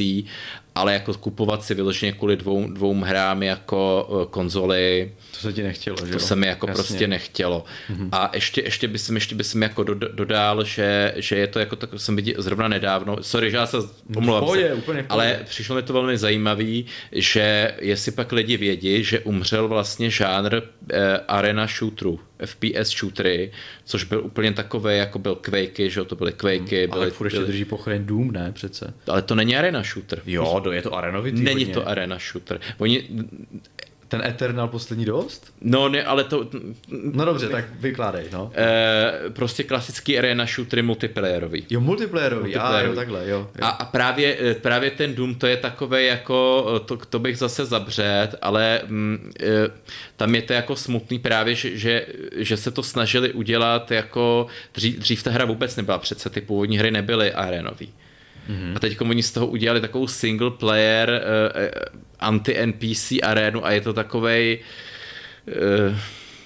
[0.76, 5.98] ale jako kupovat si vyloženě kvůli dvou, dvou hrám jako konzoli, to se ti nechtělo,
[6.06, 6.84] že To se mi jako Jasně.
[6.84, 7.66] prostě nechtělo.
[7.92, 8.10] Mm-hmm.
[8.12, 11.60] A ještě, ještě by jsem, ještě by jsem jako do, dodal, že, že je to
[11.60, 13.78] jako tak jsem viděl zrovna nedávno, sorry, že já se
[14.16, 19.20] omlouvám se, úplně ale přišlo mi to velmi zajímavý, že jestli pak lidi vědí, že
[19.20, 23.52] umřel vlastně žánr eh, arena shooterů, FPS shootery,
[23.86, 26.84] což byl úplně takové, jako byl Quakey, že to byly Quakey.
[26.84, 28.94] Hmm, ale furt ještě drží pochreň Doom, ne přece.
[29.08, 30.22] Ale to není arena shooter.
[30.26, 31.42] Jo, to je to arenovitý.
[31.42, 31.74] Není hodně.
[31.74, 32.60] to arena shooter.
[32.78, 33.08] Oni
[34.14, 35.54] Ten Eternal poslední dost?
[35.62, 36.50] No ne, ale to...
[37.14, 38.52] No dobře, tak vykládej, no.
[38.56, 41.66] E, prostě klasický arena shootery multiplayerový.
[41.70, 42.86] Jo, multiplayerový, multiplayerový.
[42.86, 43.38] A, jo, takhle, jo.
[43.40, 43.48] jo.
[43.62, 47.38] A, a právě, eh, právě ten Doom, to je takové jako, eh, to, to bych
[47.38, 49.32] zase zabřet, ale mm,
[50.16, 55.00] tam je to jako smutný právě, že, že, že se to snažili udělat jako, dřív,
[55.00, 57.94] dřív ta hra vůbec nebyla přece, ty původní hry nebyly arenový.
[58.50, 58.76] Mm-hmm.
[58.76, 61.62] A teď oni z toho udělali takovou single player uh,
[62.20, 64.60] anti-NPC arénu a je to takovej
[65.48, 65.98] uh,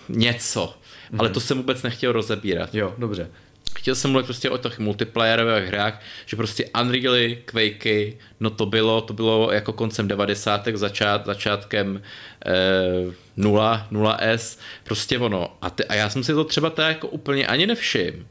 [0.10, 0.66] něco.
[0.66, 1.20] Mm-hmm.
[1.20, 2.76] Ale to jsem vůbec nechtěl rozebírat.
[2.76, 3.30] Jo, dobře.
[3.78, 9.02] Chtěl jsem mluvit prostě o těch multiplayerových hrách, že prostě Unrealy, Quakey, no to bylo,
[9.02, 10.68] to bylo jako koncem 90.
[10.74, 12.02] Začát, začátkem
[12.46, 15.58] eh, 0, 0S, prostě ono.
[15.62, 18.28] A, ty, a já jsem si to třeba tak jako úplně ani nevšim,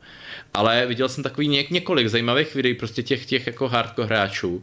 [0.57, 4.63] ale viděl jsem takový něk, několik zajímavých videí prostě těch, těch jako hardcore hráčů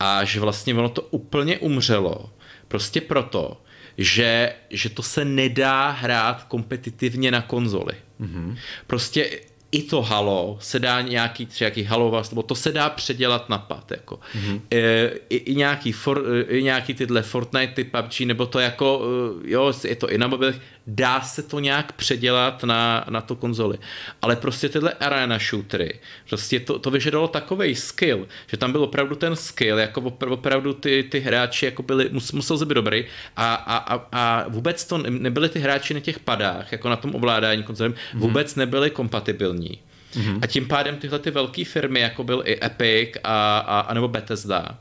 [0.00, 2.30] a že vlastně ono to úplně umřelo.
[2.68, 3.60] Prostě proto,
[3.98, 7.94] že, že to se nedá hrát kompetitivně na konzoli.
[8.20, 8.56] Mm-hmm.
[8.86, 9.40] Prostě
[9.74, 13.90] i to halo se dá nějaký, nějaký halo nebo to se dá předělat na pad,
[13.90, 14.20] jako.
[14.34, 14.60] Mm-hmm.
[14.72, 19.02] E, i, i, nějaký for, i nějaký tyhle Fortnite, ty PUBG, nebo to jako,
[19.44, 23.34] e, jo, je to i na mobilech, dá se to nějak předělat na, na tu
[23.34, 23.78] konzoli.
[24.22, 29.14] Ale prostě tyhle arena shootery, prostě to, to vyžadalo takový skill, že tam byl opravdu
[29.16, 33.04] ten skill, jako opravdu ty, ty hráči jako byli, musel být dobrý
[33.36, 37.14] a, a, a, a vůbec to nebyly ty hráči na těch padách, jako na tom
[37.14, 38.18] ovládání konzolem, mm-hmm.
[38.18, 39.78] vůbec nebyly kompatibilní.
[40.14, 40.38] Mm-hmm.
[40.42, 44.08] A tím pádem tyhle ty velké firmy, jako byl i Epic a, a, a nebo
[44.08, 44.78] Bethesda,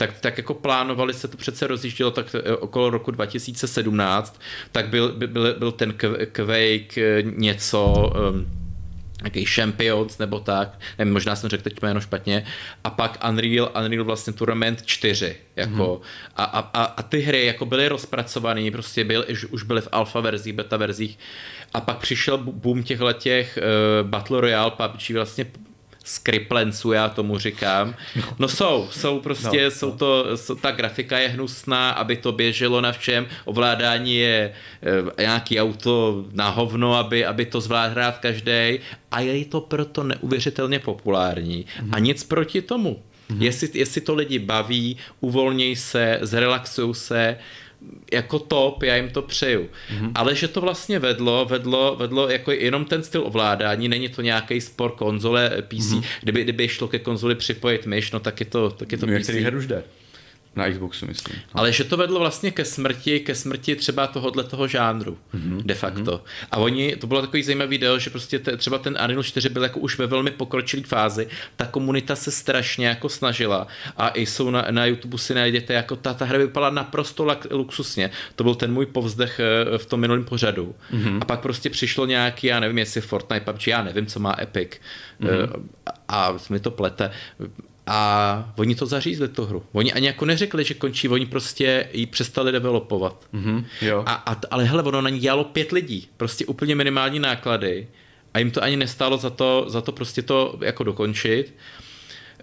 [0.00, 4.40] tak, tak jako plánovali se to přece rozjíždělo tak eh, okolo roku 2017,
[4.72, 5.94] tak byl, byl, byl ten
[6.32, 8.46] Quake eh, něco, um,
[9.22, 12.46] nějaký Champions nebo tak, nevím, možná jsem řekl teď jméno špatně,
[12.84, 16.00] a pak Unreal, Unreal vlastně Tournament 4, jako, mm-hmm.
[16.36, 20.52] a, a, a, ty hry jako byly rozpracované, prostě byl, už byly v alfa verzích,
[20.52, 21.18] beta verzích,
[21.74, 25.46] a pak přišel boom těchto těch uh, Battle Royale PUBG vlastně
[26.04, 27.94] skriplenců, já tomu říkám.
[28.38, 32.80] No jsou, jsou prostě, no, jsou to, jsou, ta grafika je hnusná, aby to běželo
[32.80, 34.52] na všem, ovládání je
[35.18, 40.04] e, nějaký auto na hovno, aby, aby to zvládl hrát každý a je to proto
[40.04, 41.88] neuvěřitelně populární mm-hmm.
[41.92, 43.02] a nic proti tomu.
[43.30, 43.42] Mm-hmm.
[43.42, 47.36] Jestli, jestli to lidi baví, uvolněj se, zrelaxují se,
[48.12, 49.62] jako top, já jim to přeju.
[49.62, 50.12] Mm-hmm.
[50.14, 54.60] Ale že to vlastně vedlo, vedlo, vedlo jako jenom ten styl ovládání, není to nějaký
[54.60, 55.74] spor konzole PC.
[55.74, 56.04] Mm-hmm.
[56.22, 59.18] Kdyby, kdyby šlo ke konzoli připojit myš, no tak je to, tak je to no,
[59.18, 59.28] PC.
[59.28, 59.82] Her už jde.
[60.56, 61.36] Na Xboxu, myslím.
[61.36, 61.60] No.
[61.60, 65.62] Ale že to vedlo vlastně ke smrti, ke smrti třeba tohohle toho žánru, mm-hmm.
[65.62, 66.00] de facto.
[66.00, 66.46] Mm-hmm.
[66.50, 69.62] A oni, to bylo takový zajímavý video, že prostě te, třeba ten Unreal 4 byl
[69.62, 73.66] jako už ve velmi pokročilé fázi, ta komunita se strašně jako snažila
[73.96, 77.46] a i jsou na, na YouTube si najdete, jako ta, ta hra vypadala naprosto lak,
[77.50, 78.10] luxusně.
[78.36, 80.74] To byl ten můj povzdech eh, v tom minulém pořadu.
[80.92, 81.18] Mm-hmm.
[81.20, 84.70] A pak prostě přišlo nějaký, já nevím, jestli Fortnite, PUBG, já nevím, co má Epic.
[85.20, 85.62] Mm-hmm.
[86.08, 87.10] A, a mi to plete
[87.92, 89.62] a oni to zařízli, tu hru.
[89.72, 93.26] Oni ani jako neřekli, že končí, oni prostě ji přestali developovat.
[93.34, 94.02] Mm-hmm, jo.
[94.06, 97.88] A, a, ale hele, ono na ní dělalo pět lidí, prostě úplně minimální náklady
[98.34, 101.54] a jim to ani nestálo za to, za to prostě to jako dokončit.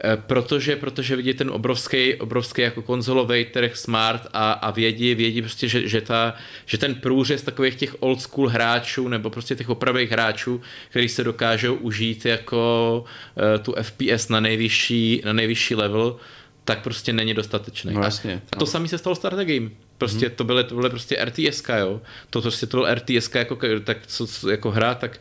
[0.03, 5.41] Eh, protože, protože vidí ten obrovský, obrovský jako konzolový trh smart a, a vědí, vědí
[5.41, 6.33] prostě, že, že, ta,
[6.65, 11.23] že ten průřez takových těch old school hráčů nebo prostě těch opravých hráčů, který se
[11.23, 13.05] dokážou užít jako
[13.35, 16.15] uh, tu FPS na nejvyšší, na nejvyšší level,
[16.63, 17.93] tak prostě není dostatečný.
[17.93, 18.41] No jasně.
[18.51, 18.71] A to no.
[18.71, 19.71] samé se stalo strategiem.
[19.97, 20.35] Prostě hmm.
[20.35, 22.01] to byly, to byly prostě RTSK, jo.
[22.29, 25.19] To prostě to byl RTSK jako, tak, co, co, jako hra, tak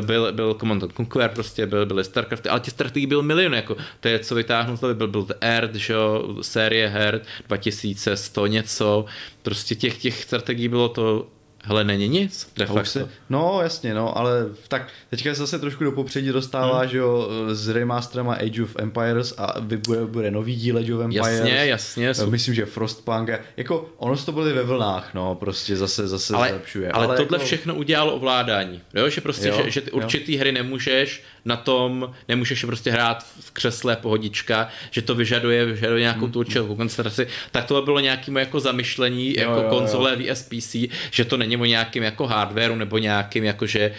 [0.00, 3.76] uh, byl, byl Command Conquer, prostě byl, byly StarCraft, ale těch strategií byl milion, jako
[4.00, 9.04] to je, co vytáhnout, to byl, byl Erd, že jo, série her 2100 něco,
[9.42, 11.26] prostě těch, těch strategií bylo to
[11.68, 12.90] Hele, není nic, de facto.
[12.90, 14.30] Se, no, jasně, no, ale
[14.68, 16.88] tak teďka se zase trošku do popředí dostává, hmm.
[16.88, 21.38] že jo, s remasterem Age of Empires a bude, bude nový díl Age of Empires.
[21.38, 22.14] Jasně, jasně.
[22.14, 22.30] Jsou...
[22.30, 26.92] Myslím, že Frostpunk, jako ono to byly ve vlnách, no, prostě zase, zase ale, zlepšuje.
[26.92, 27.46] Ale, ale tohle jako...
[27.46, 30.40] všechno udělalo ovládání, jo, že prostě, jo, že, že ty určitý jo.
[30.40, 36.24] hry nemůžeš na tom, nemůžeš prostě hrát v křesle pohodička, že to vyžaduje, vyžaduje nějakou
[36.24, 36.32] hmm.
[36.32, 40.34] tu určitou koncentraci, tak to bylo nějaké jako zamyšlení, jo, jako jo, konzole jo.
[40.34, 40.76] VSPC,
[41.10, 43.92] že to není o nějakým jako hardwareu nebo nějakým jako, že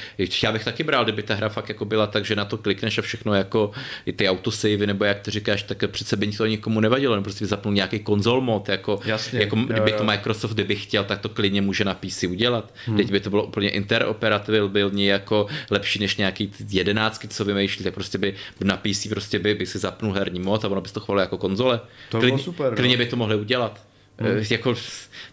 [0.44, 2.98] já bych taky bral, kdyby ta hra fakt jako byla tak, že na to klikneš
[2.98, 3.72] a všechno jako
[4.06, 7.46] i ty autosavy nebo jak to říkáš, tak přece by to nikomu nevadilo, nebo prostě
[7.46, 9.98] zapnul nějaký konzol mod, jako, Jasně, jako jo, kdyby jo.
[9.98, 12.74] to Microsoft, kdyby chtěl, tak to klidně může na PC udělat.
[12.86, 12.98] Hmm.
[12.98, 18.18] Teď by to bylo úplně interoperabilní jako lepší než nějaký jedenáctky, co vymýšlí, tak prostě
[18.18, 21.22] by na PC prostě by, by si zapnul herní mod a ono by to chovalo
[21.22, 21.80] jako konzole.
[22.10, 22.76] To klidně, super.
[22.76, 23.04] Klidně no.
[23.04, 23.88] by to mohli udělat.
[24.20, 24.44] Hmm.
[24.50, 24.76] jako,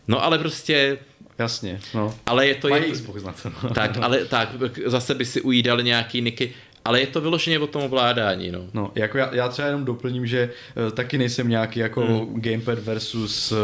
[0.09, 0.99] no ale prostě
[1.39, 2.15] jasně, no.
[2.27, 2.69] Ale je to...
[2.69, 3.35] Mají Xbox na
[3.75, 4.49] tak, ale tak,
[4.87, 6.55] zase by si ujídali nějaký niky,
[6.85, 8.61] ale je to vyloženě o tom ovládání, no.
[8.75, 10.51] No, jako já, já třeba jenom doplním, že
[10.87, 12.41] uh, taky nejsem nějaký jako hmm.
[12.41, 13.59] gamepad versus, uh,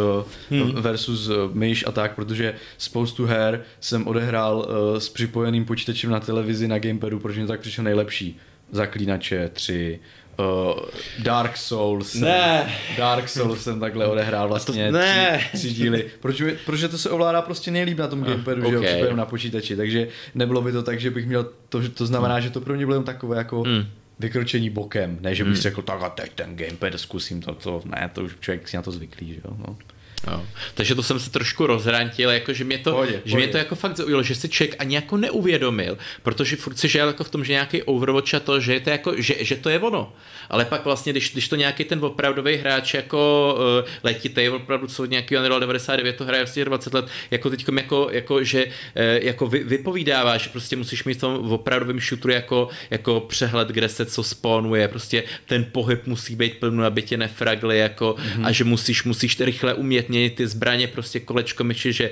[0.50, 0.72] hmm.
[0.72, 6.20] versus uh, myš a tak, protože spoustu her jsem odehrál uh, s připojeným počítačem na
[6.20, 8.38] televizi na gamepadu, protože mi tak přišlo nejlepší.
[8.72, 10.00] Zaklínače 3,
[10.40, 10.80] uh,
[11.18, 12.14] Dark Souls.
[12.14, 12.72] Ne.
[12.98, 15.40] Dark Souls jsem takhle odehrál vlastně to, ne.
[15.48, 16.10] Tři, tři díly.
[16.20, 18.88] Proč, protože to se ovládá prostě nejlíp na tom gamepadu, okay.
[18.88, 22.40] že jo, na počítači, takže nebylo by to tak, že bych měl, to, to znamená,
[22.40, 23.86] že to pro mě bylo jen takové jako mm.
[24.18, 25.60] vykročení bokem, ne, že bych mm.
[25.60, 28.82] řekl, tak a teď ten gamepad zkusím to, to, ne, to už člověk si na
[28.82, 29.76] to zvyklý, že jo, no.
[30.26, 30.46] No.
[30.74, 33.74] Takže to jsem se trošku rozhrantil, jako že mě to, pohodě, že mě to jako
[33.74, 37.44] fakt zaujalo, že si člověk ani jako neuvědomil, protože furt si žil jako v tom,
[37.44, 40.12] že nějaký Overwatch a to, že, je to jako, že, že to je ono.
[40.50, 45.02] Ale pak vlastně, když, když to nějaký ten opravdový hráč jako uh, letitej, opravdu co
[45.02, 48.72] od nějaký Unreal 99 to hraje vlastně 20 let, jako teď jako, jako že uh,
[49.20, 53.88] jako vy, vypovídává, že prostě musíš mít v tom opravdovém shooteru jako, jako přehled, kde
[53.88, 58.46] se co spawnuje, prostě ten pohyb musí být plný, aby tě nefragli, jako, mm-hmm.
[58.46, 62.10] a že musíš, musíš rychle umět měnit ty zbraně prostě kolečko myši, že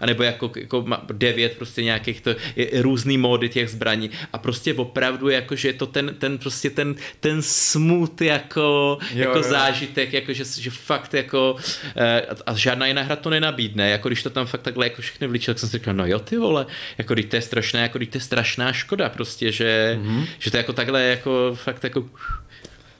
[0.00, 5.28] anebo jako, jako devět prostě nějakých to, je, různý módy těch zbraní a prostě opravdu
[5.28, 9.42] jako, že je to ten, ten prostě ten, ten smut jako, jo, jako jo.
[9.42, 11.56] zážitek, jako že, že fakt jako
[11.96, 15.26] eh, a žádná jiná hra to nenabídne, jako když to tam fakt takhle jako všechny
[15.26, 16.66] vlíčil, tak jsem si říkal, no jo ty vole,
[16.98, 20.26] jako když to je strašná, jako když to je strašná škoda prostě, že, mm-hmm.
[20.38, 22.04] že to jako takhle jako fakt jako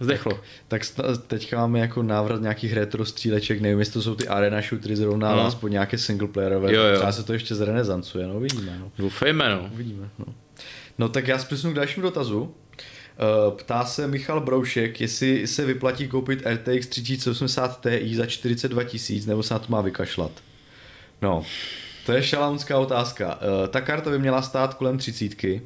[0.04, 0.40] Zdechlo.
[0.68, 4.60] Tak, tak teďka máme jako návrat nějakých retro stříleček, nevím, jestli to jsou ty arena
[4.60, 5.34] shootery zrovna, no.
[5.34, 6.74] ale aspoň nějaké singleplayerové.
[6.74, 6.96] Jo, jo.
[6.96, 8.78] Třeba se to ještě zrenezancuje, no uvidíme.
[8.80, 8.92] No.
[8.98, 9.70] Doufejme, no.
[9.72, 10.34] Uvidíme, no.
[10.98, 12.54] No tak já zpěsnu k dalšímu dotazu.
[12.78, 19.26] Eh, ptá se Michal Broušek, jestli se vyplatí koupit RTX 3080 Ti za 42 tisíc,
[19.26, 20.30] nebo se na to má vykašlat.
[21.22, 21.44] No,
[22.06, 23.38] to je šalamská otázka.
[23.40, 25.44] Eh, ta karta by měla stát kolem 30.
[25.44, 25.62] Eh,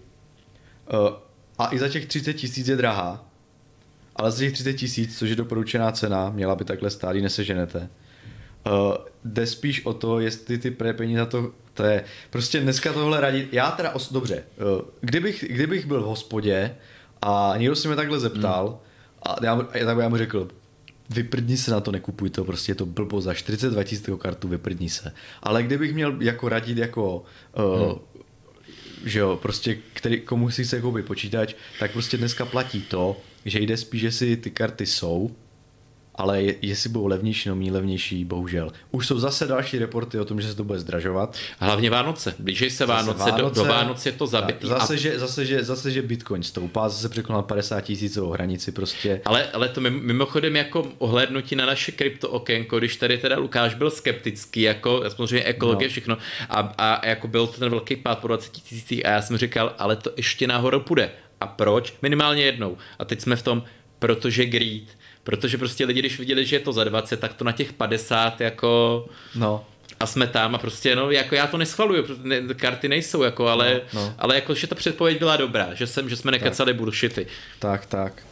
[1.59, 3.26] a i za těch 30 tisíc je drahá
[4.17, 7.89] ale za těch 30 tisíc, což je doporučená cena, měla by takhle stát, ji neseženete.
[8.67, 8.95] Uh,
[9.25, 13.49] jde spíš o to, jestli ty peníze za to, to je, prostě dneska tohle radit,
[13.53, 14.45] já teda, os, dobře,
[14.77, 16.77] uh, kdybych, kdybych byl v hospodě
[17.23, 18.79] a někdo se mě takhle zeptal, hmm.
[19.23, 20.49] a já, tak já mu řekl,
[21.11, 24.91] vyprdni se na to, nekupuj to, prostě je to blbo za 42 tisíc kartu, vyprdni
[24.91, 25.13] se.
[25.43, 27.25] Ale kdybych měl jako radit jako
[27.57, 27.99] uh, hmm
[29.05, 33.17] že jo, prostě který, komu si chce koupit počítač, tak prostě dneska platí to,
[33.47, 35.31] že jde spíš, že si ty karty jsou,
[36.17, 38.73] ale je, jestli budou levnější, no méně levnější, bohužel.
[38.91, 41.37] Už jsou zase další reporty o tom, že se to bude zdražovat.
[41.59, 42.35] Hlavně Vánoce.
[42.39, 44.67] Blíží se Vánoce, Vánoce do, do Vánoce je to zabitý.
[44.67, 44.97] Zase, a...
[44.97, 49.21] že, zase, že, zase, že Bitcoin stoupá, zase překonal 50 tisícovou hranici prostě.
[49.25, 53.91] Ale, ale to mimochodem jako ohlednutí na naše krypto okénko, když tady teda Lukáš byl
[53.91, 55.93] skeptický, jako samozřejmě ekologie no.
[55.93, 56.19] všechno
[56.49, 59.75] a, a, jako byl to ten velký pád po 20 tisících a já jsem říkal,
[59.79, 61.11] ale to ještě nahoru půjde.
[61.41, 61.95] A proč?
[62.03, 62.77] Minimálně jednou.
[62.99, 63.63] A teď jsme v tom,
[63.99, 64.97] protože greed
[65.27, 68.41] Protože prostě lidi, když viděli, že je to za 20, tak to na těch 50
[68.41, 69.07] jako...
[69.35, 69.65] No.
[70.01, 73.81] A jsme tam a prostě, no, jako já to neschvaluju, ne, karty nejsou, jako, ale,
[73.93, 74.15] no, no.
[74.19, 76.77] ale jako, že ta předpověď byla dobrá, že, jsem, že jsme nekecali tak.
[76.77, 77.27] bullshity.
[77.59, 78.23] Tak, tak.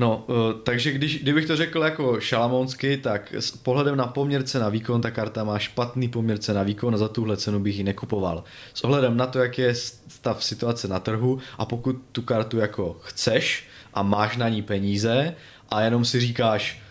[0.00, 4.68] No, uh, takže když, kdybych to řekl jako šalamonsky, tak s pohledem na poměrce na
[4.68, 8.44] výkon, ta karta má špatný poměrce na výkon a za tuhle cenu bych ji nekupoval.
[8.74, 12.96] S ohledem na to, jak je stav situace na trhu a pokud tu kartu jako
[13.02, 15.34] chceš a máš na ní peníze
[15.70, 16.82] a jenom si říkáš,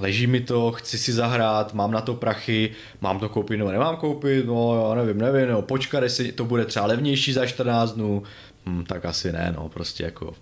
[0.00, 3.96] leží mi to, chci si zahrát, mám na to prachy, mám to koupit nebo nemám
[3.96, 8.22] koupit, no já nevím, nevím, no počkat, jestli to bude třeba levnější za 14 dnů,
[8.66, 10.34] hm, tak asi ne, no prostě jako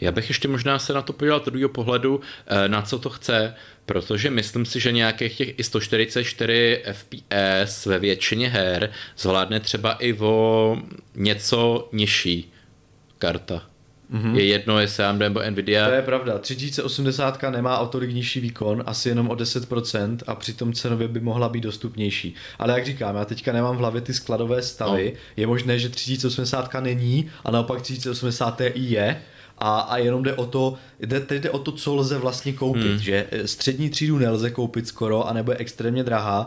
[0.00, 3.10] já bych ještě možná se na to podíval z druhého pohledu, eh, na co to
[3.10, 3.54] chce,
[3.86, 10.12] protože myslím si, že nějakých těch i 144 FPS ve většině her zvládne třeba i
[10.12, 10.76] o
[11.14, 12.52] něco nižší
[13.18, 13.70] karta.
[14.12, 14.34] Mm-hmm.
[14.34, 15.88] Je jedno, jestli AMD nebo Nvidia.
[15.88, 16.38] To je pravda.
[16.38, 21.48] 3080 nemá o tolik nižší výkon, asi jenom o 10% a přitom cenově by mohla
[21.48, 22.34] být dostupnější.
[22.58, 25.12] Ale jak říkám, já teďka nemám v hlavě ty skladové stavy.
[25.14, 25.20] No.
[25.36, 29.22] Je možné, že 3080 není a naopak 3080 Ti je
[29.60, 32.90] a, a jenom jde o to, jde, teď jde o to, co lze vlastně koupit,
[32.90, 32.98] hmm.
[32.98, 36.46] že střední třídu nelze koupit skoro a nebo je extrémně drahá,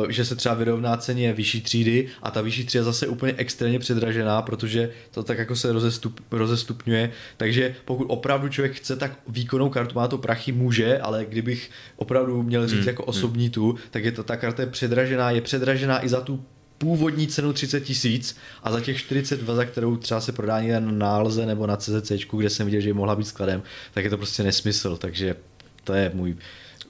[0.00, 3.78] uh, že se třeba vyrovná ceně vyšší třídy a ta vyšší třída zase úplně extrémně
[3.78, 9.68] předražená, protože to tak jako se rozestup, rozestupňuje, takže pokud opravdu člověk chce tak výkonnou
[9.68, 12.88] kartu, má to prachy, může, ale kdybych opravdu měl říct hmm.
[12.88, 16.44] jako osobní tu, tak je to ta karta je předražená, je předražená i za tu
[16.84, 20.92] původní cenu 30 tisíc a za těch 42, za kterou třeba se prodá někde na
[20.92, 23.62] nálze nebo na CZC, kde jsem viděl, že mohla být skladem,
[23.94, 25.36] tak je to prostě nesmysl, takže
[25.84, 26.36] to je můj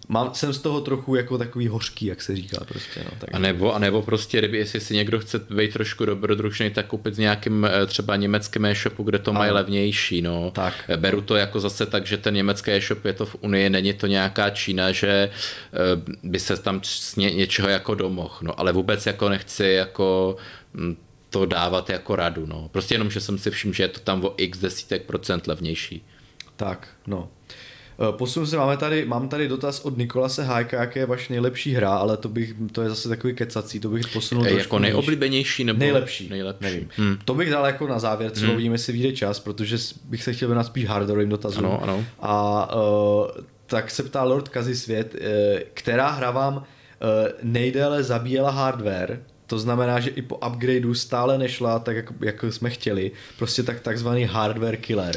[0.09, 3.01] mám, jsem z toho trochu jako takový hořký, jak se říká prostě.
[3.05, 3.33] No, takže.
[3.33, 7.15] a, nebo, a nebo prostě, kdyby, jestli si někdo chce být trošku dobrodružný, tak koupit
[7.15, 10.23] s nějakým eh, třeba německým e-shopu, kde to mají levnější.
[10.23, 10.51] No.
[10.51, 10.75] Tak.
[10.89, 13.93] Eh, beru to jako zase tak, že ten německý e-shop je to v Unii, není
[13.93, 15.31] to nějaká Čína, že eh,
[16.23, 16.81] by se tam
[17.17, 18.35] ně, něčeho jako domohl.
[18.43, 20.37] No, ale vůbec jako nechci jako
[20.75, 20.97] hm,
[21.31, 22.47] to dávat jako radu.
[22.47, 22.69] No.
[22.73, 26.05] Prostě jenom, že jsem si všiml, že je to tam o x desítek procent levnější.
[26.57, 27.29] Tak, no.
[27.99, 31.73] Eh, posun se, máme tady, mám tady dotaz od Nikolase Hájka, jaké je vaše nejlepší
[31.73, 35.65] hra, ale to bych, to je zase takový kecací, to bych posunul e, Jako nejoblíbenější
[35.65, 36.29] nebo nejlepší?
[36.29, 36.65] Nejlepší.
[36.65, 36.89] Nevím.
[36.97, 37.19] Hmm.
[37.25, 38.55] To bych dal jako na závěr, třeba hmm.
[38.55, 41.67] uvidíme, jestli vyjde čas, protože bych se chtěl věnovat spíš hardwareovým dotazům.
[41.67, 42.05] Ano, ano.
[42.21, 43.27] A uh,
[43.67, 45.21] tak se ptá Lord Kazi Svět, uh,
[45.75, 46.63] která hra vám uh,
[47.43, 52.71] nejdéle zabíjela hardware, to znamená, že i po upgradeu stále nešla tak, jak, jak jsme
[52.71, 53.11] chtěli.
[53.39, 55.15] Prostě tak takzvaný hardware killer.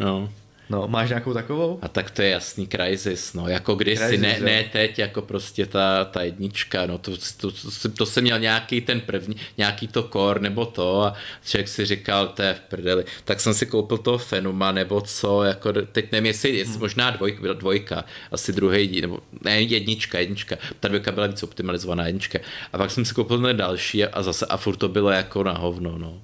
[0.00, 0.28] No.
[0.74, 1.78] No, máš nějakou takovou?
[1.82, 6.04] A tak to je jasný Crysis, no, jako kdysi, ne, ne teď, jako prostě ta,
[6.04, 7.50] ta jednička, no, to, to,
[7.82, 11.14] to, to jsem měl nějaký ten první, nějaký to core nebo to a
[11.46, 15.42] člověk si říkal, to je v prdeli, tak jsem si koupil toho Fenuma nebo co,
[15.42, 16.80] jako teď nevím, jestli, jestli hmm.
[16.80, 22.06] možná dvojka, byla dvojka, asi druhý, nebo ne, jednička, jednička, ta dvojka byla víc optimalizovaná
[22.06, 22.38] jednička
[22.72, 25.52] a pak jsem si koupil ten další a zase a furt to bylo jako na
[25.52, 26.20] hovno, no.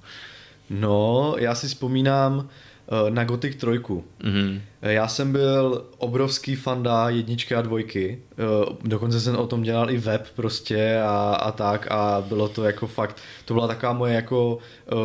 [0.70, 2.48] No, já si vzpomínám,
[2.90, 3.78] na Gothic 3.
[3.78, 4.58] Mm-hmm.
[4.82, 8.18] Já jsem byl obrovský fanda jedničky a dvojky.
[8.32, 12.64] Eh, dokonce jsem o tom dělal i web prostě a, a tak a bylo to
[12.64, 14.58] jako fakt, to byla taková moje jako
[14.92, 14.98] uh,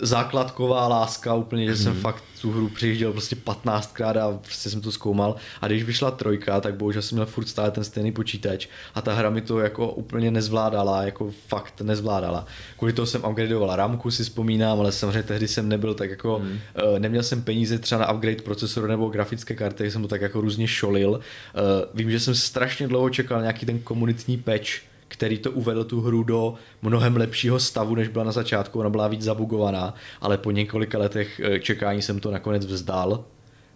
[0.00, 1.76] základková láska úplně, že mm.
[1.76, 2.00] jsem mhm.
[2.00, 6.60] fakt tu hru přijížděl prostě 15krát a prostě jsem to zkoumal a když vyšla trojka,
[6.60, 9.92] tak bohužel jsem měl furt stále ten stejný počítač a ta hra mi to jako
[9.92, 12.46] úplně nezvládala, jako fakt nezvládala.
[12.78, 16.50] Kvůli toho jsem upgradeoval ramku, si vzpomínám, ale samozřejmě tehdy jsem nebyl tak jako, mm.
[16.50, 20.40] uh, neměl jsem peníze třeba na upgrade procesoru nebo grafické karty, jsem to tak jako
[20.40, 21.10] různě šolil.
[21.10, 21.20] Uh,
[21.94, 26.22] vím, že jsem strašně dlouho čekal nějaký ten komunitní patch, který to uvedl tu hru
[26.22, 28.80] do mnohem lepšího stavu, než byla na začátku.
[28.80, 33.24] Ona byla víc zabugovaná, ale po několika letech eh, čekání jsem to nakonec vzdal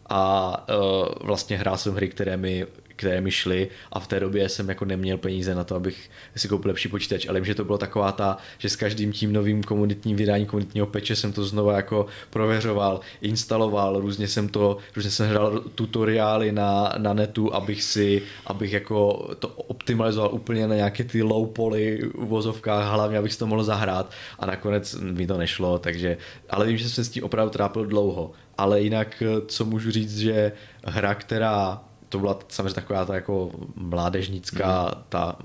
[0.08, 2.66] a uh, vlastně hrál jsem hry, které mi
[2.96, 6.48] které mi šly a v té době jsem jako neměl peníze na to, abych si
[6.48, 9.62] koupil lepší počítač, ale vím, že to bylo taková ta, že s každým tím novým
[9.62, 15.26] komunitním vydáním komunitního peče jsem to znova jako prověřoval, instaloval, různě jsem to, různě jsem
[15.26, 21.22] hledal tutoriály na, na netu, abych si, abych jako to optimalizoval úplně na nějaké ty
[21.22, 24.10] low poly uvozovkách, hlavně abych si to mohl zahrát.
[24.38, 26.16] A nakonec mi to nešlo, takže,
[26.50, 30.52] ale vím, že jsem s tím opravdu trápil dlouho, ale jinak, co můžu říct, že
[30.84, 35.02] hra, která to byla samozřejmě taková ta jako mládežnická mm.
[35.08, 35.36] ta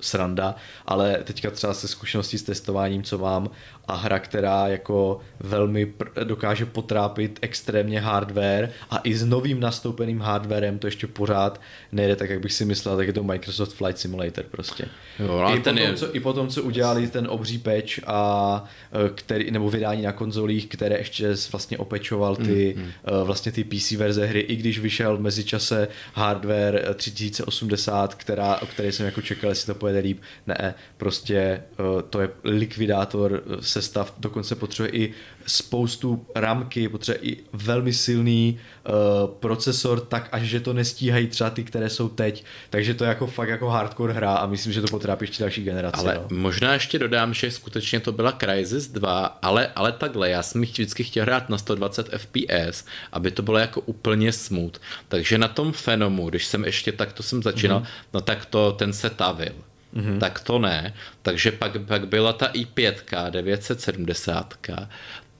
[0.00, 0.54] sranda,
[0.86, 3.50] ale teďka třeba se zkušeností s testováním, co mám
[3.88, 10.20] a hra, která jako velmi pr- dokáže potrápit extrémně hardware a i s novým nastoupeným
[10.20, 11.60] hardwarem to ještě pořád
[11.92, 14.84] nejde tak, jak bych si myslel, tak je to Microsoft Flight Simulator prostě.
[15.18, 15.94] Jo, I, potom, je...
[15.94, 20.66] co, I potom, co udělali ten obří patch a e, který, nebo vydání na konzolích,
[20.66, 22.90] které ještě vlastně opečoval ty mm, mm.
[23.24, 25.81] vlastně ty PC verze hry, i když vyšel v mezičase
[26.14, 30.22] hardware 3080, která, o které jsem jako čekal, jestli to pojede líp.
[30.46, 31.62] Ne, prostě e,
[32.10, 35.14] to je likvidátor sestav, dokonce potřebuje i
[35.46, 38.58] spoustu ramky, potřebuje i velmi silný
[38.88, 42.44] uh, procesor, tak až že to nestíhají třeba ty, které jsou teď.
[42.70, 45.64] Takže to je jako fakt jako hardcore hra a myslím, že to potrápí ještě další
[45.64, 46.00] generace.
[46.00, 46.36] Ale no.
[46.36, 51.04] možná ještě dodám, že skutečně to byla Crysis 2, ale, ale takhle, já jsem vždycky
[51.04, 54.78] chtěl hrát na 120 FPS, aby to bylo jako úplně smooth.
[55.08, 58.08] Takže na tom Fenomu, když jsem ještě tak to jsem začínal, mm-hmm.
[58.14, 59.52] no tak to ten se tavil
[59.94, 60.18] mm-hmm.
[60.18, 60.94] tak to ne.
[61.22, 64.54] Takže pak, pak byla ta i5 970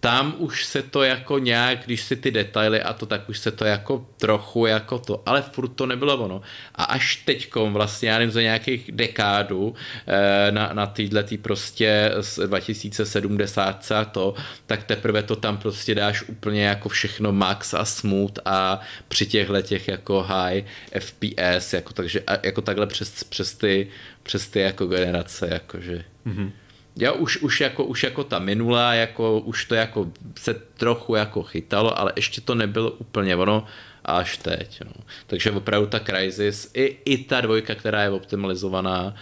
[0.02, 3.50] tam už se to jako nějak, když si ty detaily a to, tak už se
[3.50, 6.42] to jako trochu jako to, ale furt to nebylo ono.
[6.74, 9.74] A až teďkom vlastně, já nevím, za nějakých dekádů
[10.06, 14.34] eh, na, na týhle tý prostě z 2070 a to,
[14.66, 19.62] tak teprve to tam prostě dáš úplně jako všechno max a smooth a při těchhle
[19.62, 20.64] těch jako high
[20.98, 23.88] FPS, jako, takže, jako takhle přes, přes ty,
[24.22, 26.04] přes ty jako generace, jakože.
[26.26, 26.50] Mm-hmm.
[26.96, 31.42] Já už, už, jako, už jako ta minulá, jako, už to jako se trochu jako
[31.42, 33.66] chytalo, ale ještě to nebylo úplně ono
[34.04, 34.80] až teď.
[34.84, 34.92] No.
[35.26, 39.14] Takže opravdu ta Crysis, i, i ta dvojka, která je optimalizovaná,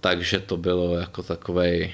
[0.00, 1.92] takže to bylo jako takovej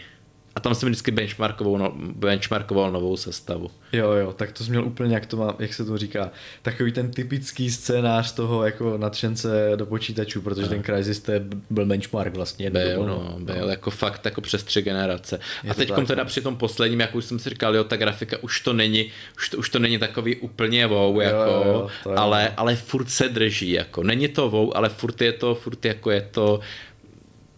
[0.54, 3.70] A tam jsem vždycky benchmarkoval, no, benchmarkoval novou sestavu.
[3.92, 6.30] Jo, jo, tak to jsi měl úplně, jak to má, jak se to říká,
[6.62, 10.68] takový ten typický scénář toho jako nadšence do počítačů, protože no.
[10.68, 11.32] ten Crysis to
[11.70, 12.70] byl benchmark vlastně.
[12.70, 13.68] Byl, dobu, no, no, byl, no.
[13.68, 15.40] jako fakt jako přes tři generace.
[15.64, 16.26] Je a teď teda no.
[16.26, 19.48] při tom posledním, jak už jsem si říkal, jo, ta grafika už to není, už
[19.48, 23.28] to, už to není takový úplně wow, jako, jo, jo, jo, ale, ale furt se
[23.28, 26.60] drží, jako, není to wow, ale furt je to, furt jako je to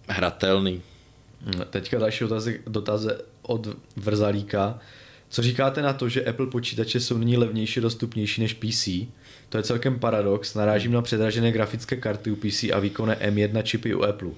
[0.09, 0.83] hratelný.
[1.71, 4.79] Teďka další dotazy, dotaze od Vrzalíka.
[5.29, 8.89] Co říkáte na to, že Apple počítače jsou nyní levnější dostupnější než PC?
[9.49, 13.95] To je celkem paradox, narážím na předražené grafické karty u PC a výkonné M1 čipy
[13.95, 14.31] u Apple.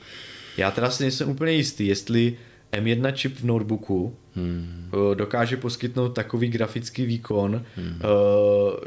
[0.56, 2.38] Já teda si nejsem úplně jistý, jestli
[2.72, 4.90] M1 čip v notebooku hmm.
[5.14, 8.00] dokáže poskytnout takový grafický výkon hmm.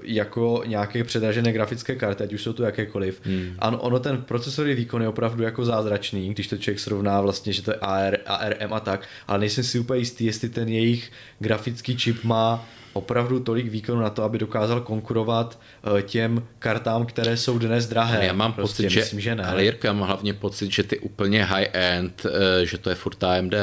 [0.03, 3.21] jako nějaké předražené grafické karty, ať už jsou to jakékoliv.
[3.23, 3.55] Hmm.
[3.59, 7.61] Ano, ono ten procesorový výkon je opravdu jako zázračný, když to člověk srovná vlastně, že
[7.61, 11.97] to je AR, ARM a tak, ale nejsem si úplně jistý, jestli ten jejich grafický
[11.97, 15.59] čip má opravdu tolik výkonu na to, aby dokázal konkurovat
[16.01, 18.25] těm kartám, které jsou dnes drahé.
[18.25, 19.43] Já mám prostě, pocit, myslím, že, že ne.
[19.43, 22.25] Ale Jirka, já mám hlavně pocit, že ty úplně high-end,
[22.63, 23.53] že to je furt AMD.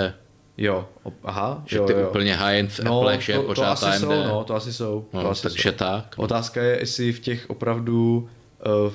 [0.58, 0.88] Jo,
[1.24, 1.62] aha.
[1.66, 2.08] Že jo, ty jo.
[2.08, 4.00] úplně high-end v no, Apple, že to, je pořád to asi AMD.
[4.00, 5.06] Jsou, no, to asi jsou.
[5.12, 5.76] No, to asi takže jsou.
[5.76, 6.14] tak.
[6.18, 6.24] No.
[6.24, 8.28] Otázka je, jestli v těch opravdu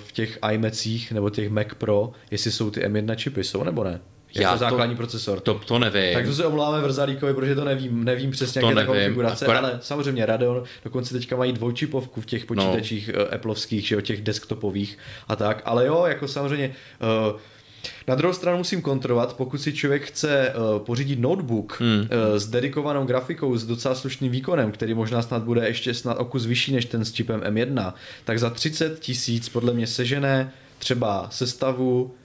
[0.05, 3.99] v těch iMacích nebo těch Mac Pro, jestli jsou ty M1 čipy, jsou nebo ne?
[4.41, 5.39] Jako Já základní to, procesor.
[5.39, 6.13] To, to nevím.
[6.13, 9.59] Tak to se omlouváme Vrzalíkovi, protože to nevím, nevím přesně, jaké je konfigurace, Akorát...
[9.59, 13.33] ale samozřejmě Radeon, dokonce teďka mají dvojčipovku v těch počítačích no.
[13.33, 14.97] Appleovských, že jo, těch desktopových
[15.27, 16.75] a tak, ale jo, jako samozřejmě
[17.31, 17.39] uh,
[18.07, 21.99] na druhou stranu musím kontrolovat, pokud si člověk chce uh, pořídit notebook hmm.
[21.99, 22.05] uh,
[22.37, 26.45] s dedikovanou grafikou, s docela slušným výkonem, který možná snad bude ještě snad o kus
[26.45, 27.93] vyšší než ten s čipem M1,
[28.23, 32.15] tak za 30 tisíc podle mě sežené třeba sestavu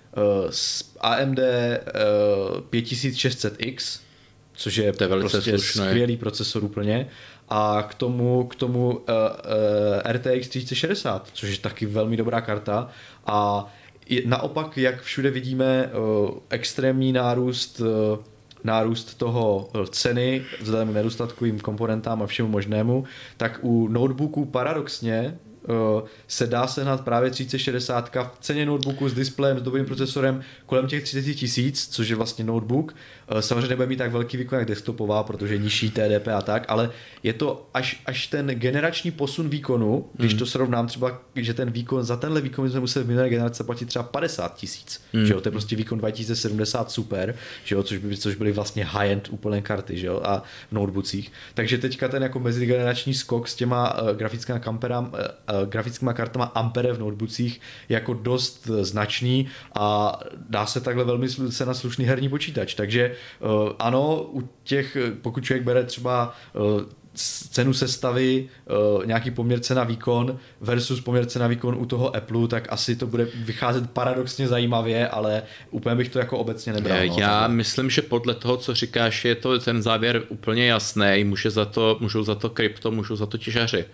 [0.50, 4.00] s AMD uh, 5600X,
[4.52, 5.88] což je, to je velice prostě slušné.
[5.88, 7.08] skvělý procesor úplně,
[7.48, 12.88] a k tomu, k tomu uh, uh, RTX 3060, což je taky velmi dobrá karta
[13.26, 13.66] a
[14.26, 17.86] naopak, jak všude vidíme uh, extrémní nárůst uh,
[18.64, 23.04] nárůst toho ceny vzhledem k nedostatkovým komponentám a všemu možnému,
[23.36, 25.38] tak u notebooků paradoxně
[26.28, 31.02] se dá sehnat právě 3060 v ceně notebooku s displejem, s dobrým procesorem kolem těch
[31.02, 32.94] 30 tisíc, což je vlastně notebook.
[33.32, 36.90] Uh, samozřejmě nebude mít tak velký výkon jak desktopová, protože nižší TDP a tak, ale
[37.22, 40.38] je to až, až ten generační posun výkonu, když mm.
[40.38, 43.86] to srovnám třeba, že ten výkon, za tenhle výkon jsme museli v minulé generace platit
[43.86, 45.26] třeba 50 tisíc, mm.
[45.26, 47.34] že jo, to je prostě výkon 2070 super,
[47.64, 51.32] že jo, což, by, což byly vlastně high-end úplné karty, že jo, a v notebookích.
[51.54, 55.16] Takže teďka ten jako mezigenerační skok s těma uh, grafickými kamperami, uh,
[55.66, 60.18] grafickými kartama Ampere v notebookích jako dost značný a
[60.48, 62.74] dá se takhle velmi se na slušný herní počítač.
[62.74, 66.34] Takže uh, ano, u těch, pokud člověk bere třeba
[67.50, 68.48] cenu sestavy,
[69.04, 73.26] nějaký poměr cena výkon versus poměr cena výkon u toho Apple, tak asi to bude
[73.34, 77.06] vycházet paradoxně zajímavě, ale úplně bych to jako obecně nebral.
[77.06, 81.24] No, Já myslím, že podle toho, co říkáš, je to ten závěr úplně jasný.
[81.24, 83.84] Může za to, můžou za to krypto, můžou za to těžaři.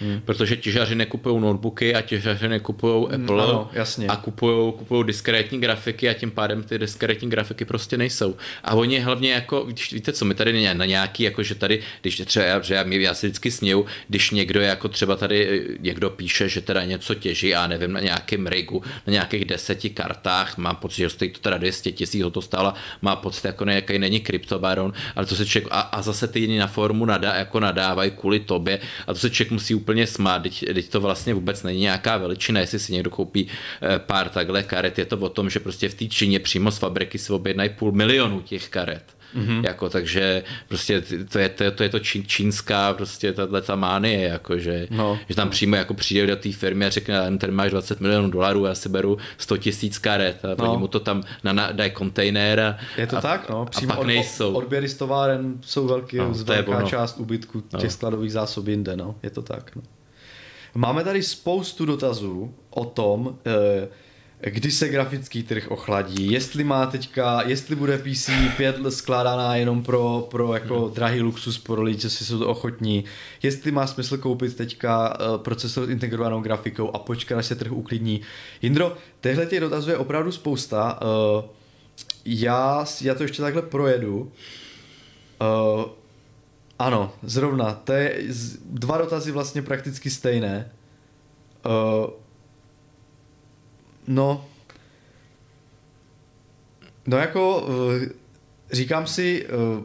[0.00, 0.20] Hmm.
[0.24, 4.06] Protože těžaři nekupují notebooky a těžaři nekupují hmm, Apple ano, jasně.
[4.06, 8.36] a kupují kupují diskrétní grafiky a tím pádem ty diskrétní grafiky prostě nejsou.
[8.64, 12.60] A oni hlavně jako, víte co, my tady na nějaký, jako že tady, když třeba,
[12.60, 16.84] že já, já si vždycky sněju, když někdo jako třeba tady někdo píše, že teda
[16.84, 21.30] něco těží, já nevím, na nějakém rigu, na nějakých deseti kartách, mám pocit, že stojí
[21.30, 25.46] to teda 200 tisíc, to stála, má pocit, jako nějaký není kryptobaron, ale to se
[25.46, 29.18] člověk, a, a zase ty jiní na formu nadá, jako nadávají kvůli tobě a to
[29.18, 32.92] se člověk musí úplně smát, teď, teď to vlastně vůbec není nějaká veličina, jestli si
[32.92, 36.40] někdo koupí eh, pár takhle karet, je to o tom, že prostě v té Číně
[36.40, 39.13] přímo z fabriky si objednají půl milionu těch karet.
[39.34, 39.64] Mm-hmm.
[39.64, 44.28] Jako, takže prostě to je, to, to je to čín, čínská prostě tato ta mánie,
[44.28, 45.18] jako, že, no.
[45.28, 48.64] že tam přímo jako přijde do té firmy a řekne, tady máš 20 milionů dolarů,
[48.64, 50.70] já si beru 100 tisíc karet a no.
[50.70, 53.66] oni mu to tam na, na, dají kontejner a, Je to a, tak, no.
[53.66, 54.54] Přímo a pak od, nejsou.
[54.54, 57.80] Odběry z továren jsou velký, no, velká část ubytku no.
[57.80, 59.14] těch skladových zásob jinde, no.
[59.22, 59.82] Je to tak, no.
[60.74, 63.88] Máme tady spoustu dotazů o tom, eh,
[64.50, 70.28] kdy se grafický trh ochladí, jestli má teďka, jestli bude PC 5 skládaná jenom pro,
[70.30, 70.94] pro jako hmm.
[70.94, 73.04] drahý luxus pro lidi, co si jsou to ochotní,
[73.42, 77.72] jestli má smysl koupit teďka uh, procesor s integrovanou grafikou a počkat, až se trh
[77.72, 78.20] uklidní.
[78.62, 81.00] Jindro, tehle těch dotazů je opravdu spousta.
[81.02, 81.44] Uh,
[82.24, 84.32] já, já to ještě takhle projedu.
[85.40, 85.84] Uh,
[86.78, 87.72] ano, zrovna.
[87.72, 88.18] To je
[88.64, 90.72] dva dotazy vlastně prakticky stejné.
[91.66, 92.10] Uh,
[94.06, 94.46] no,
[97.06, 98.08] no jako uh,
[98.72, 99.84] říkám si, uh,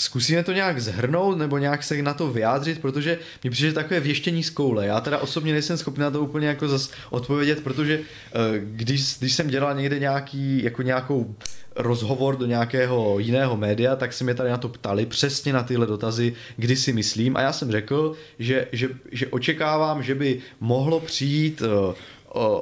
[0.00, 4.42] zkusíme to nějak zhrnout nebo nějak se na to vyjádřit, protože mi přijde takové věštění
[4.42, 4.86] z koule.
[4.86, 9.34] Já teda osobně nejsem schopný na to úplně jako zas odpovědět, protože eh, když, když
[9.34, 11.34] jsem dělal někde nějaký, jako nějakou
[11.76, 15.86] rozhovor do nějakého jiného média, tak se mě tady na to ptali přesně na tyhle
[15.86, 21.00] dotazy, kdy si myslím a já jsem řekl, že, že, že očekávám, že by mohlo
[21.00, 21.94] přijít eh,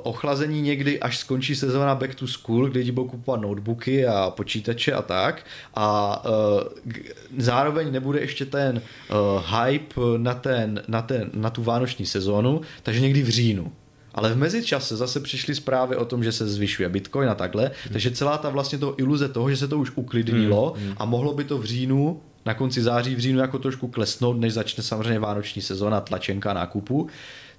[0.02, 5.02] ochlazení někdy, až skončí sezóna Back to School, kdy budou kupovat notebooky a počítače a
[5.02, 5.46] tak.
[5.74, 6.92] A uh,
[7.38, 13.00] zároveň nebude ještě ten uh, hype na, ten, na, ten, na tu vánoční sezónu, takže
[13.00, 13.72] někdy v říjnu.
[14.14, 17.92] Ale v mezičase zase přišly zprávy o tom, že se zvyšuje Bitcoin a takhle, hmm.
[17.92, 20.94] takže celá ta vlastně toho iluze toho, že se to už uklidnilo hmm.
[20.96, 24.52] a mohlo by to v říjnu na konci září v říjnu jako trošku klesnout, než
[24.52, 27.08] začne samozřejmě vánoční sezóna, tlačenka nákupu,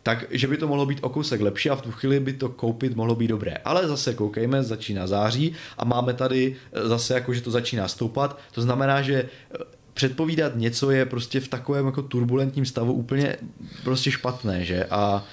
[0.03, 2.49] tak že by to mohlo být o kousek lepší a v tu chvíli by to
[2.49, 3.53] koupit mohlo být dobré.
[3.65, 8.39] Ale zase koukejme, začíná září a máme tady eh, zase jako, že to začíná stoupat,
[8.51, 9.57] to znamená, že eh,
[9.93, 13.35] předpovídat něco je prostě v takovém jako turbulentním stavu úplně
[13.83, 14.85] prostě špatné, že?
[14.85, 15.25] A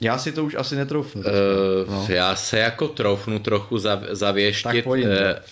[0.00, 1.22] já si to už asi netroufnu.
[1.22, 2.06] Uh, no.
[2.08, 4.96] Já se jako troufnu trochu zav, zavěštit uh,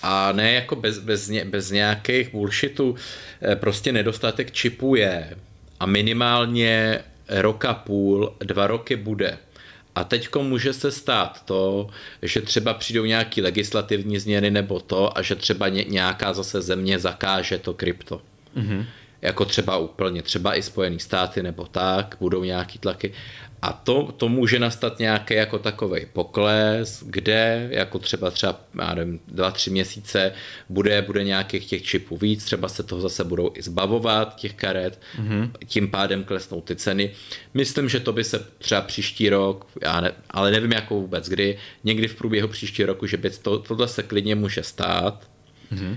[0.03, 2.95] a ne jako bez, bez, ně, bez nějakých bullshitů.
[3.55, 5.37] Prostě nedostatek čipů je
[5.81, 9.39] a minimálně roka půl, dva roky bude.
[9.95, 11.89] A teďko může se stát to,
[12.23, 17.59] že třeba přijdou nějaký legislativní změny nebo to a že třeba nějaká zase země zakáže
[17.59, 18.21] to krypto.
[18.57, 18.85] Mm-hmm.
[19.25, 23.13] Jako třeba úplně, třeba i Spojené státy nebo tak, budou nějaký tlaky.
[23.63, 29.21] A to, to může nastat nějaký jako takový pokles, kde jako třeba třeba, já nevím,
[29.29, 30.33] dva, tři měsíce
[30.69, 35.01] bude, bude nějakých těch čipů víc, třeba se toho zase budou i zbavovat, těch karet,
[35.19, 35.51] mm-hmm.
[35.67, 37.11] tím pádem klesnou ty ceny.
[37.55, 41.59] Myslím, že to by se třeba příští rok, já ne, ale nevím jako vůbec kdy,
[41.85, 45.29] někdy v průběhu příští roku, že by to, tohle se klidně může stát.
[45.73, 45.97] Mm-hmm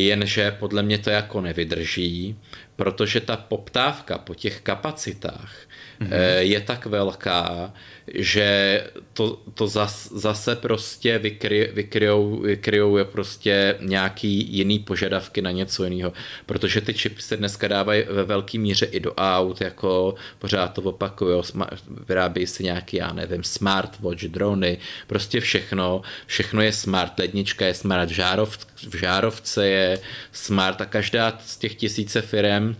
[0.00, 2.36] jenže podle mě to jako nevydrží,
[2.76, 5.56] protože ta poptávka po těch kapacitách
[6.00, 6.38] mm-hmm.
[6.38, 7.72] je tak velká,
[8.14, 8.80] že
[9.12, 15.84] to, to zas, zase prostě vykry, vykryjou, vykryjou je prostě nějaký jiný požadavky na něco
[15.84, 16.12] jiného,
[16.46, 20.82] protože ty čipy se dneska dávají ve velké míře i do aut, jako pořád to
[20.82, 21.42] opakují,
[22.08, 28.10] vyrábějí se nějaký, já nevím, smartwatch, drony, prostě všechno, všechno je smart, lednička je smart,
[28.10, 28.58] v, žárov,
[28.88, 29.98] v žárovce je
[30.32, 32.76] smart a každá z těch tisíce firm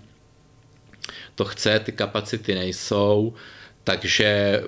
[1.34, 3.34] to chce, ty kapacity nejsou,
[3.84, 4.62] takže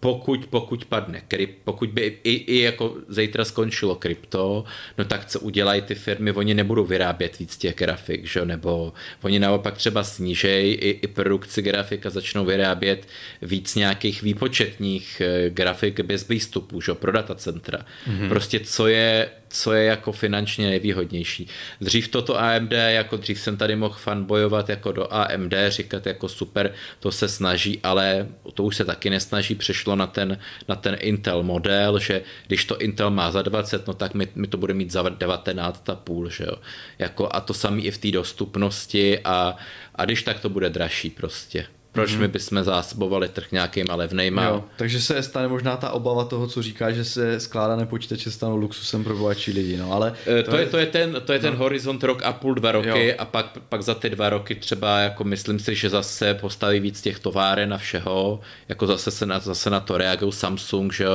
[0.00, 4.64] pokud, pokud padne kryp, pokud by i, i jako zítra skončilo krypto,
[4.98, 8.44] no tak co udělají ty firmy, oni nebudou vyrábět víc těch grafik, že?
[8.44, 8.92] nebo
[9.22, 13.06] oni naopak třeba snížejí i, i produkci grafik a začnou vyrábět
[13.42, 16.94] víc nějakých výpočetních eh, grafik bez výstupu, že?
[16.94, 17.78] pro datacentra.
[17.78, 18.28] Mm-hmm.
[18.28, 21.48] Prostě co je co je jako finančně nejvýhodnější.
[21.80, 26.72] Dřív toto AMD, jako dřív jsem tady mohl fanbojovat jako do AMD, říkat jako super,
[27.00, 30.38] to se snaží, ale to už se taky nesnaží, přešlo na ten,
[30.68, 34.46] na ten Intel model, že když to Intel má za 20, no tak mi, mi
[34.46, 36.56] to bude mít za 19,5, že jo.
[36.98, 39.56] Jako, a to samé i v té dostupnosti a,
[39.94, 42.20] a když tak to bude dražší prostě proč mm-hmm.
[42.20, 44.44] my bychom zásobovali trh nějakýma levnejma.
[44.44, 48.56] Jo, takže se stane možná ta obava toho, co říká, že se skládané počítače stanou
[48.56, 50.14] luxusem pro bohatší lidi, no, ale...
[50.26, 51.58] E, to, to, je, to je ten, to je ten no.
[51.58, 53.14] horizont rok a půl, dva roky jo.
[53.18, 57.00] a pak, pak za ty dva roky třeba jako myslím si, že zase postaví víc
[57.00, 61.06] těch továren a všeho, jako zase se na, zase na to reagují Samsung, že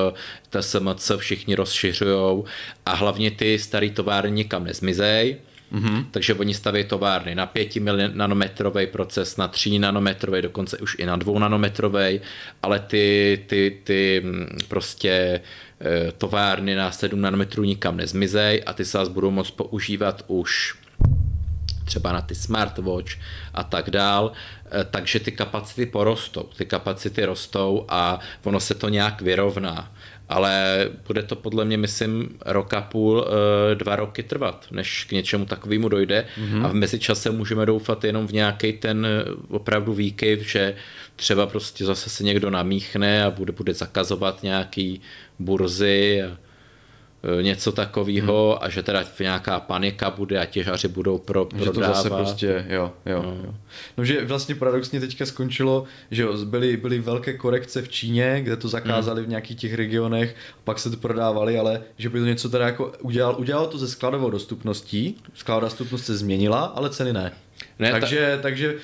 [0.50, 2.44] TSMC všichni rozšiřují
[2.86, 5.38] a hlavně ty starý továrny nikam nezmizej,
[5.74, 6.06] Mm-hmm.
[6.12, 7.76] Takže oni staví továrny na 5
[8.14, 12.22] nanometrový proces, na 3 nanometrový, dokonce už i na 2 nanometrový,
[12.62, 15.42] ale ty, ty, ty mm, prostě
[15.82, 20.76] e, továrny na 7 nanometrů nikam nezmizej a ty se budou moct používat už
[21.86, 23.12] třeba na ty smartwatch
[23.54, 24.32] a tak dál,
[24.72, 29.92] e, takže ty kapacity porostou, ty kapacity rostou a ono se to nějak vyrovná
[30.30, 33.26] ale bude to podle mě, myslím, rok a půl,
[33.72, 36.66] eh, dva roky trvat, než k něčemu takovému dojde mm-hmm.
[36.66, 40.76] a v mezičase můžeme doufat jenom v nějaký ten eh, opravdu výkyv, že
[41.16, 45.02] třeba prostě zase se někdo namíchne a bude, bude zakazovat nějaký
[45.40, 46.38] burzy a
[47.42, 48.66] něco takového hmm.
[48.66, 51.76] a že teda nějaká panika bude a těžaři budou pro, prodávat.
[51.76, 53.38] Že to zase prostě, jo, jo, no.
[53.46, 53.54] jo.
[53.98, 58.68] No, že vlastně paradoxně teďka skončilo, že byly, byly velké korekce v Číně, kde to
[58.68, 59.26] zakázali hmm.
[59.26, 62.94] v nějakých těch regionech, pak se to prodávali, ale že by to něco teda jako
[63.02, 67.32] udělal, udělalo to ze skladovou dostupností, skladová dostupnost se změnila, ale ceny ne.
[67.80, 68.42] ne takže, ta...
[68.42, 68.76] takže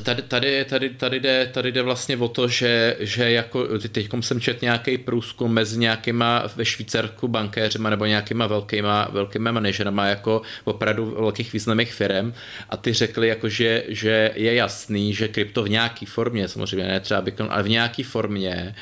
[0.00, 4.40] Tady, tady, tady, tady, jde, tady jde vlastně o to, že, že jako teď jsem
[4.40, 11.16] čet nějaký průzkum mezi nějakýma ve Švýcarsku bankéřima nebo nějakýma velkýma, velkýma manažerama jako opravdu
[11.20, 12.32] velkých významných firm
[12.70, 17.00] a ty řekli jako, že, že je jasný, že krypto v nějaký formě, samozřejmě ne
[17.00, 18.74] třeba Bitcoin, ale v nějaký formě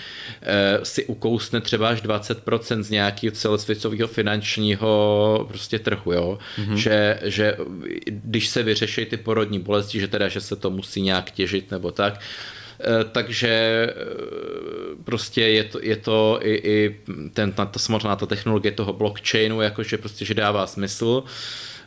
[0.42, 6.38] e, si ukousne třeba až 20% z nějakého celosvětového finančního prostě trhu, jo?
[6.58, 6.74] Mm-hmm.
[6.74, 7.56] Že, že
[8.06, 11.90] když se vyřeší ty porodní bolesti, že teda, že se to musí nějak těžit nebo
[11.92, 12.20] tak,
[12.80, 13.94] eh, takže eh,
[15.04, 16.96] prostě je to, je to i, i
[17.32, 21.24] ten, ta, samotná ta technologie toho blockchainu, jakože prostě, že dává smysl.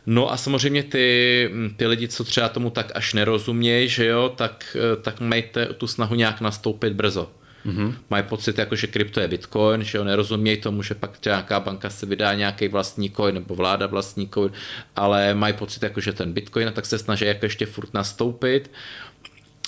[0.06, 4.76] No a samozřejmě ty, ty lidi, co třeba tomu tak až nerozumějí, že jo, tak,
[4.76, 7.30] eh, tak majte tu snahu nějak nastoupit brzo.
[7.66, 7.94] Mm-hmm.
[8.10, 11.90] Mají pocit, jako, že krypto je bitcoin, že jo, nerozumějí tomu, že pak nějaká banka
[11.90, 14.52] se vydá nějaký vlastní coin nebo vláda vlastní coin,
[14.96, 18.70] ale mají pocit, jako, že ten bitcoin, a tak se snaží jako ještě furt nastoupit.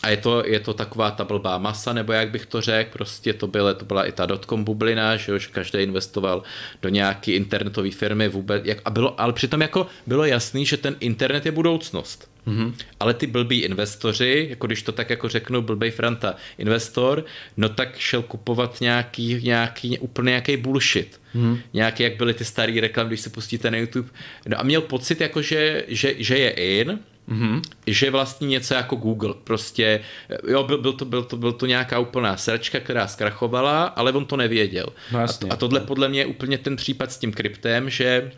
[0.02, 3.32] A je to, je to taková ta blbá masa, nebo jak bych to řekl, prostě
[3.32, 6.42] to, bylo, to byla i ta dotcom bublina, že, že každý investoval
[6.82, 10.96] do nějaké internetové firmy vůbec, jak, a bylo, ale přitom jako bylo jasný, že ten
[11.00, 12.35] internet je budoucnost.
[12.46, 12.72] Mm-hmm.
[13.00, 17.24] Ale ty blbí investoři, jako když to tak jako řeknu, blbej Franta investor,
[17.56, 21.20] no tak šel kupovat nějaký, nějaký úplně nějaký bullshit.
[21.34, 21.58] Mm-hmm.
[21.72, 24.08] Nějaký, jak byly ty staré reklamy, když se pustíte na YouTube.
[24.46, 26.98] No a měl pocit, jako že, že, že je in,
[27.28, 27.62] Mm-hmm.
[27.86, 29.34] Že vlastně něco jako Google.
[29.44, 30.00] Prostě,
[30.48, 34.24] jo, byl, byl, to, byl, to, byl to nějaká úplná sračka, která zkrachovala, ale on
[34.24, 34.86] to nevěděl.
[35.12, 35.50] No, jasně.
[35.50, 38.32] a, a tohle podle mě je úplně ten případ s tím kryptem, že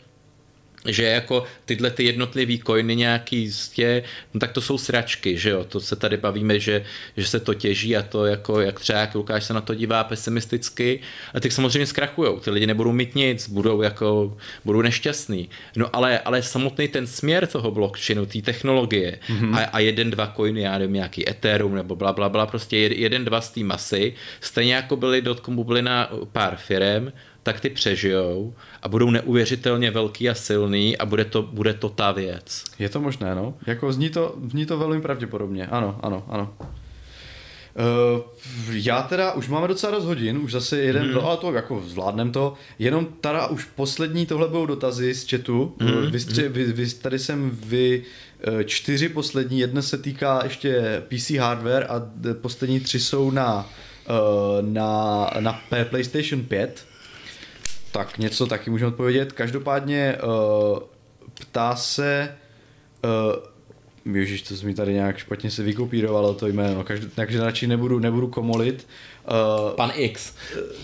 [0.87, 4.03] že jako tyhle ty jednotlivý coiny nějaký jistě,
[4.35, 6.85] no tak to jsou sračky, že jo, to se tady bavíme, že,
[7.17, 10.05] že se to těží a to jako, jak třeba jak Lukáš se na to dívá
[10.05, 11.01] pesimisticky.
[11.35, 16.19] A ty samozřejmě zkrachujou, ty lidi nebudou mít nic, budou jako, budou nešťastní, no ale,
[16.19, 19.55] ale samotný ten směr toho blockchainu, té technologie mm-hmm.
[19.57, 23.25] a, a jeden, dva coiny, já nevím, nějaký Ethereum nebo bla, bla, bla, prostě jeden,
[23.25, 27.13] dva z té masy, stejně jako byly dotcom bublina pár firem,
[27.49, 32.13] tak ty přežijou a budou neuvěřitelně velký a silný a bude to, bude to ta
[32.13, 32.65] věc.
[32.79, 33.55] Je to možné, no.
[33.67, 35.67] Jako zní to, zní to velmi pravděpodobně.
[35.67, 36.55] Ano, ano, ano.
[36.59, 38.23] Uh,
[38.71, 41.19] já teda, už máme docela dost hodin, už zase jeden, mm.
[41.19, 46.11] ale to jako zvládnem to, jenom teda už poslední, tohle budou dotazy z chatu, mm.
[46.11, 48.03] vy, stři, vy, vy, tady jsem vy
[48.41, 52.03] eh, čtyři poslední, jedna se týká ještě PC hardware a
[52.41, 53.71] poslední tři jsou na,
[54.61, 55.61] na, na
[55.91, 56.89] PlayStation 5,
[57.99, 59.33] tak něco taky můžeme odpovědět.
[59.33, 60.79] Každopádně uh,
[61.35, 62.37] ptá se,
[64.07, 67.99] uh, Ježiš, to mi tady nějak špatně se vykopírovalo to jméno, Každý, takže radši nebudu,
[67.99, 68.89] nebudu komolit.
[69.31, 70.35] Uh, Pan X.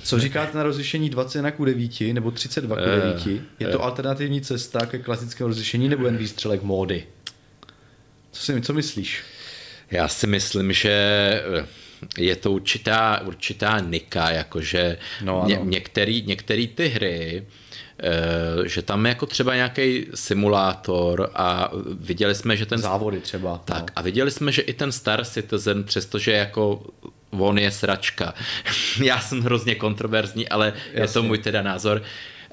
[0.03, 3.27] Co říkáte na rozlišení 20 k 9 nebo 32 k 9?
[3.27, 7.05] Uh, Je to alternativní cesta ke klasickému rozlišení nebo jen výstřelek módy?
[8.33, 9.23] Co, si, co myslíš?
[9.91, 11.43] Já si myslím, že
[12.19, 17.47] je to určitá, určitá nika, jakože no, ně, některý, některý ty hry,
[17.99, 22.79] eh, že tam je jako třeba nějaký simulátor a viděli jsme, že ten...
[22.79, 23.63] Závody třeba.
[23.65, 23.87] Tak no.
[23.97, 26.87] a viděli jsme, že i ten Star Citizen, přestože jako
[27.31, 28.35] on je sračka.
[29.03, 31.01] Já jsem hrozně kontroverzní, ale Jasně.
[31.01, 32.03] je to můj teda názor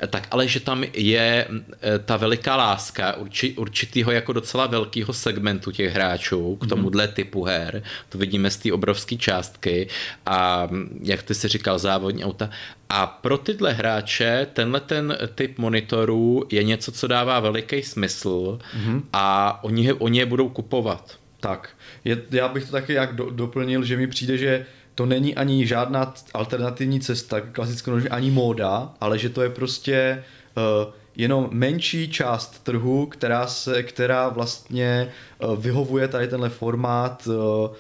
[0.08, 5.72] tak ale že tam je eh, ta veliká láska urči, určitýho jako docela velkého segmentu
[5.72, 6.70] těch hráčů k mhm.
[6.70, 9.88] tomuhle typu her, to vidíme z té obrovské částky
[10.26, 10.70] a
[11.02, 12.50] jak ty si říkal, závodní auta.
[12.90, 19.02] A pro tyhle hráče tenhle ten typ monitorů je něco, co dává veliký smysl mm-hmm.
[19.14, 21.18] a oni, oni je budou kupovat.
[21.40, 21.70] Tak,
[22.06, 24.66] je, já bych to taky jak do, doplnil, že mi přijde, že
[25.02, 30.24] to není ani žádná alternativní cesta k klasickému ani móda, ale že to je prostě
[30.58, 35.12] uh, jenom menší část trhu, která, se, která vlastně
[35.44, 37.72] uh, vyhovuje tady tenhle formát uh, uh,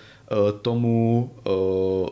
[0.62, 2.10] tomu uh,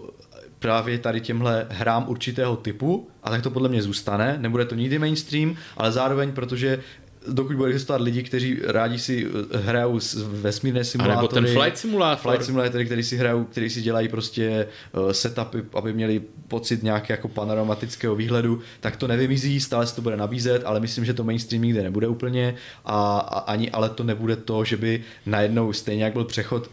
[0.60, 5.00] právě tady těmhle hrám určitého typu a tak to podle mě zůstane, nebude to nikdy
[5.00, 6.80] mainstream, ale zároveň, protože
[7.28, 11.18] dokud bude existovat lidi, kteří rádi si eh, hrajou vesmírné simulátory.
[11.18, 12.32] A nebo ten flight simulátor.
[12.32, 17.18] Flight simulátory, který si hrajou, který si dělají prostě uh, setupy, aby měli pocit nějakého
[17.18, 21.24] jako panoramatického výhledu, tak to nevymizí, stále se to bude nabízet, ale myslím, že to
[21.24, 22.56] mainstream nikde nebude úplně
[22.86, 26.70] a, a ani ale to nebude to, že by najednou stejně jak byl přechod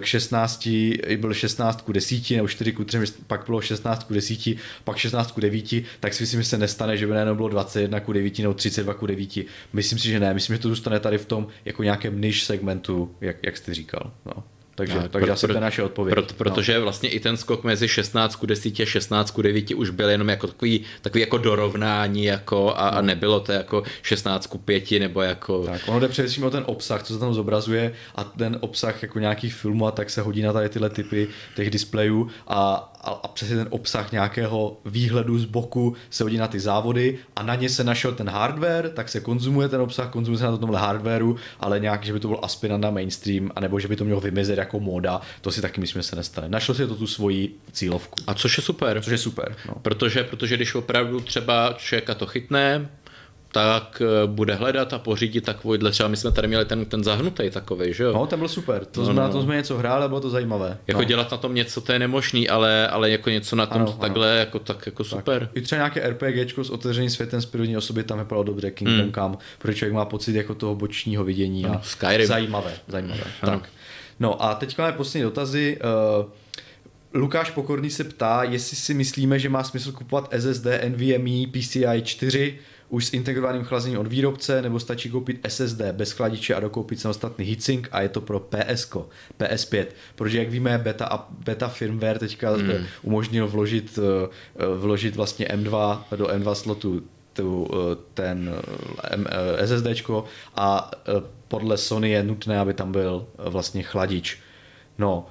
[0.00, 0.68] k 16,
[1.16, 4.38] byl 16 ku 10 nebo 4 ku 3, pak bylo 16 ku 10,
[4.84, 8.00] pak 16 ku 9, tak si myslím, že se nestane, že by najednou bylo 21
[8.00, 9.38] ku 9 nebo 32 ku 9.
[9.72, 13.14] Myslím si, že ne, myslím, že to zůstane tady v tom jako nějakém niž segmentu,
[13.20, 14.12] jak, jak jste říkal.
[14.26, 14.44] No.
[14.76, 16.14] Takže, tak, takže pro, asi to je naše odpověď.
[16.14, 16.82] Pro, protože no.
[16.82, 20.28] vlastně i ten skok mezi 16 k 10 a 16 k 9 už byl jenom
[20.28, 25.22] jako takový, takový jako dorovnání jako a, a nebylo to jako 16 k 5 nebo
[25.22, 25.66] jako...
[25.66, 29.18] Tak, ono jde především o ten obsah, co se tam zobrazuje a ten obsah jako
[29.18, 33.28] nějakých filmů a tak se hodí na tady tyhle typy těch displejů a, a, a
[33.28, 37.68] přesně ten obsah nějakého výhledu z boku se hodí na ty závody a na ně
[37.68, 41.80] se našel ten hardware, tak se konzumuje ten obsah, konzumuje se na tomhle hardwareu, ale
[41.80, 44.80] nějak, že by to byl aspirant na mainstream, anebo že by to mělo vymizet jako
[44.80, 46.48] móda, to si taky myslím, že se nestane.
[46.48, 48.16] Našel si to tu svoji cílovku.
[48.26, 49.02] A což je super.
[49.02, 49.56] Což je super.
[49.68, 49.74] No.
[49.82, 52.88] Protože, protože když opravdu třeba člověka to chytne,
[53.56, 57.50] tak eh, bude hledat a pořídit takovýhle, třeba my jsme tady měli ten, ten zahnutý
[57.50, 58.12] takový, že jo?
[58.12, 59.22] No, ten byl super, to no, jsme, no.
[59.22, 60.78] na tom jsme něco hráli, bylo to zajímavé.
[60.86, 61.04] Jako no.
[61.04, 64.30] dělat na tom něco, to je nemožný, ale, ale jako něco na tom ano, takhle,
[64.30, 64.38] ano.
[64.38, 65.40] jako, tak jako super.
[65.40, 65.56] Tak.
[65.56, 69.12] I třeba nějaké RPGčko s otevřeným světem z první osoby tam vypadalo dobře, Kingdom hmm.
[69.12, 72.26] Come, protože člověk má pocit jako toho bočního vidění no, a Skyrim.
[72.26, 73.24] zajímavé, zajímavé.
[73.40, 73.68] Tak.
[74.20, 75.78] No a teď máme poslední dotazy.
[76.20, 76.30] Uh,
[77.14, 82.58] Lukáš Pokorný se ptá, jestli si myslíme, že má smysl kupovat SSD NVMe PCI 4
[82.88, 87.44] už s integrovaným chlazením od výrobce, nebo stačí koupit SSD bez chladiče a dokoupit samostatný
[87.44, 88.92] heatsink a je to pro PS,
[89.38, 89.86] PS5.
[90.14, 92.70] Protože jak víme, beta, beta firmware teďka hmm.
[92.70, 97.02] Eh, umožnil vložit, eh, vložit vlastně M2 do M2 slotu
[97.32, 97.68] tu,
[98.14, 98.50] ten
[99.58, 100.24] SSDčko
[100.54, 100.90] a
[101.48, 104.38] podle Sony je nutné, aby tam byl vlastně chladič.
[104.98, 105.26] No,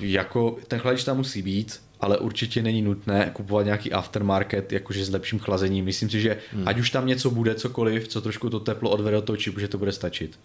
[0.00, 5.10] jako ten chladič tam musí být, ale určitě není nutné kupovat nějaký aftermarket, jakože s
[5.10, 5.84] lepším chlazením.
[5.84, 6.68] Myslím si, že hmm.
[6.68, 9.68] ať už tam něco bude, cokoliv, co trošku to teplo odvede od toho čipu, že
[9.68, 10.38] to bude stačit.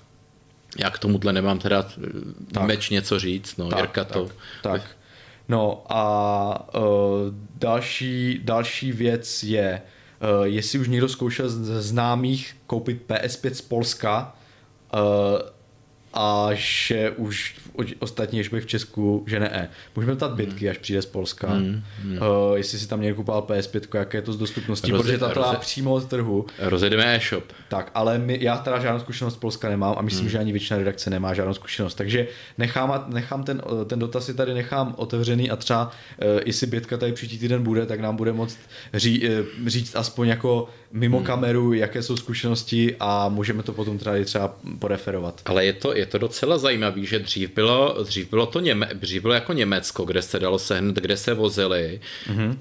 [0.80, 2.08] Já k tomuhle nemám teda eh,
[2.52, 2.68] tak.
[2.68, 4.26] meč něco říct, no, tak, Jirka to...
[4.26, 4.82] Tak, tak.
[5.50, 6.84] No a uh,
[7.56, 9.82] další, další věc je,
[10.24, 14.36] uh, jestli už někdo zkoušel z známých koupit PS5 z Polska,
[14.94, 15.00] uh,
[16.14, 17.56] a že už
[18.00, 19.70] ostatní, až v Česku, že ne.
[19.96, 21.48] Můžeme ptat bitky, až přijde z Polska.
[21.48, 21.84] Hmm.
[22.04, 22.18] Uh,
[22.56, 25.58] jestli si tam někdo kupal PS5, jaké je to z dostupností, Roze, protože to roze,
[25.60, 26.46] přímo od trhu.
[26.60, 27.44] Rozjedeme e-shop.
[27.70, 30.30] Tak, ale my, já teda žádnou zkušenost z Polska nemám a myslím, hmm.
[30.30, 31.96] že ani většina redakce nemá žádnou zkušenost.
[31.96, 32.28] Takže
[32.58, 37.12] nechám, nechám ten, ten dotaz si tady nechám otevřený a třeba, uh, jestli bitka tady
[37.12, 38.60] příští týden bude, tak nám bude moct
[38.94, 41.26] ří, uh, říct aspoň jako mimo hmm.
[41.26, 45.42] kameru, jaké jsou zkušenosti a můžeme to potom tady třeba poreferovat.
[45.46, 49.22] Ale je to, je to docela zajímavé, že dřív bylo, dřív bylo to Něme, dřív
[49.22, 52.58] bylo jako Německo, kde se dalo sehnat, kde se vozili mm-hmm.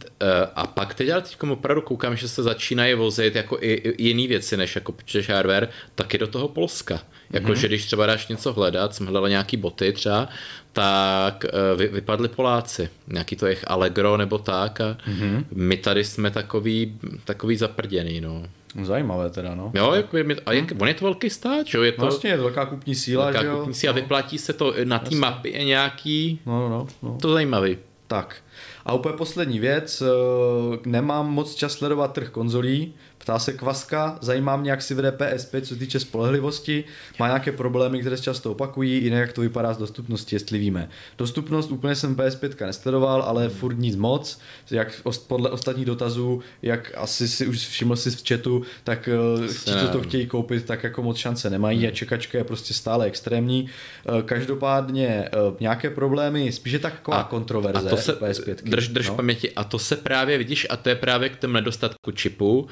[0.54, 4.28] a pak teď ale teď opravdu koukám, že se začínají vozit jako i, i jiný
[4.28, 7.00] věci, než jako počítač hardware, taky do toho Polska.
[7.32, 7.60] Jako, mm-hmm.
[7.60, 10.28] že když třeba dáš něco hledat, jsem hledal nějaký boty třeba,
[10.72, 15.44] tak eh, vy, vypadli Poláci, nějaký to jejich Allegro nebo tak a mm-hmm.
[15.54, 18.42] my tady jsme takový, takový zaprděný, no.
[18.82, 19.70] Zajímavé teda, no.
[19.74, 21.84] Jo, jako je, a jak, on je to velký stát, že jo?
[21.84, 23.58] Je to, vlastně je to velká kupní síla, velká že jo?
[23.58, 24.00] kupní síla, no.
[24.00, 27.18] vyplatí se to na té mapě nějaký, no, no, no.
[27.20, 27.78] to zajímavý.
[28.06, 28.36] Tak.
[28.84, 34.56] A úplně poslední věc, eh, nemám moc čas sledovat trh konzolí, Ptá se Kvaska, zajímá
[34.56, 36.84] mě, jak si vede PS5, co se týče spolehlivosti,
[37.18, 40.88] má nějaké problémy, které se často opakují, jinak jak to vypadá s dostupností, jestli víme.
[41.18, 44.38] Dostupnost úplně jsem PS5 nesledoval, ale furt nic moc,
[44.70, 49.70] jak podle ostatních dotazů, jak asi si už všiml si v chatu, tak eh, ti,
[49.80, 51.88] co to chtějí koupit, tak jako moc šance nemají hmm.
[51.88, 53.68] a čekačka je prostě stále extrémní.
[54.18, 55.30] Eh, každopádně eh,
[55.60, 58.56] nějaké problémy, spíše taková a, kontroverze a to se, PS5.
[58.64, 59.16] Drž, drž no?
[59.16, 62.66] paměti, a to se právě vidíš, a to je právě k tomu nedostatku čipu,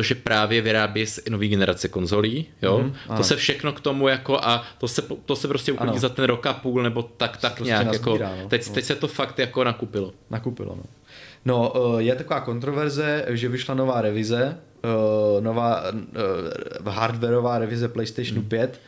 [0.00, 2.78] protože právě vyrábí z nové generace konzolí, jo.
[2.78, 6.08] Mm-hmm, to se všechno k tomu jako a to se, to se prostě uklidí za
[6.08, 7.92] ten rok a půl nebo tak, tak prostě nějak.
[7.92, 8.48] Jako, no.
[8.48, 8.74] teď, no.
[8.74, 10.12] teď se to fakt jako nakupilo.
[10.30, 10.82] Nakupilo, no.
[11.44, 18.38] No, eh, je taková kontroverze, že vyšla nová revize, eh, nová eh, hardwareová revize PlayStation
[18.38, 18.48] mm.
[18.48, 18.80] 5,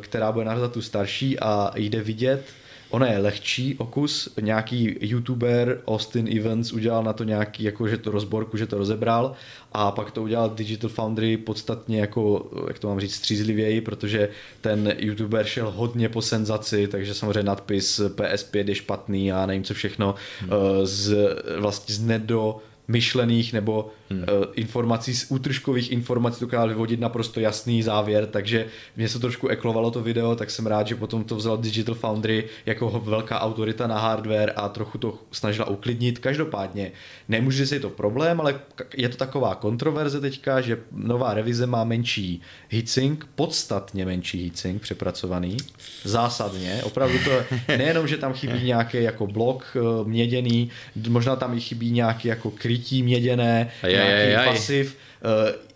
[0.00, 2.44] která bude nahrazat tu starší a jde vidět,
[2.90, 8.10] Ona je lehčí okus, nějaký youtuber Austin Evans udělal na to nějaký jako, že to
[8.10, 9.32] rozborku, že to rozebral
[9.72, 14.28] a pak to udělal Digital Foundry podstatně jako, jak to mám říct, střízlivěji, protože
[14.60, 19.74] ten youtuber šel hodně po senzaci, takže samozřejmě nadpis PS5 je špatný a nevím co
[19.74, 20.50] všechno, hmm.
[20.52, 21.16] Eh, z,
[21.58, 22.60] vlastně z nedo
[22.90, 24.20] myšlených nebo hmm.
[24.20, 29.90] uh, informací z útržkových informací dokázal vyvodit naprosto jasný závěr, takže mě se trošku eklovalo
[29.90, 33.98] to video, tak jsem rád, že potom to vzal Digital Foundry jako velká autorita na
[33.98, 36.18] hardware a trochu to snažila uklidnit.
[36.18, 36.92] Každopádně
[37.28, 38.60] nemůže si to problém, ale
[38.96, 45.56] je to taková kontroverze teďka, že nová revize má menší heatsink, podstatně menší heatsink přepracovaný,
[46.04, 47.30] zásadně, opravdu to
[47.68, 50.70] nejenom, že tam chybí nějaký jako blok uh, měděný,
[51.08, 54.96] možná tam i chybí nějaký jako krytí měděné, aj, nějaký aj, aj, pasiv.
[55.24, 55.30] Uh,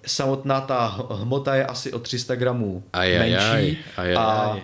[0.06, 4.56] samotná ta hmota je asi o 300 gramů aj, menší aj, aj, aj, a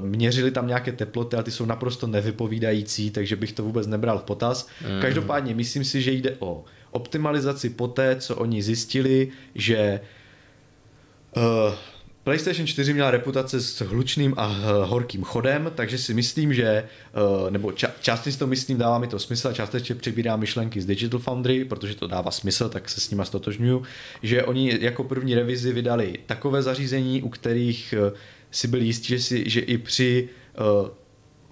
[0.00, 4.22] měřili tam nějaké teploty, ale ty jsou naprosto nevypovídající, takže bych to vůbec nebral v
[4.22, 4.68] potaz.
[4.82, 5.00] Mm.
[5.00, 10.00] Každopádně myslím si, že jde o optimalizaci poté, co oni zjistili, že
[11.36, 11.42] uh,
[12.26, 14.46] PlayStation 4 měla reputace s hlučným a
[14.84, 19.06] horkým chodem, takže si myslím, že, eh, nebo ča, částečně si to myslím, dává mi
[19.06, 23.00] to smysl a částečně přebírá myšlenky z Digital Foundry, protože to dává smysl, tak se
[23.00, 23.82] s nima stotožňuju,
[24.22, 28.12] že oni jako první revizi vydali takové zařízení, u kterých eh,
[28.50, 30.28] si byli jistí, že, si, že i při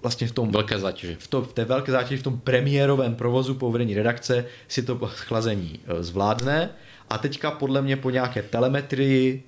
[0.01, 1.15] vlastně v tom velké zátěži.
[1.19, 4.99] V, to, v té velké zátěži, v tom premiérovém provozu po vedení redakce si to
[5.01, 6.69] chlazení zvládne
[7.09, 9.43] a teďka podle mě po nějaké telemetrii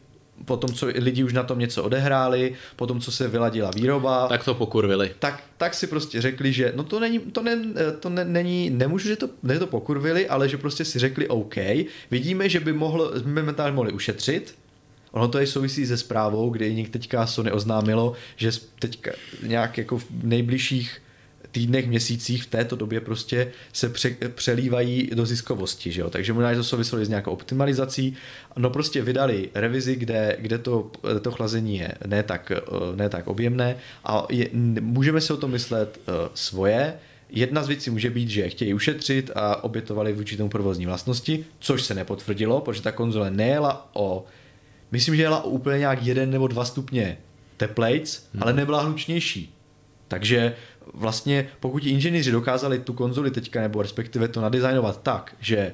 [0.45, 4.27] po tom, co lidi už na tom něco odehráli, po tom, co se vyladila výroba.
[4.27, 5.11] Tak to pokurvili.
[5.19, 7.57] Tak, tak si prostě řekli, že no to není, to, ne,
[7.99, 11.55] to ne, není, nemůžu, že to, ne to pokurvili, ale že prostě si řekli OK,
[12.11, 14.55] vidíme, že by mohl, momentálně mohli ušetřit,
[15.11, 19.11] Ono to je souvisí se zprávou, kdy teďka Sony oznámilo, že teďka
[19.43, 21.01] nějak jako v nejbližších
[21.51, 26.09] týdnech, měsících v této době prostě se pře, přelívají do ziskovosti, že jo?
[26.09, 28.15] takže možná to souviselo s nějakou optimalizací,
[28.57, 30.91] no prostě vydali revizi, kde, kde to,
[31.21, 32.51] to chlazení je ne tak,
[32.95, 34.49] ne tak objemné a je,
[34.81, 36.93] můžeme si o tom myslet uh, svoje,
[37.29, 41.83] Jedna z věcí může být, že chtějí ušetřit a obětovali vůči tomu provozní vlastnosti, což
[41.83, 44.25] se nepotvrdilo, protože ta konzole nejela o,
[44.91, 47.17] myslím, že jela o úplně nějak jeden nebo dva stupně
[47.57, 48.43] teplejc, hmm.
[48.43, 49.53] ale nebyla hlučnější.
[50.07, 50.55] Takže
[50.93, 55.73] vlastně pokud inženýři dokázali tu konzoli teďka, nebo respektive to nadizajnovat tak, že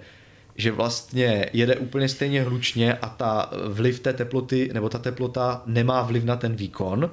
[0.56, 6.02] že vlastně jede úplně stejně hlučně a ta vliv té teploty, nebo ta teplota nemá
[6.02, 7.12] vliv na ten výkon,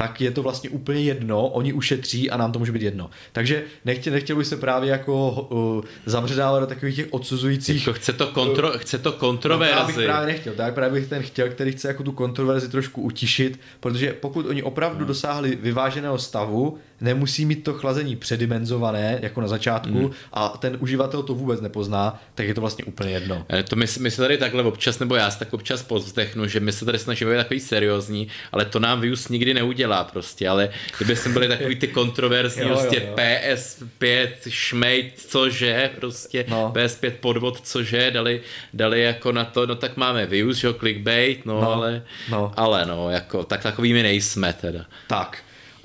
[0.00, 3.10] tak je to vlastně úplně jedno, oni ušetří a nám to může být jedno.
[3.32, 7.86] Takže nechtěl, nechtěl bych se právě jako uh, zabředávat do takových těch odsuzujících...
[7.86, 9.74] Jako chce to, kontro, uh, chce to kontroverzi.
[9.74, 12.68] No, já bych právě nechtěl, tak právě bych ten chtěl, který chce jako tu kontroverzi
[12.68, 15.06] trošku utišit, protože pokud oni opravdu hmm.
[15.06, 20.10] dosáhli vyváženého stavu, nemusí mít to chlazení předimenzované, jako na začátku, hmm.
[20.32, 23.46] a ten uživatel to vůbec nepozná, tak je to vlastně úplně jedno.
[23.48, 26.60] Eh, to my, my se tady takhle občas, nebo já se tak občas povzdechnu, že
[26.60, 30.68] my se tady snažíme být takový seriózní, ale to nám Vius nikdy neudělá prostě, ale
[30.98, 33.14] kdyby jsme byli takový ty kontroverzní, jo, prostě jo, jo.
[33.16, 36.72] PS5 šmejt, cože, prostě no.
[36.74, 38.40] PS5 podvod, cože, dali,
[38.74, 42.52] dali jako na to, no tak máme Vius, jo, clickbait, no, no ale, no.
[42.56, 44.84] ale no, jako, tak takovými nejsme teda.
[45.06, 45.38] Tak,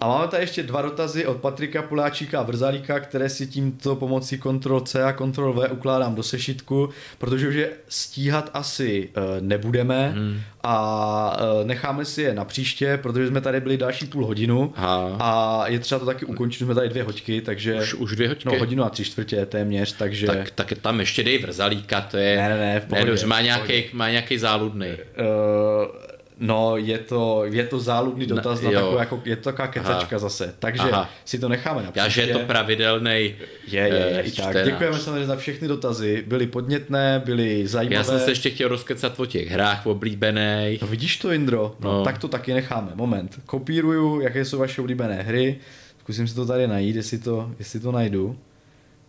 [0.06, 4.40] a máme tady ještě dva dotazy od Patrika Poláčíka a Vrzalíka, které si tímto pomocí
[4.40, 10.14] Ctrl C a Ctrl V ukládám do sešitku, protože už je stíhat asi uh, nebudeme
[10.16, 10.40] hmm.
[10.64, 15.18] a uh, necháme si je na příště, protože jsme tady byli další půl hodinu Aha.
[15.20, 17.76] a je třeba to taky ukončit, jsme tady dvě hoďky, takže...
[17.76, 18.50] Už, už dvě hoďky?
[18.50, 20.28] No hodinu a tři čtvrtě téměř, takže...
[20.28, 22.38] Tak, tak tam ještě dej Vrzalíka, to je...
[22.38, 24.88] Ne, ne, ne, v pohodě, ne dobře, má nějaký, má nějaký záludný.
[24.88, 29.68] Uh, No, je to, je to záludný dotaz no, na takovou, jako, je to taková
[29.68, 30.20] kecačka Aha.
[30.20, 31.10] zase, takže Aha.
[31.26, 33.12] si to necháme na Já, že je to pravidelný.
[33.12, 33.36] Je,
[33.68, 34.66] je, je, uh, tak.
[34.66, 37.96] Děkujeme samozřejmě za všechny dotazy, byly podnětné, byly zajímavé.
[37.96, 40.82] Já jsem se ještě chtěl rozkecat o těch hrách oblíbených.
[40.82, 41.76] No vidíš to, Indro?
[41.80, 42.04] No, no.
[42.04, 42.92] tak to taky necháme.
[42.96, 45.60] Moment, kopíruju, jaké jsou vaše oblíbené hry,
[46.00, 48.38] zkusím si to tady najít, jestli to, jestli to najdu.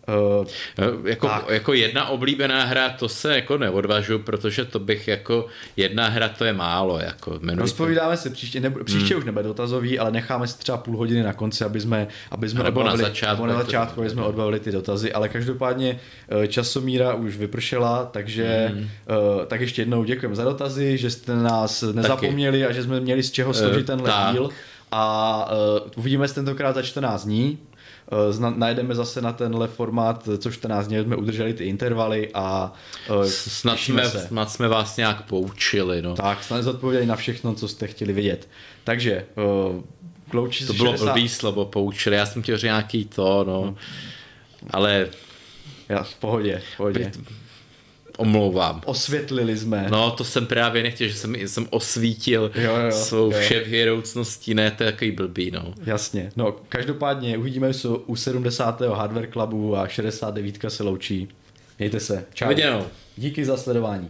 [0.07, 0.47] Uh,
[1.07, 5.45] jako, jako jedna oblíbená hra, to se jako neodvažu, protože to bych jako
[5.77, 6.99] jedna hra to je málo.
[6.99, 9.19] Jako Rozpovídáme se příště, nebo, příště hmm.
[9.19, 12.63] už nebude dotazový, ale necháme si třeba půl hodiny na konci, aby jsme, aby jsme
[12.63, 16.47] nebo odbavili, na začátku, nebo na začátku aby jsme odbavili ty dotazy, ale každopádně eh,
[16.47, 18.81] časomíra už vypršela, takže hmm.
[18.81, 22.71] uh, tak ještě jednou děkujeme za dotazy, že jste nás nezapomněli Taky.
[22.71, 24.49] a že jsme měli z čeho složit ten díl
[24.91, 27.57] a uh, uvidíme se tentokrát za 14 dní.
[28.11, 32.73] Eh, zna, najdeme zase na tenhle formát, co 14 dní jsme udrželi ty intervaly a
[33.09, 34.19] uh, snad, jsme, se.
[34.19, 36.01] snad jsme vás nějak poučili.
[36.01, 36.13] No.
[36.13, 38.47] Tak, snad zodpověděli na všechno, co jste chtěli vidět.
[38.83, 39.25] Takže
[40.29, 41.05] Klouči To bylo 60...
[41.05, 43.65] blbý slovo, poučili, já jsem chtěl říct nějaký to, no.
[43.65, 43.75] no.
[44.69, 45.07] Ale...
[45.89, 47.11] Já, v pohodě, v pohodě
[48.17, 48.81] omlouvám.
[48.85, 49.87] Osvětlili jsme.
[49.91, 53.39] No, to jsem právě nechtěl, že jsem, jsem osvítil jo, jo, svou jo.
[53.39, 55.73] vševěroucností, ne, to je takový blbý, no.
[55.85, 58.81] Jasně, no, každopádně uvidíme se u 70.
[58.81, 60.55] Hardware Clubu a 69.
[60.67, 61.27] se loučí.
[61.79, 62.25] Mějte se.
[62.33, 62.47] Čau.
[62.47, 62.85] Viděnou.
[63.17, 64.09] Díky za sledování.